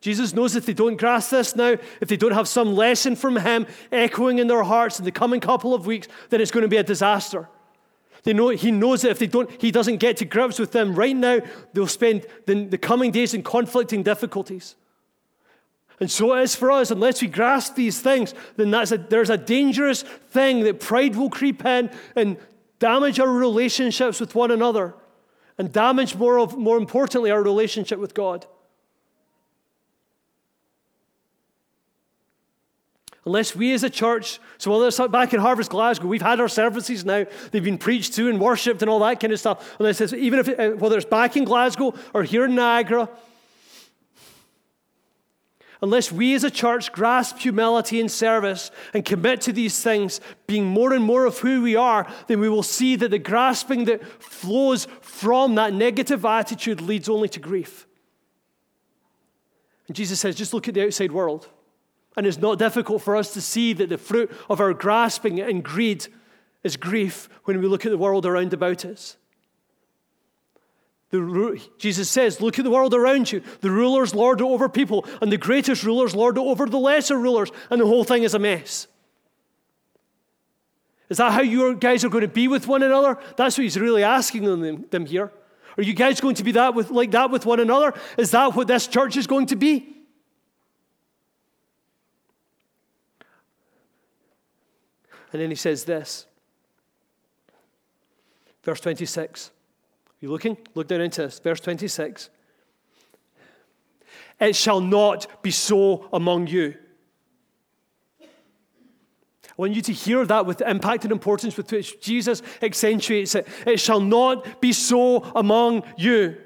Jesus 0.00 0.34
knows 0.34 0.54
if 0.54 0.66
they 0.66 0.72
don't 0.72 0.96
grasp 0.96 1.30
this 1.30 1.56
now, 1.56 1.76
if 2.00 2.08
they 2.08 2.16
don't 2.16 2.32
have 2.32 2.46
some 2.46 2.74
lesson 2.74 3.16
from 3.16 3.36
Him 3.36 3.66
echoing 3.90 4.38
in 4.38 4.46
their 4.46 4.62
hearts 4.62 4.98
in 4.98 5.04
the 5.04 5.12
coming 5.12 5.40
couple 5.40 5.74
of 5.74 5.86
weeks, 5.86 6.08
then 6.30 6.40
it's 6.40 6.50
going 6.50 6.62
to 6.62 6.68
be 6.68 6.76
a 6.76 6.82
disaster. 6.82 7.48
They 8.24 8.32
know, 8.32 8.48
he 8.48 8.70
knows 8.70 9.02
that 9.02 9.10
if 9.10 9.18
they 9.18 9.26
don't, 9.26 9.50
he 9.60 9.70
doesn't 9.70 9.98
get 9.98 10.16
to 10.16 10.24
grips 10.24 10.58
with 10.58 10.72
them 10.72 10.94
right 10.94 11.14
now, 11.14 11.40
they'll 11.72 11.86
spend 11.86 12.26
the, 12.46 12.64
the 12.64 12.78
coming 12.78 13.10
days 13.10 13.34
in 13.34 13.42
conflicting 13.42 14.02
difficulties. 14.02 14.76
And 16.00 16.10
so 16.10 16.34
it 16.34 16.42
is 16.42 16.56
for 16.56 16.70
us, 16.70 16.90
unless 16.90 17.22
we 17.22 17.28
grasp 17.28 17.76
these 17.76 18.00
things, 18.00 18.34
then 18.56 18.70
that's 18.70 18.92
a, 18.92 18.98
there's 18.98 19.30
a 19.30 19.36
dangerous 19.36 20.02
thing 20.02 20.60
that 20.60 20.80
pride 20.80 21.14
will 21.14 21.30
creep 21.30 21.64
in 21.64 21.90
and 22.16 22.38
damage 22.78 23.20
our 23.20 23.30
relationships 23.30 24.18
with 24.20 24.34
one 24.34 24.50
another 24.50 24.94
and 25.56 25.72
damage, 25.72 26.16
more, 26.16 26.38
of, 26.38 26.56
more 26.58 26.78
importantly, 26.78 27.30
our 27.30 27.42
relationship 27.42 27.98
with 27.98 28.14
God. 28.14 28.46
Unless 33.26 33.56
we 33.56 33.72
as 33.72 33.82
a 33.82 33.90
church, 33.90 34.38
so 34.58 34.70
whether 34.70 34.88
it's 34.88 35.00
back 35.08 35.32
in 35.32 35.40
Harvest 35.40 35.70
Glasgow, 35.70 36.06
we've 36.06 36.20
had 36.20 36.40
our 36.40 36.48
services 36.48 37.06
now, 37.06 37.24
they've 37.50 37.64
been 37.64 37.78
preached 37.78 38.12
to 38.14 38.28
and 38.28 38.38
worshipped 38.38 38.82
and 38.82 38.90
all 38.90 38.98
that 38.98 39.18
kind 39.18 39.32
of 39.32 39.40
stuff. 39.40 39.76
Unless 39.78 40.02
it's, 40.02 40.12
even 40.12 40.40
if, 40.40 40.48
uh, 40.48 40.70
whether 40.76 40.98
it's 40.98 41.06
back 41.06 41.36
in 41.36 41.44
Glasgow 41.44 41.94
or 42.12 42.22
here 42.22 42.44
in 42.44 42.54
Niagara, 42.54 43.08
unless 45.80 46.12
we 46.12 46.34
as 46.34 46.44
a 46.44 46.50
church 46.50 46.92
grasp 46.92 47.38
humility 47.38 47.98
and 47.98 48.10
service 48.10 48.70
and 48.92 49.06
commit 49.06 49.40
to 49.42 49.52
these 49.52 49.82
things 49.82 50.20
being 50.46 50.66
more 50.66 50.92
and 50.92 51.02
more 51.02 51.24
of 51.24 51.38
who 51.38 51.62
we 51.62 51.76
are, 51.76 52.06
then 52.26 52.40
we 52.40 52.50
will 52.50 52.62
see 52.62 52.94
that 52.94 53.10
the 53.10 53.18
grasping 53.18 53.86
that 53.86 54.04
flows 54.22 54.86
from 55.00 55.54
that 55.54 55.72
negative 55.72 56.26
attitude 56.26 56.82
leads 56.82 57.08
only 57.08 57.28
to 57.30 57.40
grief. 57.40 57.86
And 59.86 59.96
Jesus 59.96 60.20
says, 60.20 60.36
just 60.36 60.52
look 60.52 60.68
at 60.68 60.74
the 60.74 60.84
outside 60.84 61.12
world. 61.12 61.48
And 62.16 62.26
it's 62.26 62.38
not 62.38 62.58
difficult 62.58 63.02
for 63.02 63.16
us 63.16 63.32
to 63.34 63.40
see 63.40 63.72
that 63.72 63.88
the 63.88 63.98
fruit 63.98 64.30
of 64.48 64.60
our 64.60 64.72
grasping 64.72 65.40
and 65.40 65.64
greed 65.64 66.06
is 66.62 66.76
grief 66.76 67.28
when 67.44 67.60
we 67.60 67.66
look 67.66 67.84
at 67.84 67.90
the 67.90 67.98
world 67.98 68.24
around 68.24 68.52
about 68.52 68.84
us. 68.84 69.16
The, 71.10 71.60
Jesus 71.78 72.10
says, 72.10 72.40
Look 72.40 72.58
at 72.58 72.64
the 72.64 72.70
world 72.70 72.94
around 72.94 73.30
you. 73.30 73.42
The 73.60 73.70
rulers 73.70 74.14
lord 74.14 74.40
over 74.40 74.68
people, 74.68 75.06
and 75.20 75.30
the 75.30 75.36
greatest 75.36 75.84
rulers 75.84 76.14
lord 76.14 76.38
over 76.38 76.66
the 76.66 76.78
lesser 76.78 77.16
rulers, 77.16 77.50
and 77.70 77.80
the 77.80 77.86
whole 77.86 78.04
thing 78.04 78.24
is 78.24 78.34
a 78.34 78.38
mess. 78.38 78.88
Is 81.08 81.18
that 81.18 81.32
how 81.32 81.42
you 81.42 81.76
guys 81.76 82.04
are 82.04 82.08
going 82.08 82.22
to 82.22 82.28
be 82.28 82.48
with 82.48 82.66
one 82.66 82.82
another? 82.82 83.18
That's 83.36 83.56
what 83.58 83.62
he's 83.62 83.78
really 83.78 84.02
asking 84.02 84.44
them, 84.44 84.86
them 84.90 85.06
here. 85.06 85.30
Are 85.76 85.82
you 85.82 85.92
guys 85.92 86.20
going 86.20 86.36
to 86.36 86.44
be 86.44 86.52
that 86.52 86.74
with, 86.74 86.90
like 86.90 87.10
that 87.12 87.30
with 87.30 87.44
one 87.46 87.60
another? 87.60 87.94
Is 88.16 88.30
that 88.30 88.54
what 88.54 88.66
this 88.66 88.86
church 88.86 89.16
is 89.16 89.26
going 89.26 89.46
to 89.46 89.56
be? 89.56 90.03
And 95.34 95.42
then 95.42 95.50
he 95.50 95.56
says 95.56 95.82
this. 95.82 96.26
Verse 98.62 98.78
26. 98.78 99.50
You 100.20 100.30
looking? 100.30 100.56
Look 100.76 100.86
down 100.86 101.00
into 101.00 101.22
this. 101.22 101.40
Verse 101.40 101.58
26. 101.58 102.30
It 104.38 104.54
shall 104.54 104.80
not 104.80 105.42
be 105.42 105.50
so 105.50 106.08
among 106.12 106.46
you. 106.46 106.76
I 108.22 108.26
want 109.56 109.74
you 109.74 109.82
to 109.82 109.92
hear 109.92 110.24
that 110.24 110.46
with 110.46 110.58
the 110.58 110.70
impact 110.70 111.02
and 111.02 111.10
importance 111.10 111.56
with 111.56 111.72
which 111.72 112.00
Jesus 112.00 112.40
accentuates 112.62 113.34
it. 113.34 113.48
It 113.66 113.80
shall 113.80 114.00
not 114.00 114.60
be 114.60 114.72
so 114.72 115.32
among 115.34 115.82
you. 115.96 116.36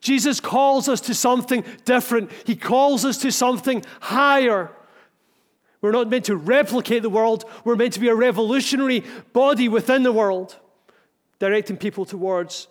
Jesus 0.00 0.40
calls 0.40 0.90
us 0.90 1.00
to 1.00 1.14
something 1.14 1.64
different. 1.86 2.32
He 2.44 2.54
calls 2.54 3.06
us 3.06 3.16
to 3.22 3.32
something 3.32 3.82
higher. 4.00 4.72
We're 5.80 5.92
not 5.92 6.08
meant 6.08 6.24
to 6.24 6.36
replicate 6.36 7.02
the 7.02 7.10
world, 7.10 7.44
we're 7.64 7.76
meant 7.76 7.92
to 7.94 8.00
be 8.00 8.08
a 8.08 8.14
revolutionary 8.14 9.04
body 9.32 9.68
within 9.68 10.02
the 10.02 10.12
world, 10.12 10.56
directing 11.38 11.76
people 11.76 12.04
towards 12.04 12.68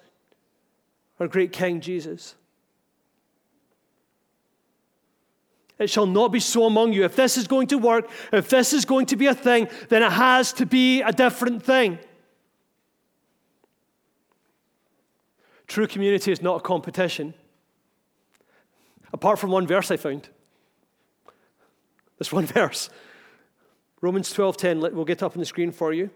our 1.19 1.27
great 1.27 1.51
King 1.51 1.79
Jesus. 1.79 2.35
It 5.79 5.89
shall 5.89 6.07
not 6.07 6.31
be 6.31 6.39
so 6.39 6.65
among 6.65 6.93
you. 6.93 7.05
If 7.05 7.15
this 7.15 7.37
is 7.37 7.47
going 7.47 7.67
to 7.67 7.77
work, 7.77 8.09
if 8.33 8.49
this 8.49 8.73
is 8.73 8.83
going 8.83 9.05
to 9.07 9.15
be 9.15 9.27
a 9.27 9.35
thing, 9.35 9.69
then 9.89 10.01
it 10.01 10.11
has 10.11 10.51
to 10.53 10.65
be 10.65 11.01
a 11.01 11.11
different 11.11 11.63
thing. 11.63 11.99
True 15.67 15.85
community 15.85 16.31
is 16.31 16.41
not 16.41 16.57
a 16.57 16.61
competition. 16.61 17.33
Apart 19.13 19.37
from 19.37 19.51
one 19.51 19.67
verse 19.67 19.91
I 19.91 19.97
found. 19.97 20.29
This 22.17 22.31
one 22.31 22.45
verse. 22.47 22.89
Romans 24.01 24.33
12:10, 24.33 24.93
we'll 24.93 25.05
get 25.05 25.23
up 25.23 25.33
on 25.33 25.39
the 25.39 25.45
screen 25.45 25.71
for 25.71 25.93
you. 25.93 26.09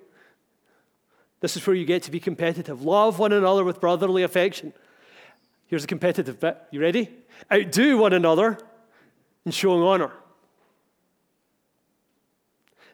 This 1.39 1.57
is 1.57 1.65
where 1.65 1.75
you 1.75 1.85
get 1.85 2.03
to 2.03 2.11
be 2.11 2.19
competitive. 2.19 2.83
Love 2.83 3.17
one 3.17 3.33
another 3.33 3.63
with 3.63 3.81
brotherly 3.81 4.23
affection. 4.23 4.73
Here's 5.65 5.81
the 5.81 5.87
competitive 5.87 6.39
bit. 6.39 6.57
You 6.69 6.81
ready? 6.81 7.09
Outdo 7.51 7.97
one 7.97 8.13
another 8.13 8.57
in 9.45 9.51
showing 9.51 9.81
honor. 9.81 10.11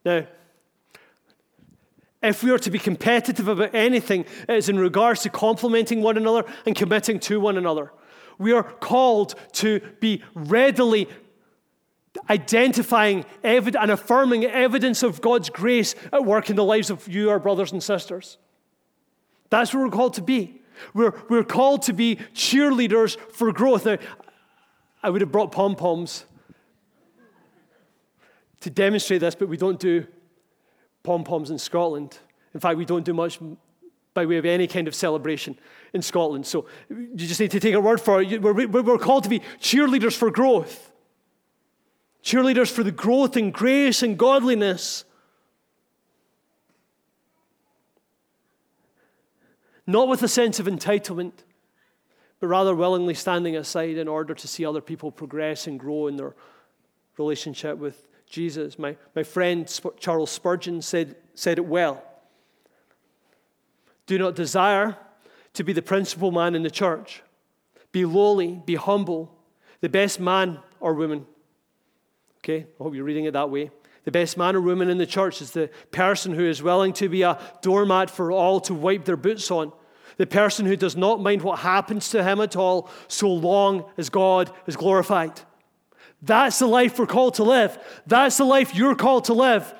Now, 0.05 0.25
if 2.23 2.43
we 2.43 2.51
are 2.51 2.59
to 2.59 2.71
be 2.71 2.79
competitive 2.79 3.47
about 3.47 3.75
anything, 3.75 4.25
it 4.47 4.55
is 4.55 4.69
in 4.69 4.79
regards 4.79 5.21
to 5.23 5.29
complimenting 5.29 6.01
one 6.01 6.17
another 6.17 6.45
and 6.65 6.75
committing 6.75 7.19
to 7.21 7.39
one 7.39 7.57
another. 7.57 7.91
We 8.37 8.53
are 8.53 8.63
called 8.63 9.35
to 9.53 9.81
be 9.99 10.23
readily 10.33 11.09
identifying 12.29 13.25
and 13.43 13.91
affirming 13.91 14.45
evidence 14.45 15.03
of 15.03 15.21
God's 15.21 15.49
grace 15.49 15.95
at 16.11 16.25
work 16.25 16.49
in 16.49 16.55
the 16.55 16.63
lives 16.63 16.89
of 16.89 17.07
you, 17.07 17.29
our 17.29 17.39
brothers 17.39 17.71
and 17.71 17.81
sisters. 17.81 18.37
That's 19.49 19.73
what 19.73 19.83
we're 19.83 19.89
called 19.89 20.15
to 20.15 20.21
be. 20.21 20.61
We're, 20.93 21.13
we're 21.29 21.43
called 21.43 21.83
to 21.83 21.93
be 21.93 22.17
cheerleaders 22.33 23.17
for 23.31 23.51
growth. 23.51 23.85
Now, 23.85 23.97
I 25.01 25.09
would 25.09 25.21
have 25.21 25.31
brought 25.31 25.51
pom 25.51 25.75
poms 25.75 26.25
to 28.61 28.69
demonstrate 28.69 29.21
this, 29.21 29.35
but 29.35 29.47
we 29.47 29.57
don't 29.57 29.79
do 29.79 30.05
pom 31.03 31.23
poms 31.23 31.49
in 31.49 31.59
Scotland. 31.59 32.17
In 32.53 32.59
fact, 32.59 32.77
we 32.77 32.85
don't 32.85 33.05
do 33.05 33.13
much 33.13 33.39
by 34.13 34.25
way 34.25 34.37
of 34.37 34.45
any 34.45 34.67
kind 34.67 34.87
of 34.87 34.95
celebration 34.95 35.57
in 35.93 36.01
Scotland. 36.01 36.45
So 36.45 36.65
you 36.89 37.15
just 37.15 37.39
need 37.39 37.51
to 37.51 37.59
take 37.59 37.75
a 37.75 37.79
word 37.79 38.01
for 38.01 38.21
it. 38.21 38.41
We're, 38.41 38.67
we're 38.67 38.97
called 38.97 39.23
to 39.23 39.29
be 39.29 39.41
cheerleaders 39.59 40.15
for 40.15 40.31
growth, 40.31 40.91
cheerleaders 42.27 42.69
for 42.69 42.83
the 42.83 42.91
growth 42.91 43.37
in 43.37 43.51
grace 43.51 44.03
and 44.03 44.17
godliness. 44.17 45.05
Not 49.85 50.09
with 50.09 50.21
a 50.23 50.27
sense 50.27 50.59
of 50.59 50.65
entitlement, 50.65 51.31
but 52.41 52.47
rather 52.47 52.75
willingly 52.75 53.13
standing 53.13 53.55
aside 53.55 53.97
in 53.97 54.09
order 54.09 54.33
to 54.33 54.47
see 54.47 54.65
other 54.65 54.81
people 54.81 55.09
progress 55.09 55.67
and 55.67 55.79
grow 55.79 56.07
in 56.07 56.17
their 56.17 56.35
relationship 57.17 57.77
with 57.77 58.05
Jesus. 58.29 58.77
My, 58.77 58.97
my 59.15 59.23
friend 59.23 59.65
Charles 59.97 60.29
Spurgeon 60.29 60.81
said, 60.81 61.15
said 61.33 61.57
it 61.57 61.65
well. 61.65 62.03
Do 64.05 64.17
not 64.17 64.35
desire 64.35 64.97
to 65.53 65.63
be 65.63 65.71
the 65.71 65.81
principal 65.81 66.33
man 66.33 66.55
in 66.55 66.63
the 66.63 66.69
church. 66.69 67.23
Be 67.93 68.03
lowly, 68.03 68.61
be 68.65 68.75
humble, 68.75 69.33
the 69.79 69.87
best 69.87 70.19
man 70.19 70.59
or 70.81 70.93
woman. 70.93 71.25
Okay, 72.39 72.65
I 72.79 72.83
hope 72.83 72.95
you're 72.95 73.03
reading 73.03 73.25
it 73.25 73.33
that 73.33 73.49
way. 73.49 73.71
The 74.05 74.11
best 74.11 74.37
man 74.37 74.55
or 74.55 74.61
woman 74.61 74.89
in 74.89 74.97
the 74.97 75.05
church 75.05 75.41
is 75.41 75.51
the 75.51 75.69
person 75.91 76.33
who 76.33 76.45
is 76.45 76.63
willing 76.63 76.93
to 76.93 77.09
be 77.09 77.23
a 77.23 77.37
doormat 77.61 78.09
for 78.09 78.31
all 78.31 78.61
to 78.61 78.73
wipe 78.73 79.03
their 79.03 79.17
boots 79.17 79.51
on. 79.51 79.73
The 80.15 80.25
person 80.25 80.65
who 80.65 80.77
does 80.77 80.95
not 80.95 81.21
mind 81.21 81.41
what 81.41 81.59
happens 81.59 82.09
to 82.11 82.23
him 82.23 82.39
at 82.39 82.55
all, 82.55 82.89
so 83.07 83.27
long 83.29 83.85
as 83.97 84.09
God 84.09 84.51
is 84.65 84.77
glorified. 84.77 85.41
That's 86.21 86.59
the 86.59 86.67
life 86.67 86.97
we're 86.97 87.05
called 87.05 87.35
to 87.35 87.43
live. 87.43 87.77
That's 88.07 88.37
the 88.37 88.45
life 88.45 88.73
you're 88.73 88.95
called 88.95 89.25
to 89.25 89.33
live. 89.33 89.73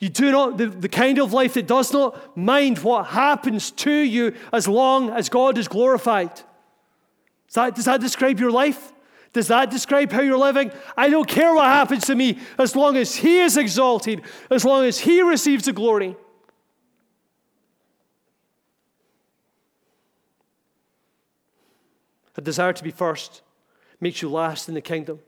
You 0.00 0.08
do 0.08 0.32
not, 0.32 0.56
the, 0.58 0.66
the 0.66 0.88
kind 0.88 1.18
of 1.18 1.32
life 1.32 1.54
that 1.54 1.66
does 1.66 1.92
not 1.92 2.36
mind 2.36 2.78
what 2.78 3.06
happens 3.06 3.70
to 3.72 3.92
you 3.92 4.34
as 4.52 4.66
long 4.66 5.10
as 5.10 5.28
God 5.28 5.56
is 5.56 5.68
glorified. 5.68 6.34
Does 6.34 7.54
that, 7.54 7.74
does 7.74 7.84
that 7.84 8.00
describe 8.00 8.40
your 8.40 8.50
life? 8.50 8.92
Does 9.32 9.48
that 9.48 9.70
describe 9.70 10.10
how 10.10 10.22
you're 10.22 10.36
living? 10.36 10.72
I 10.96 11.08
don't 11.08 11.28
care 11.28 11.54
what 11.54 11.66
happens 11.66 12.06
to 12.06 12.14
me 12.14 12.38
as 12.58 12.74
long 12.74 12.96
as 12.96 13.14
He 13.14 13.38
is 13.38 13.56
exalted, 13.56 14.22
as 14.50 14.64
long 14.64 14.84
as 14.84 14.98
He 14.98 15.22
receives 15.22 15.66
the 15.66 15.72
glory. 15.72 16.16
A 22.36 22.42
desire 22.42 22.72
to 22.72 22.82
be 22.82 22.90
first 22.90 23.42
makes 24.00 24.22
you 24.22 24.30
last 24.30 24.68
in 24.68 24.74
the 24.74 24.80
kingdom. 24.80 25.20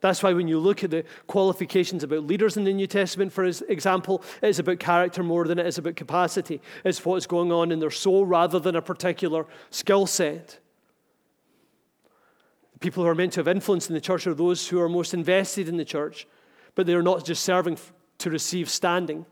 That's 0.00 0.22
why 0.22 0.32
when 0.32 0.48
you 0.48 0.58
look 0.58 0.82
at 0.82 0.90
the 0.90 1.04
qualifications 1.26 2.02
about 2.02 2.24
leaders 2.24 2.56
in 2.56 2.64
the 2.64 2.72
New 2.72 2.86
Testament, 2.86 3.32
for 3.32 3.44
example, 3.44 4.24
it's 4.42 4.58
about 4.58 4.80
character 4.80 5.22
more 5.22 5.46
than 5.46 5.58
it 5.58 5.66
is 5.66 5.78
about 5.78 5.94
capacity. 5.94 6.60
It's 6.84 7.04
what's 7.04 7.26
going 7.26 7.52
on 7.52 7.70
in 7.70 7.78
their 7.78 7.90
soul 7.90 8.26
rather 8.26 8.58
than 8.58 8.74
a 8.74 8.82
particular 8.82 9.46
skill 9.70 10.06
set. 10.06 10.58
People 12.80 13.04
who 13.04 13.08
are 13.08 13.14
meant 13.14 13.34
to 13.34 13.40
have 13.40 13.48
influence 13.48 13.88
in 13.88 13.94
the 13.94 14.00
church 14.00 14.26
are 14.26 14.34
those 14.34 14.68
who 14.68 14.80
are 14.80 14.88
most 14.88 15.14
invested 15.14 15.68
in 15.68 15.76
the 15.76 15.84
church, 15.84 16.26
but 16.74 16.86
they 16.86 16.94
are 16.94 17.02
not 17.02 17.24
just 17.24 17.42
serving 17.44 17.78
to 18.18 18.30
receive 18.30 18.68
standing. 18.68 19.26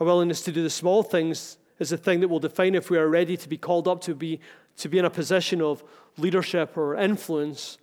A 0.00 0.04
willingness 0.04 0.42
to 0.42 0.52
do 0.52 0.62
the 0.62 0.70
small 0.70 1.02
things 1.02 1.58
is 1.78 1.90
the 1.90 1.98
thing 1.98 2.20
that 2.20 2.28
will 2.28 2.38
define 2.38 2.74
if 2.74 2.90
we 2.90 2.98
are 2.98 3.08
ready 3.08 3.36
to 3.36 3.48
be 3.48 3.56
called 3.56 3.86
up 3.86 4.00
to 4.02 4.14
be, 4.14 4.40
to 4.78 4.88
be 4.88 4.98
in 4.98 5.04
a 5.04 5.10
position 5.10 5.60
of 5.60 5.84
leadership 6.16 6.76
or 6.76 6.96
influence 6.96 7.78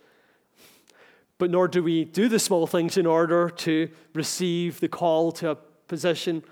but 1.38 1.50
nor 1.50 1.68
do 1.68 1.82
we 1.82 2.04
do 2.04 2.28
the 2.28 2.38
small 2.38 2.66
things 2.66 2.96
in 2.96 3.06
order 3.06 3.50
to 3.50 3.88
receive 4.12 4.80
the 4.80 4.88
call 4.88 5.32
to 5.32 5.50
a 5.50 5.56
position, 5.88 6.42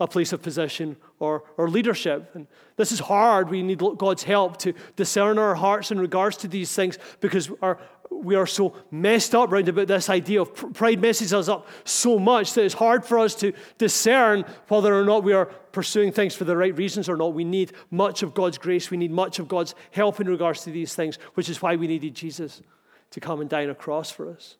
a 0.00 0.06
place 0.06 0.32
of 0.32 0.42
position, 0.42 0.96
or, 1.20 1.44
or 1.56 1.68
leadership. 1.68 2.30
And 2.34 2.46
this 2.76 2.90
is 2.90 2.98
hard. 2.98 3.50
We 3.50 3.62
need 3.62 3.78
God's 3.98 4.24
help 4.24 4.56
to 4.58 4.72
discern 4.96 5.38
our 5.38 5.54
hearts 5.54 5.90
in 5.90 6.00
regards 6.00 6.36
to 6.38 6.48
these 6.48 6.74
things 6.74 6.98
because 7.20 7.50
our, 7.62 7.78
we 8.10 8.34
are 8.34 8.46
so 8.46 8.74
messed 8.90 9.34
up 9.34 9.50
round 9.50 9.68
about 9.68 9.88
this 9.88 10.08
idea 10.10 10.42
of 10.42 10.74
pride 10.74 11.00
messes 11.00 11.32
us 11.32 11.48
up 11.48 11.66
so 11.84 12.18
much 12.18 12.54
that 12.54 12.64
it's 12.64 12.74
hard 12.74 13.04
for 13.04 13.18
us 13.18 13.34
to 13.36 13.52
discern 13.78 14.44
whether 14.68 14.98
or 14.98 15.04
not 15.04 15.24
we 15.24 15.32
are 15.32 15.46
pursuing 15.46 16.12
things 16.12 16.34
for 16.34 16.44
the 16.44 16.56
right 16.56 16.76
reasons 16.76 17.08
or 17.08 17.16
not. 17.16 17.34
We 17.34 17.44
need 17.44 17.72
much 17.90 18.22
of 18.22 18.34
God's 18.34 18.58
grace. 18.58 18.90
We 18.90 18.96
need 18.96 19.10
much 19.10 19.38
of 19.38 19.48
God's 19.48 19.74
help 19.90 20.20
in 20.20 20.28
regards 20.28 20.62
to 20.64 20.70
these 20.70 20.94
things, 20.94 21.16
which 21.34 21.48
is 21.48 21.62
why 21.62 21.76
we 21.76 21.86
needed 21.86 22.14
Jesus 22.14 22.62
to 23.10 23.20
come 23.20 23.40
and 23.40 23.48
die 23.48 23.64
on 23.64 23.70
a 23.70 23.74
cross 23.74 24.10
for 24.10 24.30
us. 24.30 24.56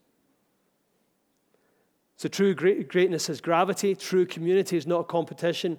So, 2.22 2.28
true 2.28 2.54
greatness 2.54 3.28
is 3.28 3.40
gravity, 3.40 3.96
true 3.96 4.26
community 4.26 4.76
is 4.76 4.86
not 4.86 5.08
competition. 5.08 5.76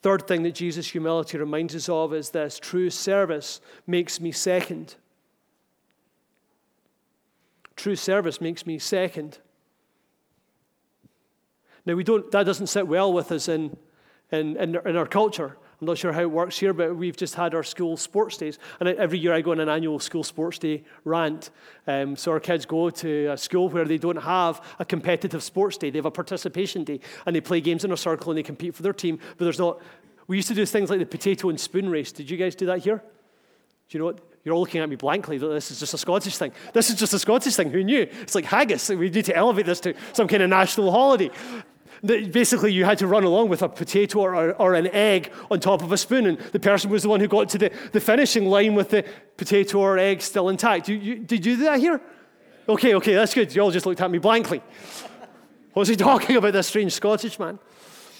Third 0.00 0.26
thing 0.26 0.44
that 0.44 0.54
Jesus' 0.54 0.88
humility 0.88 1.36
reminds 1.36 1.76
us 1.76 1.90
of 1.90 2.14
is 2.14 2.30
this 2.30 2.58
true 2.58 2.88
service 2.88 3.60
makes 3.86 4.18
me 4.18 4.32
second. 4.32 4.94
True 7.76 7.96
service 7.96 8.40
makes 8.40 8.64
me 8.64 8.78
second. 8.78 9.40
Now, 11.84 11.96
we 11.96 12.02
don't, 12.02 12.30
that 12.30 12.44
doesn't 12.44 12.68
sit 12.68 12.88
well 12.88 13.12
with 13.12 13.30
us 13.30 13.46
in, 13.46 13.76
in, 14.32 14.56
in, 14.56 14.74
in 14.86 14.96
our 14.96 15.06
culture. 15.06 15.58
I'm 15.80 15.86
not 15.86 15.96
sure 15.96 16.12
how 16.12 16.20
it 16.20 16.30
works 16.30 16.58
here, 16.58 16.74
but 16.74 16.94
we've 16.94 17.16
just 17.16 17.34
had 17.34 17.54
our 17.54 17.62
school 17.62 17.96
sports 17.96 18.36
days. 18.36 18.58
And 18.80 18.88
every 18.90 19.18
year 19.18 19.32
I 19.32 19.40
go 19.40 19.52
on 19.52 19.60
an 19.60 19.70
annual 19.70 19.98
school 19.98 20.22
sports 20.22 20.58
day 20.58 20.84
rant. 21.04 21.50
Um, 21.86 22.16
so 22.16 22.32
our 22.32 22.40
kids 22.40 22.66
go 22.66 22.90
to 22.90 23.26
a 23.28 23.38
school 23.38 23.70
where 23.70 23.86
they 23.86 23.96
don't 23.96 24.22
have 24.22 24.62
a 24.78 24.84
competitive 24.84 25.42
sports 25.42 25.78
day, 25.78 25.88
they 25.88 25.98
have 25.98 26.04
a 26.04 26.10
participation 26.10 26.84
day. 26.84 27.00
And 27.24 27.34
they 27.34 27.40
play 27.40 27.62
games 27.62 27.84
in 27.84 27.92
a 27.92 27.96
circle 27.96 28.30
and 28.30 28.38
they 28.38 28.42
compete 28.42 28.74
for 28.74 28.82
their 28.82 28.92
team, 28.92 29.18
but 29.38 29.44
there's 29.44 29.58
not. 29.58 29.80
We 30.26 30.36
used 30.36 30.48
to 30.48 30.54
do 30.54 30.66
things 30.66 30.90
like 30.90 31.00
the 31.00 31.06
potato 31.06 31.48
and 31.48 31.58
spoon 31.58 31.88
race. 31.88 32.12
Did 32.12 32.30
you 32.30 32.36
guys 32.36 32.54
do 32.54 32.66
that 32.66 32.80
here? 32.80 32.98
Do 32.98 33.98
you 33.98 34.00
know 34.00 34.04
what? 34.04 34.20
You're 34.44 34.54
all 34.54 34.60
looking 34.60 34.80
at 34.80 34.88
me 34.88 34.96
blankly. 34.96 35.38
That 35.38 35.48
This 35.48 35.70
is 35.70 35.80
just 35.80 35.92
a 35.92 35.98
Scottish 35.98 36.36
thing. 36.36 36.52
This 36.72 36.88
is 36.88 36.96
just 36.96 37.12
a 37.12 37.18
Scottish 37.18 37.56
thing. 37.56 37.70
Who 37.70 37.82
knew? 37.82 38.06
It's 38.22 38.34
like 38.34 38.44
haggis. 38.44 38.88
We 38.90 39.10
need 39.10 39.24
to 39.24 39.36
elevate 39.36 39.66
this 39.66 39.80
to 39.80 39.94
some 40.12 40.28
kind 40.28 40.42
of 40.42 40.50
national 40.50 40.92
holiday 40.92 41.30
basically 42.04 42.72
you 42.72 42.84
had 42.84 42.98
to 42.98 43.06
run 43.06 43.24
along 43.24 43.48
with 43.48 43.62
a 43.62 43.68
potato 43.68 44.20
or, 44.20 44.52
or, 44.54 44.74
an 44.74 44.86
egg 44.88 45.32
on 45.50 45.60
top 45.60 45.82
of 45.82 45.92
a 45.92 45.96
spoon, 45.96 46.26
and 46.26 46.38
the 46.38 46.60
person 46.60 46.90
was 46.90 47.02
the 47.02 47.08
one 47.08 47.20
who 47.20 47.28
got 47.28 47.48
to 47.50 47.58
the, 47.58 47.72
the 47.92 48.00
finishing 48.00 48.46
line 48.46 48.74
with 48.74 48.90
the 48.90 49.04
potato 49.36 49.78
or 49.80 49.98
egg 49.98 50.22
still 50.22 50.48
intact. 50.48 50.88
You, 50.88 50.96
you, 50.96 51.18
did 51.18 51.44
you 51.44 51.56
do 51.56 51.64
that 51.64 51.80
here? 51.80 52.00
Okay, 52.68 52.94
okay, 52.94 53.14
that's 53.14 53.34
good. 53.34 53.54
You 53.54 53.62
all 53.62 53.70
just 53.70 53.86
looked 53.86 54.00
at 54.00 54.10
me 54.10 54.18
blankly. 54.18 54.62
What 55.72 55.80
was 55.80 55.88
he 55.88 55.96
talking 56.10 56.36
about, 56.36 56.52
this 56.52 56.68
strange 56.68 56.92
Scottish 56.92 57.38
man? 57.38 57.58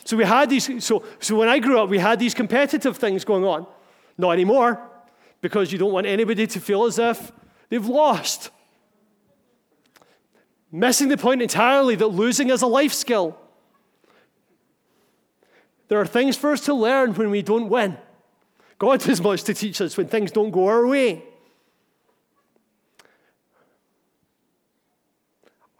So 0.05 0.17
we 0.17 0.25
had 0.25 0.51
these, 0.51 0.85
so, 0.85 1.05
so 1.19 1.37
when 1.37 1.49
I 1.49 1.59
grew 1.59 1.79
up, 1.81 1.89
we 1.89 1.99
had 1.99 2.19
these 2.19 2.35
competitive 2.35 2.97
things 2.97 3.25
going 3.25 3.45
on. 3.45 3.67
Not 4.19 4.33
anymore, 4.33 4.81
because 5.41 5.73
you 5.73 5.79
don't 5.79 5.93
want 5.93 6.07
anybody 6.07 6.47
to 6.47 6.61
feel 6.61 6.85
as 6.85 6.99
if 6.99 7.33
they've 7.69 7.87
lost. 7.87 8.51
Missing 10.73 11.09
the 11.09 11.17
point 11.17 11.43
entirely 11.43 11.95
that 11.97 12.09
losing 12.09 12.51
is 12.51 12.63
a 12.63 12.67
life 12.67 12.93
skill. 12.93 13.40
There 15.91 16.01
are 16.01 16.07
things 16.07 16.37
for 16.37 16.53
us 16.53 16.61
to 16.67 16.73
learn 16.73 17.15
when 17.15 17.31
we 17.31 17.43
don't 17.43 17.69
win. 17.69 17.99
God 18.79 19.03
has 19.03 19.21
much 19.21 19.43
to 19.43 19.53
teach 19.53 19.81
us 19.81 19.97
when 19.97 20.07
things 20.07 20.31
don't 20.31 20.53
go 20.53 20.69
our 20.69 20.87
way. 20.87 21.25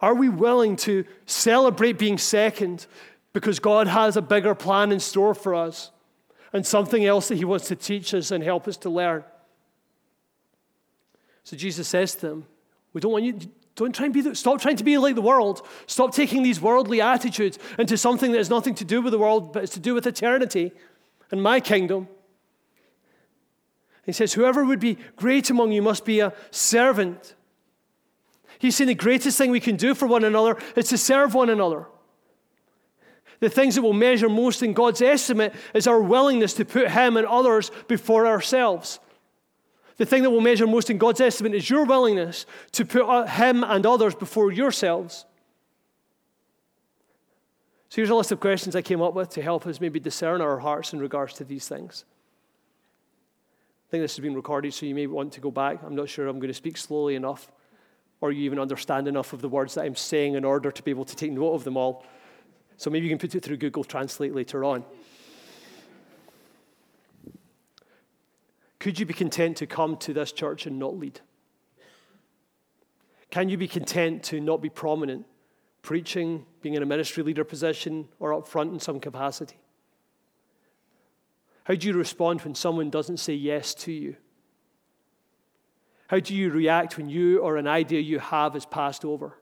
Are 0.01 0.15
we 0.15 0.29
willing 0.29 0.75
to 0.79 1.05
celebrate 1.27 1.93
being 1.93 2.19
second 2.19 2.89
because 3.33 3.61
God 3.61 3.87
has 3.87 4.17
a 4.17 4.23
bigger 4.23 4.57
plan 4.57 4.91
in 4.91 4.99
store 4.99 5.33
for 5.33 5.55
us 5.55 5.93
and 6.53 6.67
something 6.67 7.05
else 7.07 7.29
that 7.29 7.39
He 7.39 7.45
wants 7.45 7.69
to 7.69 7.77
teach 7.77 8.13
us 8.13 8.33
and 8.33 8.43
help 8.43 8.67
us 8.67 8.77
to 8.79 8.91
learn? 8.91 9.23
So 11.45 11.57
Jesus 11.57 11.87
says 11.87 12.17
to 12.17 12.27
them, 12.27 12.47
We 12.93 13.01
don't 13.01 13.13
want 13.13 13.25
you, 13.27 13.39
don't 13.85 13.95
try 13.95 14.05
and 14.05 14.15
be 14.15 14.21
the, 14.21 14.35
stop 14.35 14.61
trying 14.61 14.77
to 14.77 14.85
be 14.85 14.99
like 14.99 15.15
the 15.15 15.23
world. 15.23 15.67
Stop 15.87 16.15
taking 16.15 16.43
these 16.43 16.61
worldly 16.61 17.01
attitudes 17.01 17.59
into 17.79 17.97
something 17.97 18.31
that 18.33 18.39
has 18.39 18.51
nothing 18.51 18.75
to 18.75 18.85
do 18.85 19.01
with 19.01 19.13
the 19.13 19.19
world, 19.19 19.55
but 19.55 19.63
it's 19.63 19.73
to 19.73 19.81
do 19.81 19.95
with 19.95 20.07
eternity 20.07 20.73
and 21.31 21.43
my 21.43 21.61
kingdom. 21.61 22.07
He 24.05 24.13
says, 24.13 24.35
Whoever 24.35 24.65
would 24.65 24.81
be 24.81 24.99
great 25.17 25.49
among 25.49 25.73
you 25.73 25.81
must 25.81 26.05
be 26.05 26.21
a 26.21 26.35
servant. 26.51 27.35
He's 28.59 28.77
saying 28.77 28.89
the 28.89 28.95
greatest 28.95 29.39
thing 29.39 29.51
we 29.51 29.61
can 29.61 29.77
do 29.77 29.95
for 29.95 30.07
one 30.07 30.25
another 30.25 30.59
is 30.77 30.89
to 30.89 30.99
serve 30.99 31.33
one 31.33 31.49
another. 31.49 31.87
The 33.39 33.49
things 33.49 33.77
that 33.77 33.83
will 33.83 33.95
measure 33.95 34.29
most 34.29 34.63
in 34.63 34.75
God's 34.75 35.01
estimate 35.01 35.55
is 35.73 35.87
our 35.87 36.03
willingness 36.03 36.53
to 36.55 36.67
put 36.67 36.91
Him 36.91 37.17
and 37.17 37.27
others 37.27 37.71
before 37.89 38.27
ourselves. 38.27 39.01
The 40.01 40.07
thing 40.07 40.23
that 40.23 40.31
will 40.31 40.41
measure 40.41 40.67
most 40.67 40.89
in 40.89 40.97
God's 40.97 41.21
estimate 41.21 41.55
is 41.55 41.69
your 41.69 41.85
willingness 41.85 42.47
to 42.73 42.87
put 42.87 43.29
Him 43.29 43.63
and 43.63 43.85
others 43.85 44.15
before 44.15 44.51
yourselves. 44.51 45.27
So 47.91 47.97
here's 47.97 48.09
a 48.09 48.15
list 48.15 48.33
of 48.33 48.41
questions 48.41 48.75
I 48.75 48.81
came 48.81 49.03
up 49.03 49.13
with 49.13 49.29
to 49.35 49.43
help 49.43 49.67
us 49.67 49.79
maybe 49.79 50.01
discern 50.01 50.41
our 50.41 50.59
hearts 50.59 50.95
in 50.95 51.01
regards 51.01 51.35
to 51.35 51.45
these 51.45 51.69
things. 51.69 52.07
I 53.89 53.91
think 53.91 54.03
this 54.03 54.17
has 54.17 54.23
been 54.23 54.35
recorded, 54.35 54.73
so 54.73 54.87
you 54.87 54.95
may 54.95 55.07
want 55.07 55.35
to 55.35 55.41
go 55.43 55.51
back. 55.51 55.83
I'm 55.85 55.97
not 55.97 56.09
sure 56.09 56.29
I'm 56.29 56.39
going 56.39 56.49
to 56.49 56.55
speak 56.55 56.79
slowly 56.79 57.15
enough, 57.15 57.53
or 58.23 58.33
you 58.33 58.45
even 58.45 58.59
understand 58.59 59.07
enough 59.07 59.35
of 59.35 59.43
the 59.43 59.51
words 59.51 59.75
that 59.75 59.85
I'm 59.85 59.97
saying 59.97 60.33
in 60.33 60.47
order 60.47 60.71
to 60.71 60.83
be 60.83 60.91
able 60.91 61.05
to 61.05 61.15
take 61.15 61.33
note 61.33 61.53
of 61.53 61.65
them 61.65 61.77
all. 61.77 62.07
So 62.79 62.89
maybe 62.89 63.05
you 63.05 63.11
can 63.11 63.19
put 63.19 63.35
it 63.35 63.43
through 63.43 63.59
Google 63.59 63.85
Translate 63.85 64.35
later 64.35 64.65
on. 64.65 64.83
Could 68.81 68.99
you 68.99 69.07
be 69.07 69.15
content 69.15 69.59
to 69.59 69.67
come 69.67 69.97
to 69.99 70.15
this 70.15 70.33
church 70.33 70.67
and 70.67 70.79
not 70.79 70.97
lead? 70.97 71.21
Can 73.31 73.49
you 73.49 73.57
be 73.57 73.69
content 73.69 74.25
to 74.25 74.41
not 74.41 74.61
be 74.61 74.71
prominent, 74.71 75.27
preaching, 75.83 76.47
being 76.63 76.75
in 76.75 76.83
a 76.83 76.87
ministry 76.87 77.23
leader 77.23 77.45
position, 77.45 78.09
or 78.19 78.35
up 78.35 78.49
front 78.49 78.73
in 78.73 78.81
some 78.81 78.99
capacity? 78.99 79.59
How 81.65 81.75
do 81.75 81.87
you 81.87 81.93
respond 81.93 82.41
when 82.41 82.55
someone 82.55 82.91
doesn't 82.91 83.19
say 83.19 83.35
yes 83.35 83.75
to 83.75 83.93
you? 83.93 84.17
How 86.09 86.19
do 86.19 86.35
you 86.35 86.51
react 86.51 86.97
when 86.97 87.09
you 87.09 87.39
or 87.39 87.57
an 87.57 87.69
idea 87.69 88.01
you 88.01 88.19
have 88.19 88.57
is 88.57 88.67
passed 88.67 89.05
over? 89.05 89.37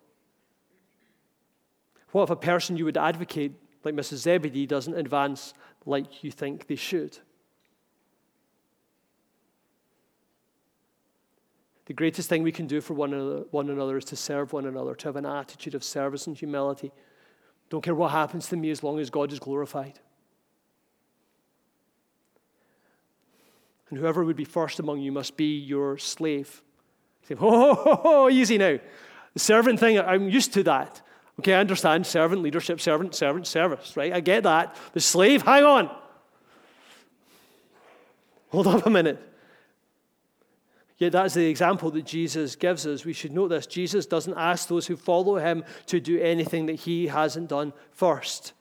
What 2.11 2.25
if 2.25 2.31
a 2.31 2.37
person 2.37 2.77
you 2.77 2.85
would 2.85 2.99
advocate, 2.99 3.53
like 3.85 3.95
Mrs. 3.95 4.17
Zebedee, 4.17 4.67
doesn't 4.67 4.99
advance 4.99 5.55
like 5.87 6.25
you 6.25 6.31
think 6.31 6.67
they 6.67 6.77
should? 6.77 7.19
The 11.89 11.95
greatest 11.95 12.29
thing 12.29 12.43
we 12.43 12.53
can 12.53 12.67
do 12.67 12.83
for 12.83 12.93
one 12.93 13.15
another, 13.15 13.45
one 13.51 13.71
another 13.71 13.97
is 13.97 14.05
to 14.07 14.17
serve 14.17 14.53
one 14.53 14.67
another, 14.67 14.95
to 14.95 15.09
have 15.09 15.17
an 15.17 15.25
attitude 15.25 15.75
of 15.75 15.83
service 15.83 16.27
and 16.27 16.37
humility. 16.37 16.93
Don't 17.71 17.81
care 17.81 17.95
what 17.95 18.11
happens 18.11 18.47
to 18.49 18.57
me 18.57 18.71
as 18.71 18.83
long 18.83 18.99
as 18.99 19.09
God 19.09 19.33
is 19.33 19.39
glorified. 19.39 19.99
And 23.89 23.99
whoever 23.99 24.23
would 24.23 24.37
be 24.37 24.45
first 24.45 24.79
among 24.79 25.01
you 25.01 25.11
must 25.11 25.39
be 25.39 25.57
your 25.57 25.97
slave. 25.97 26.61
say, 27.27 27.37
oh, 27.41 27.83
oh, 27.87 28.01
oh, 28.05 28.29
easy 28.29 28.59
now. 28.59 28.79
The 29.33 29.41
servant 29.41 29.81
thing, 29.81 29.99
I'm 29.99 30.29
used 30.29 30.53
to 30.55 30.63
that. 30.65 31.01
Okay, 31.41 31.55
I 31.55 31.61
understand 31.61 32.07
servant, 32.07 32.43
leadership, 32.43 32.83
servant, 32.83 33.15
servant, 33.15 33.47
service, 33.47 33.97
right? 33.97 34.13
I 34.13 34.21
get 34.21 34.43
that. 34.43 34.77
The 34.93 35.01
slave, 35.01 35.41
hang 35.41 35.65
on. 35.65 35.91
Hold 38.51 38.67
up 38.67 38.85
a 38.85 38.91
minute. 38.91 39.23
Yet 40.99 41.13
that's 41.13 41.35
the 41.35 41.47
example 41.49 41.93
that 41.93 42.05
Jesus 42.05 42.57
gives 42.57 42.85
us. 42.85 43.05
We 43.05 43.13
should 43.13 43.33
note 43.33 43.49
this 43.49 43.67
Jesus 43.67 44.05
doesn't 44.05 44.37
ask 44.37 44.69
those 44.69 44.89
who 44.89 44.97
follow 44.97 45.37
him 45.37 45.65
to 45.87 46.01
do 46.01 46.21
anything 46.21 46.67
that 46.67 46.75
he 46.75 47.07
hasn't 47.07 47.49
done 47.49 47.73
first. 47.93 48.53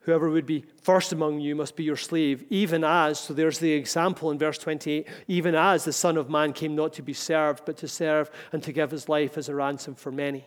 Whoever 0.00 0.30
would 0.30 0.46
be 0.46 0.64
first 0.80 1.12
among 1.12 1.40
you 1.40 1.54
must 1.54 1.76
be 1.76 1.84
your 1.84 1.94
slave, 1.94 2.42
even 2.48 2.82
as, 2.82 3.20
so 3.20 3.34
there's 3.34 3.58
the 3.58 3.72
example 3.72 4.30
in 4.30 4.38
verse 4.38 4.56
28, 4.56 5.06
even 5.26 5.54
as 5.54 5.84
the 5.84 5.92
Son 5.92 6.16
of 6.16 6.30
Man 6.30 6.54
came 6.54 6.74
not 6.74 6.94
to 6.94 7.02
be 7.02 7.12
served, 7.12 7.66
but 7.66 7.76
to 7.76 7.88
serve 7.88 8.30
and 8.50 8.62
to 8.62 8.72
give 8.72 8.90
his 8.90 9.10
life 9.10 9.36
as 9.36 9.50
a 9.50 9.54
ransom 9.54 9.94
for 9.94 10.10
many. 10.10 10.46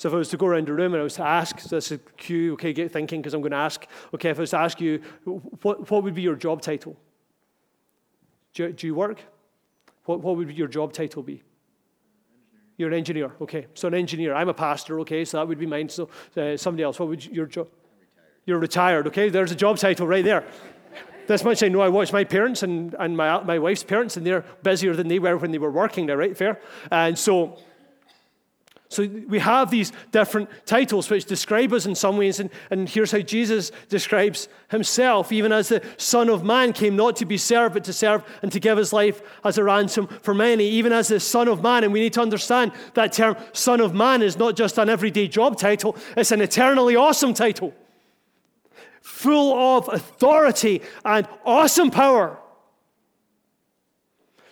So 0.00 0.08
if 0.08 0.14
I 0.14 0.16
was 0.16 0.30
to 0.30 0.38
go 0.38 0.46
around 0.46 0.66
the 0.66 0.72
room 0.72 0.94
and 0.94 1.00
I 1.02 1.04
was 1.04 1.16
to 1.16 1.26
ask, 1.26 1.60
so 1.60 1.76
this 1.76 1.92
is 1.92 1.98
cue, 2.16 2.54
okay, 2.54 2.72
get 2.72 2.90
thinking 2.90 3.20
because 3.20 3.34
I'm 3.34 3.42
going 3.42 3.50
to 3.50 3.58
ask, 3.58 3.86
okay, 4.14 4.30
if 4.30 4.38
I 4.38 4.40
was 4.40 4.50
to 4.52 4.58
ask 4.58 4.80
you, 4.80 5.02
what, 5.60 5.90
what 5.90 6.02
would 6.02 6.14
be 6.14 6.22
your 6.22 6.36
job 6.36 6.62
title? 6.62 6.96
Do 8.54 8.62
you, 8.62 8.72
do 8.72 8.86
you 8.86 8.94
work? 8.94 9.20
What, 10.06 10.22
what 10.22 10.38
would 10.38 10.50
your 10.52 10.68
job 10.68 10.94
title 10.94 11.22
be? 11.22 11.42
You're 12.78 12.88
an 12.88 12.94
engineer, 12.94 13.32
okay. 13.42 13.66
So 13.74 13.88
an 13.88 13.94
engineer. 13.94 14.32
I'm 14.32 14.48
a 14.48 14.54
pastor, 14.54 15.00
okay, 15.00 15.22
so 15.26 15.36
that 15.36 15.46
would 15.46 15.58
be 15.58 15.66
mine. 15.66 15.90
So 15.90 16.08
uh, 16.34 16.56
somebody 16.56 16.82
else, 16.82 16.98
what 16.98 17.10
would 17.10 17.26
your 17.26 17.44
job? 17.44 17.68
You're 18.46 18.58
retired, 18.58 19.06
okay. 19.08 19.28
There's 19.28 19.52
a 19.52 19.54
job 19.54 19.76
title 19.76 20.06
right 20.06 20.24
there. 20.24 20.46
This 21.26 21.44
much 21.44 21.62
I 21.62 21.68
know. 21.68 21.82
I 21.82 21.90
watch 21.90 22.10
my 22.10 22.24
parents 22.24 22.62
and, 22.62 22.94
and 22.98 23.18
my, 23.18 23.42
my 23.42 23.58
wife's 23.58 23.84
parents, 23.84 24.16
and 24.16 24.26
they're 24.26 24.46
busier 24.62 24.96
than 24.96 25.08
they 25.08 25.18
were 25.18 25.36
when 25.36 25.50
they 25.50 25.58
were 25.58 25.70
working 25.70 26.06
there, 26.06 26.16
right? 26.16 26.34
Fair? 26.34 26.58
And 26.90 27.18
so 27.18 27.58
so 28.90 29.06
we 29.28 29.38
have 29.38 29.70
these 29.70 29.92
different 30.10 30.50
titles 30.66 31.08
which 31.08 31.24
describe 31.24 31.72
us 31.72 31.86
in 31.86 31.94
some 31.94 32.16
ways, 32.16 32.40
and, 32.40 32.50
and 32.70 32.88
here's 32.88 33.12
how 33.12 33.20
Jesus 33.20 33.70
describes 33.88 34.48
himself, 34.68 35.30
even 35.30 35.52
as 35.52 35.68
the 35.68 35.80
Son 35.96 36.28
of 36.28 36.42
Man 36.42 36.72
came 36.72 36.96
not 36.96 37.14
to 37.16 37.24
be 37.24 37.38
served, 37.38 37.74
but 37.74 37.84
to 37.84 37.92
serve 37.92 38.24
and 38.42 38.50
to 38.50 38.58
give 38.58 38.76
his 38.76 38.92
life 38.92 39.22
as 39.44 39.58
a 39.58 39.64
ransom 39.64 40.08
for 40.22 40.34
many, 40.34 40.68
even 40.68 40.92
as 40.92 41.06
the 41.06 41.20
Son 41.20 41.46
of 41.46 41.62
Man. 41.62 41.84
And 41.84 41.92
we 41.92 42.00
need 42.00 42.14
to 42.14 42.20
understand 42.20 42.72
that 42.94 43.12
term, 43.12 43.36
Son 43.52 43.80
of 43.80 43.94
Man, 43.94 44.22
is 44.22 44.36
not 44.36 44.56
just 44.56 44.76
an 44.76 44.88
everyday 44.88 45.28
job 45.28 45.56
title, 45.56 45.96
it's 46.16 46.32
an 46.32 46.40
eternally 46.40 46.96
awesome 46.96 47.32
title, 47.32 47.72
full 49.02 49.76
of 49.76 49.88
authority 49.88 50.82
and 51.04 51.28
awesome 51.46 51.92
power. 51.92 52.40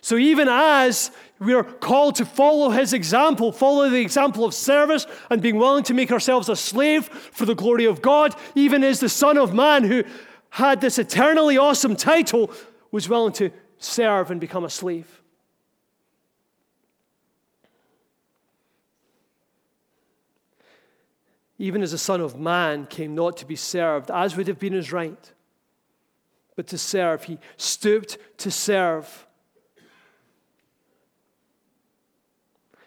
So 0.01 0.17
even 0.17 0.47
as 0.47 1.11
we 1.39 1.53
are 1.53 1.63
called 1.63 2.15
to 2.15 2.25
follow 2.25 2.69
his 2.69 2.93
example, 2.93 3.51
follow 3.51 3.89
the 3.89 4.01
example 4.01 4.45
of 4.45 4.53
service 4.53 5.05
and 5.29 5.41
being 5.41 5.57
willing 5.57 5.83
to 5.85 5.93
make 5.93 6.11
ourselves 6.11 6.49
a 6.49 6.55
slave 6.55 7.05
for 7.05 7.45
the 7.45 7.55
glory 7.55 7.85
of 7.85 8.01
God, 8.01 8.35
even 8.55 8.83
as 8.83 8.99
the 8.99 9.09
Son 9.09 9.37
of 9.37 9.53
Man 9.53 9.83
who 9.83 10.03
had 10.51 10.81
this 10.81 10.97
eternally 10.97 11.57
awesome 11.57 11.95
title 11.95 12.51
was 12.91 13.07
willing 13.07 13.33
to 13.33 13.51
serve 13.77 14.31
and 14.31 14.41
become 14.41 14.63
a 14.63 14.69
slave. 14.69 15.19
even 21.59 21.83
as 21.83 21.91
the 21.91 21.97
Son 21.97 22.21
of 22.21 22.39
Man 22.39 22.87
came 22.87 23.13
not 23.13 23.35
to 23.37 23.45
be 23.45 23.57
served, 23.57 24.09
as 24.09 24.35
would 24.35 24.47
have 24.47 24.59
been 24.59 24.73
his 24.73 24.93
right, 24.93 25.31
but 26.55 26.67
to 26.67 26.77
serve. 26.77 27.25
He 27.25 27.37
stooped 27.57 28.17
to 28.37 28.49
serve. 28.49 29.27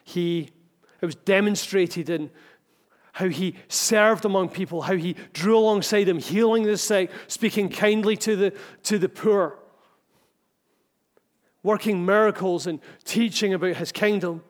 He, 0.03 0.49
it 1.01 1.05
was 1.05 1.15
demonstrated 1.15 2.09
in 2.09 2.29
how 3.13 3.29
he 3.29 3.55
served 3.67 4.25
among 4.25 4.49
people, 4.49 4.81
how 4.81 4.95
he 4.95 5.15
drew 5.33 5.57
alongside 5.57 6.05
them, 6.05 6.17
healing 6.17 6.63
the 6.63 6.77
sick, 6.77 7.11
speaking 7.27 7.69
kindly 7.69 8.17
to 8.17 8.35
the, 8.35 8.53
to 8.83 8.97
the 8.97 9.07
poor, 9.07 9.59
working 11.61 12.05
miracles 12.05 12.65
and 12.65 12.79
teaching 13.05 13.53
about 13.53 13.75
his 13.75 13.91
kingdom. 13.91 14.43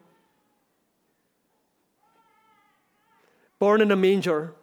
Born 3.60 3.82
in 3.82 3.92
a 3.92 3.96
manger, 3.98 4.56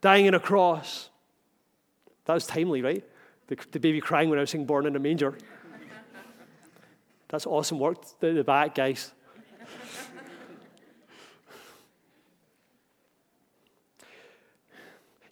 dying 0.00 0.26
in 0.26 0.34
a 0.34 0.40
cross. 0.40 1.10
That 2.24 2.34
was 2.34 2.46
timely, 2.46 2.80
right? 2.80 3.04
The, 3.48 3.56
the 3.72 3.78
baby 3.78 4.00
crying 4.00 4.30
when 4.30 4.38
I 4.38 4.42
was 4.42 4.50
saying 4.50 4.66
born 4.66 4.86
in 4.86 4.96
a 4.96 4.98
manger. 4.98 5.36
That's 7.28 7.46
awesome 7.46 7.78
work 7.78 7.98
the 8.20 8.42
back, 8.42 8.74
guys. 8.74 9.12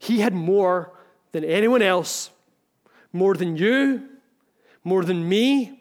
He 0.05 0.21
had 0.21 0.35
more 0.35 0.93
than 1.33 1.45
anyone 1.45 1.81
else, 1.81 2.29
more 3.11 3.35
than 3.35 3.57
you, 3.57 4.07
more 4.85 5.03
than 5.03 5.27
me, 5.27 5.81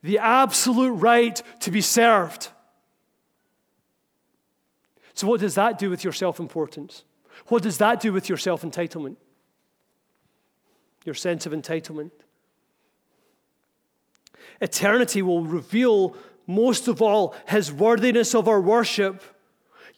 the 0.00 0.18
absolute 0.18 0.92
right 0.92 1.42
to 1.58 1.72
be 1.72 1.80
served. 1.80 2.50
So, 5.12 5.26
what 5.26 5.40
does 5.40 5.56
that 5.56 5.76
do 5.76 5.90
with 5.90 6.04
your 6.04 6.12
self 6.12 6.38
importance? 6.38 7.02
What 7.48 7.64
does 7.64 7.78
that 7.78 8.00
do 8.00 8.12
with 8.12 8.28
your 8.28 8.38
self 8.38 8.62
entitlement? 8.62 9.16
Your 11.04 11.16
sense 11.16 11.44
of 11.44 11.52
entitlement? 11.52 12.12
Eternity 14.60 15.20
will 15.20 15.42
reveal 15.42 16.16
most 16.46 16.86
of 16.86 17.02
all 17.02 17.34
his 17.48 17.72
worthiness 17.72 18.36
of 18.36 18.46
our 18.46 18.60
worship 18.60 19.20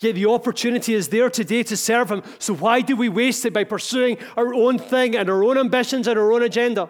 Yet 0.00 0.14
the 0.14 0.26
opportunity 0.26 0.94
is 0.94 1.08
there 1.08 1.28
today 1.28 1.62
to 1.64 1.76
serve 1.76 2.10
Him. 2.10 2.22
So 2.38 2.54
why 2.54 2.80
do 2.80 2.96
we 2.96 3.10
waste 3.10 3.44
it 3.44 3.52
by 3.52 3.64
pursuing 3.64 4.16
our 4.36 4.54
own 4.54 4.78
thing 4.78 5.14
and 5.14 5.28
our 5.28 5.44
own 5.44 5.58
ambitions 5.58 6.08
and 6.08 6.18
our 6.18 6.32
own 6.32 6.42
agenda? 6.42 6.88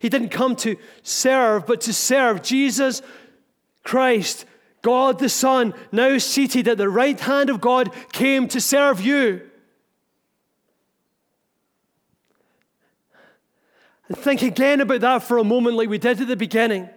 He 0.00 0.08
didn't 0.08 0.30
come 0.30 0.56
to 0.56 0.76
serve, 1.02 1.66
but 1.66 1.82
to 1.82 1.92
serve. 1.92 2.42
Jesus 2.42 3.02
Christ, 3.82 4.46
God 4.80 5.18
the 5.18 5.28
Son, 5.28 5.74
now 5.92 6.16
seated 6.16 6.66
at 6.68 6.78
the 6.78 6.88
right 6.88 7.20
hand 7.20 7.50
of 7.50 7.60
God, 7.60 7.92
came 8.12 8.48
to 8.48 8.60
serve 8.60 9.02
you. 9.02 9.42
And 14.08 14.16
think 14.16 14.40
again 14.40 14.80
about 14.80 15.02
that 15.02 15.22
for 15.22 15.36
a 15.36 15.44
moment, 15.44 15.76
like 15.76 15.90
we 15.90 15.98
did 15.98 16.20
at 16.20 16.28
the 16.28 16.36
beginning. 16.36 16.88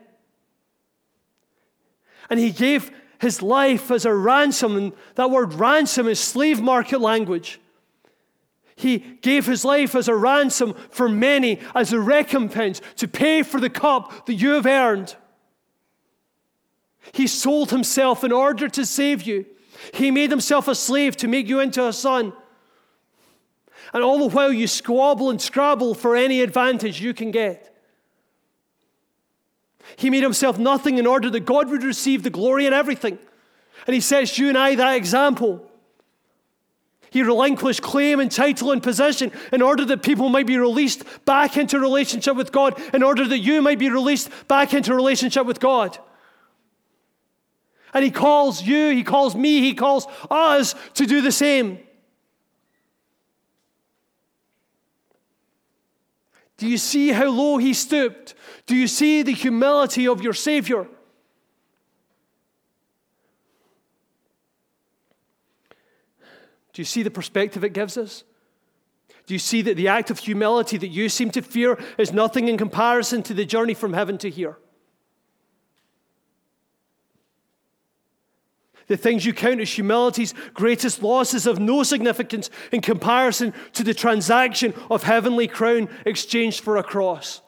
And 2.30 2.40
He 2.40 2.52
gave 2.52 2.90
his 3.24 3.42
life 3.42 3.90
as 3.90 4.06
a 4.06 4.14
ransom. 4.14 4.78
And 4.78 4.94
that 5.16 5.32
word 5.32 5.56
ransom 5.56 6.08
is 6.08 6.20
slave 6.20 6.62
market 6.62 7.02
language. 7.02 7.60
He 8.76 9.00
gave 9.00 9.46
his 9.46 9.66
life 9.66 9.96
as 9.96 10.08
a 10.08 10.16
ransom 10.16 10.76
for 10.90 11.10
many, 11.10 11.60
as 11.74 11.94
a 11.94 12.00
recompense 12.00 12.82
to 12.98 13.08
pay 13.08 13.44
for 13.44 13.60
the 13.60 13.70
cup 13.70 14.26
that 14.26 14.36
you 14.36 14.52
have 14.52 14.66
earned. 14.66 15.16
He 17.12 17.28
sold 17.28 17.72
himself 17.72 18.24
in 18.24 18.32
order 18.32 18.68
to 18.70 18.86
save 18.86 19.24
you. 19.24 19.46
He 19.94 20.12
made 20.12 20.30
himself 20.30 20.68
a 20.68 20.76
slave 20.76 21.18
to 21.18 21.28
make 21.28 21.48
you 21.48 21.60
into 21.60 21.86
a 21.86 21.94
son. 21.94 22.34
And 23.94 24.04
all 24.04 24.20
the 24.20 24.34
while 24.36 24.54
you 24.54 24.68
squabble 24.68 25.30
and 25.30 25.42
scrabble 25.42 25.94
for 25.94 26.16
any 26.16 26.42
advantage 26.42 27.02
you 27.02 27.14
can 27.14 27.32
get. 27.32 27.73
He 29.96 30.10
made 30.10 30.24
himself 30.24 30.58
nothing 30.58 30.98
in 30.98 31.08
order 31.08 31.30
that 31.30 31.46
God 31.46 31.70
would 31.70 31.84
receive 31.84 32.24
the 32.24 32.30
glory 32.30 32.66
in 32.66 32.74
everything. 32.74 33.20
And 33.86 33.94
he 33.94 34.02
sets 34.02 34.38
you 34.38 34.50
and 34.50 34.58
I 34.58 34.76
that 34.76 34.96
example. 34.96 35.70
He 37.10 37.22
relinquished 37.22 37.84
claim 37.84 38.20
and 38.20 38.32
title 38.32 38.72
and 38.72 38.82
position 38.82 39.32
in 39.52 39.62
order 39.62 39.86
that 39.86 40.02
people 40.02 40.30
might 40.30 40.48
be 40.48 40.58
released 40.58 41.04
back 41.26 41.58
into 41.58 41.80
relationship 41.80 42.36
with 42.36 42.52
God, 42.52 42.82
in 42.92 43.04
order 43.04 43.28
that 43.28 43.38
you 43.38 43.62
might 43.62 43.78
be 43.78 43.90
released 43.90 44.32
back 44.48 44.74
into 44.74 44.96
relationship 44.96 45.46
with 45.46 45.60
God. 45.60 45.98
And 47.94 48.04
he 48.04 48.10
calls 48.10 48.64
you, 48.64 48.90
he 48.90 49.04
calls 49.04 49.36
me, 49.36 49.60
he 49.60 49.76
calls 49.76 50.08
us 50.32 50.74
to 50.96 51.06
do 51.06 51.22
the 51.22 51.32
same. 51.32 51.78
Do 56.58 56.68
you 56.68 56.78
see 56.80 57.10
how 57.10 57.30
low 57.30 57.58
he 57.58 57.74
stooped? 57.74 58.34
Do 58.66 58.76
you 58.76 58.88
see 58.88 59.24
the 59.24 59.34
humility 59.34 60.08
of 60.08 60.22
your 60.22 60.34
Savior? 60.34 60.88
Do 66.74 66.82
you 66.82 66.86
see 66.86 67.04
the 67.04 67.12
perspective 67.12 67.64
it 67.64 67.74
gives 67.74 67.98
us? 67.98 68.24
Do 69.26 69.34
you 69.34 69.40
see 69.40 69.62
that 69.62 69.78
the 69.78 69.88
act 69.88 70.10
of 70.10 70.20
humility 70.20 70.78
that 70.78 70.88
you 70.88 71.08
seem 71.08 71.32
to 71.32 71.42
fear 71.42 71.80
is 71.98 72.12
nothing 72.12 72.48
in 72.48 72.58
comparison 72.58 73.24
to 73.24 73.34
the 73.34 73.46
journey 73.46 73.74
from 73.74 73.94
heaven 73.94 74.18
to 74.20 74.30
here? 74.30 74.58
The 78.88 78.98
things 78.98 79.26
you 79.26 79.34
count 79.34 79.62
as 79.62 79.72
humility's 79.72 80.34
greatest 80.54 81.02
losses 81.02 81.46
have 81.46 81.60
no 81.60 81.84
significance 81.84 82.50
in 82.72 82.82
comparison 82.82 83.54
to 83.74 83.84
the 83.84 83.94
transaction 83.94 84.74
of 84.92 85.04
heavenly 85.04 85.48
crown 85.48 85.88
exchanged 86.06 86.60
for 86.62 86.76
a 86.76 86.84
cross. 86.84 87.43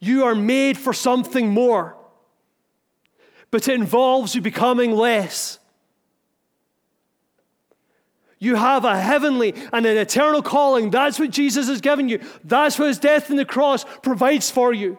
You 0.00 0.24
are 0.24 0.34
made 0.34 0.78
for 0.78 0.92
something 0.92 1.48
more, 1.48 1.96
but 3.50 3.66
it 3.68 3.74
involves 3.74 4.34
you 4.34 4.40
becoming 4.40 4.92
less. 4.92 5.58
You 8.38 8.54
have 8.54 8.84
a 8.84 8.98
heavenly 8.98 9.54
and 9.72 9.84
an 9.84 9.96
eternal 9.96 10.42
calling. 10.42 10.90
That's 10.90 11.18
what 11.18 11.30
Jesus 11.30 11.66
has 11.68 11.80
given 11.80 12.08
you. 12.08 12.20
That's 12.44 12.78
what 12.78 12.86
his 12.88 12.98
death 12.98 13.30
on 13.30 13.36
the 13.36 13.44
cross 13.44 13.84
provides 14.02 14.50
for 14.50 14.72
you. 14.72 14.96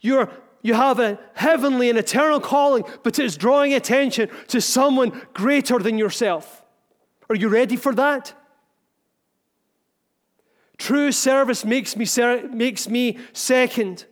You're, 0.00 0.30
you 0.62 0.74
have 0.74 1.00
a 1.00 1.18
heavenly 1.32 1.90
and 1.90 1.98
eternal 1.98 2.38
calling, 2.38 2.84
but 3.02 3.18
it 3.18 3.24
is 3.24 3.36
drawing 3.36 3.74
attention 3.74 4.28
to 4.48 4.60
someone 4.60 5.20
greater 5.32 5.78
than 5.78 5.98
yourself. 5.98 6.62
Are 7.28 7.34
you 7.34 7.48
ready 7.48 7.76
for 7.76 7.94
that? 7.94 8.34
True 10.84 11.12
service 11.12 11.64
makes 11.64 11.96
me, 11.96 12.04
ser- 12.04 12.46
makes 12.52 12.90
me 12.90 13.16
second. 13.32 14.04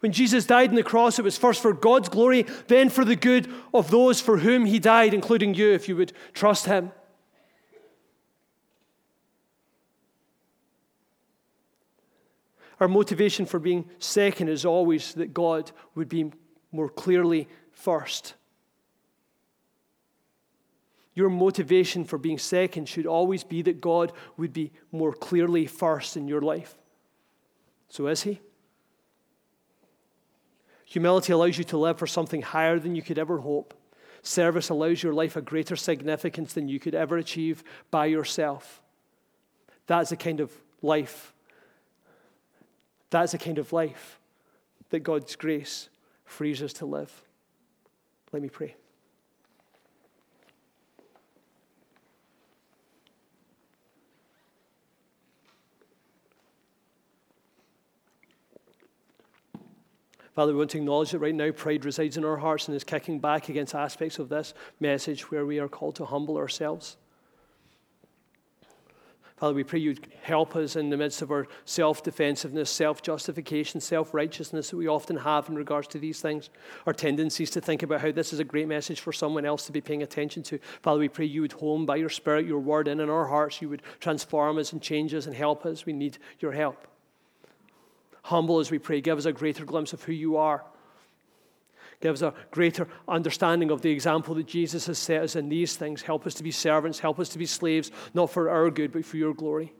When 0.00 0.12
Jesus 0.12 0.46
died 0.46 0.70
on 0.70 0.76
the 0.76 0.82
cross, 0.82 1.18
it 1.18 1.26
was 1.26 1.36
first 1.36 1.60
for 1.60 1.74
God's 1.74 2.08
glory, 2.08 2.46
then 2.66 2.88
for 2.88 3.04
the 3.04 3.16
good 3.16 3.52
of 3.74 3.90
those 3.90 4.18
for 4.18 4.38
whom 4.38 4.64
he 4.64 4.78
died, 4.78 5.12
including 5.12 5.52
you, 5.52 5.72
if 5.72 5.90
you 5.90 5.96
would 5.96 6.14
trust 6.32 6.64
him. 6.64 6.90
Our 12.80 12.88
motivation 12.88 13.44
for 13.44 13.58
being 13.58 13.84
second 13.98 14.48
is 14.48 14.64
always 14.64 15.12
that 15.16 15.34
God 15.34 15.70
would 15.94 16.08
be 16.08 16.32
more 16.72 16.88
clearly 16.88 17.46
first. 17.72 18.32
Your 21.16 21.28
motivation 21.28 22.04
for 22.04 22.16
being 22.16 22.38
second 22.38 22.88
should 22.88 23.06
always 23.06 23.42
be 23.42 23.62
that 23.62 23.80
God 23.80 24.12
would 24.36 24.52
be 24.52 24.70
more 24.92 25.12
clearly 25.12 25.66
first 25.66 26.16
in 26.16 26.28
your 26.28 26.40
life. 26.40 26.76
So 27.88 28.06
is 28.06 28.22
He? 28.22 28.40
Humility 30.84 31.32
allows 31.32 31.58
you 31.58 31.64
to 31.64 31.76
live 31.76 31.98
for 31.98 32.06
something 32.06 32.42
higher 32.42 32.78
than 32.78 32.94
you 32.94 33.02
could 33.02 33.18
ever 33.18 33.38
hope. 33.38 33.74
Service 34.22 34.68
allows 34.68 35.02
your 35.02 35.12
life 35.12 35.34
a 35.34 35.42
greater 35.42 35.74
significance 35.74 36.52
than 36.52 36.68
you 36.68 36.78
could 36.78 36.94
ever 36.94 37.16
achieve 37.16 37.64
by 37.90 38.06
yourself. 38.06 38.80
That's 39.88 40.10
the 40.10 40.16
kind 40.16 40.38
of 40.38 40.52
life 40.80 41.32
that's 43.10 43.32
the 43.32 43.38
kind 43.38 43.58
of 43.58 43.72
life 43.72 44.18
that 44.90 45.00
God's 45.00 45.36
grace 45.36 45.88
frees 46.24 46.62
us 46.62 46.72
to 46.74 46.86
live. 46.86 47.12
Let 48.32 48.42
me 48.42 48.48
pray. 48.48 48.74
Father, 60.36 60.52
we 60.52 60.58
want 60.58 60.70
to 60.72 60.78
acknowledge 60.78 61.12
that 61.12 61.18
right 61.18 61.34
now 61.34 61.50
pride 61.50 61.86
resides 61.86 62.18
in 62.18 62.24
our 62.24 62.36
hearts 62.36 62.68
and 62.68 62.76
is 62.76 62.84
kicking 62.84 63.18
back 63.18 63.48
against 63.48 63.74
aspects 63.74 64.18
of 64.18 64.28
this 64.28 64.52
message 64.78 65.30
where 65.30 65.46
we 65.46 65.58
are 65.58 65.66
called 65.66 65.96
to 65.96 66.04
humble 66.04 66.36
ourselves. 66.36 66.98
Father, 69.38 69.54
we 69.54 69.64
pray 69.64 69.78
you'd 69.78 70.06
help 70.22 70.54
us 70.54 70.76
in 70.76 70.90
the 70.90 70.96
midst 70.98 71.22
of 71.22 71.30
our 71.30 71.46
self 71.64 72.02
defensiveness, 72.02 72.68
self 72.68 73.00
justification, 73.00 73.80
self 73.80 74.12
righteousness 74.12 74.68
that 74.68 74.76
we 74.76 74.88
often 74.88 75.16
have 75.16 75.48
in 75.48 75.54
regards 75.54 75.88
to 75.88 75.98
these 75.98 76.20
things, 76.20 76.50
our 76.86 76.92
tendencies 76.92 77.48
to 77.50 77.62
think 77.62 77.82
about 77.82 78.02
how 78.02 78.12
this 78.12 78.34
is 78.34 78.38
a 78.38 78.44
great 78.44 78.68
message 78.68 79.00
for 79.00 79.14
someone 79.14 79.46
else 79.46 79.64
to 79.64 79.72
be 79.72 79.80
paying 79.80 80.02
attention 80.02 80.42
to. 80.42 80.58
Father, 80.82 81.00
we 81.00 81.08
pray 81.08 81.24
you 81.24 81.40
would 81.42 81.52
home 81.52 81.86
by 81.86 81.96
your 81.96 82.10
Spirit, 82.10 82.44
your 82.44 82.60
word 82.60 82.88
in 82.88 83.00
in 83.00 83.08
our 83.08 83.26
hearts, 83.26 83.62
you 83.62 83.70
would 83.70 83.82
transform 84.00 84.58
us 84.58 84.72
and 84.72 84.82
change 84.82 85.14
us 85.14 85.24
and 85.24 85.34
help 85.34 85.64
us. 85.64 85.86
We 85.86 85.94
need 85.94 86.18
your 86.40 86.52
help. 86.52 86.86
Humble 88.26 88.60
as 88.60 88.70
we 88.70 88.78
pray, 88.78 89.00
give 89.00 89.18
us 89.18 89.24
a 89.24 89.32
greater 89.32 89.64
glimpse 89.64 89.92
of 89.92 90.02
who 90.02 90.12
you 90.12 90.36
are 90.36 90.64
Give 92.00 92.12
us 92.12 92.22
a 92.22 92.34
greater 92.50 92.86
understanding 93.08 93.70
of 93.70 93.80
the 93.80 93.90
example 93.90 94.34
that 94.34 94.46
Jesus 94.46 94.86
has 94.86 94.98
set 94.98 95.22
us 95.22 95.36
in 95.36 95.48
these 95.48 95.76
things. 95.76 96.02
Help 96.02 96.26
us 96.26 96.34
to 96.34 96.42
be 96.42 96.50
servants. 96.50 96.98
Help 96.98 97.18
us 97.18 97.30
to 97.30 97.38
be 97.38 97.46
slaves, 97.46 97.90
not 98.12 98.30
for 98.30 98.50
our 98.50 98.70
good, 98.70 98.92
but 98.92 99.04
for 99.04 99.16
your 99.16 99.34
glory, 99.34 99.72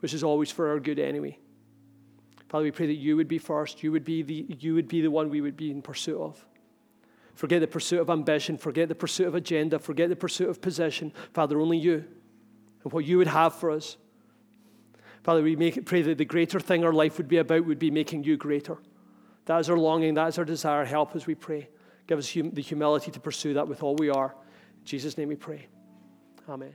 which 0.00 0.12
is 0.12 0.22
always 0.22 0.50
for 0.50 0.68
our 0.68 0.78
good 0.78 0.98
anyway. 0.98 1.38
Father, 2.48 2.64
we 2.64 2.70
pray 2.70 2.86
that 2.86 2.94
you 2.94 3.16
would 3.16 3.28
be 3.28 3.38
first. 3.38 3.82
You 3.82 3.92
would 3.92 4.04
be 4.04 4.22
the, 4.22 4.46
you 4.60 4.74
would 4.74 4.88
be 4.88 5.00
the 5.00 5.10
one 5.10 5.30
we 5.30 5.40
would 5.40 5.56
be 5.56 5.70
in 5.70 5.80
pursuit 5.80 6.20
of. 6.20 6.44
Forget 7.34 7.62
the 7.62 7.66
pursuit 7.66 8.00
of 8.00 8.10
ambition. 8.10 8.58
Forget 8.58 8.88
the 8.90 8.94
pursuit 8.94 9.26
of 9.26 9.34
agenda. 9.34 9.78
Forget 9.78 10.10
the 10.10 10.16
pursuit 10.16 10.50
of 10.50 10.60
position. 10.60 11.14
Father, 11.32 11.58
only 11.58 11.78
you 11.78 12.04
and 12.84 12.92
what 12.92 13.06
you 13.06 13.16
would 13.16 13.26
have 13.28 13.54
for 13.54 13.70
us. 13.70 13.96
Father, 15.22 15.42
we 15.42 15.56
make 15.56 15.84
pray 15.86 16.02
that 16.02 16.18
the 16.18 16.24
greater 16.24 16.58
thing 16.58 16.84
our 16.84 16.92
life 16.92 17.16
would 17.18 17.28
be 17.28 17.38
about 17.38 17.64
would 17.64 17.78
be 17.78 17.90
making 17.90 18.24
you 18.24 18.36
greater. 18.36 18.78
That 19.46 19.58
is 19.58 19.70
our 19.70 19.78
longing. 19.78 20.14
That 20.14 20.28
is 20.28 20.38
our 20.38 20.44
desire. 20.44 20.84
Help 20.84 21.14
as 21.14 21.26
we 21.26 21.34
pray. 21.34 21.68
Give 22.06 22.18
us 22.18 22.32
hum- 22.34 22.50
the 22.50 22.62
humility 22.62 23.10
to 23.10 23.20
pursue 23.20 23.54
that 23.54 23.68
with 23.68 23.82
all 23.82 23.94
we 23.96 24.10
are. 24.10 24.34
In 24.80 24.84
Jesus' 24.84 25.16
name 25.16 25.28
we 25.28 25.36
pray. 25.36 25.66
Amen. 26.48 26.74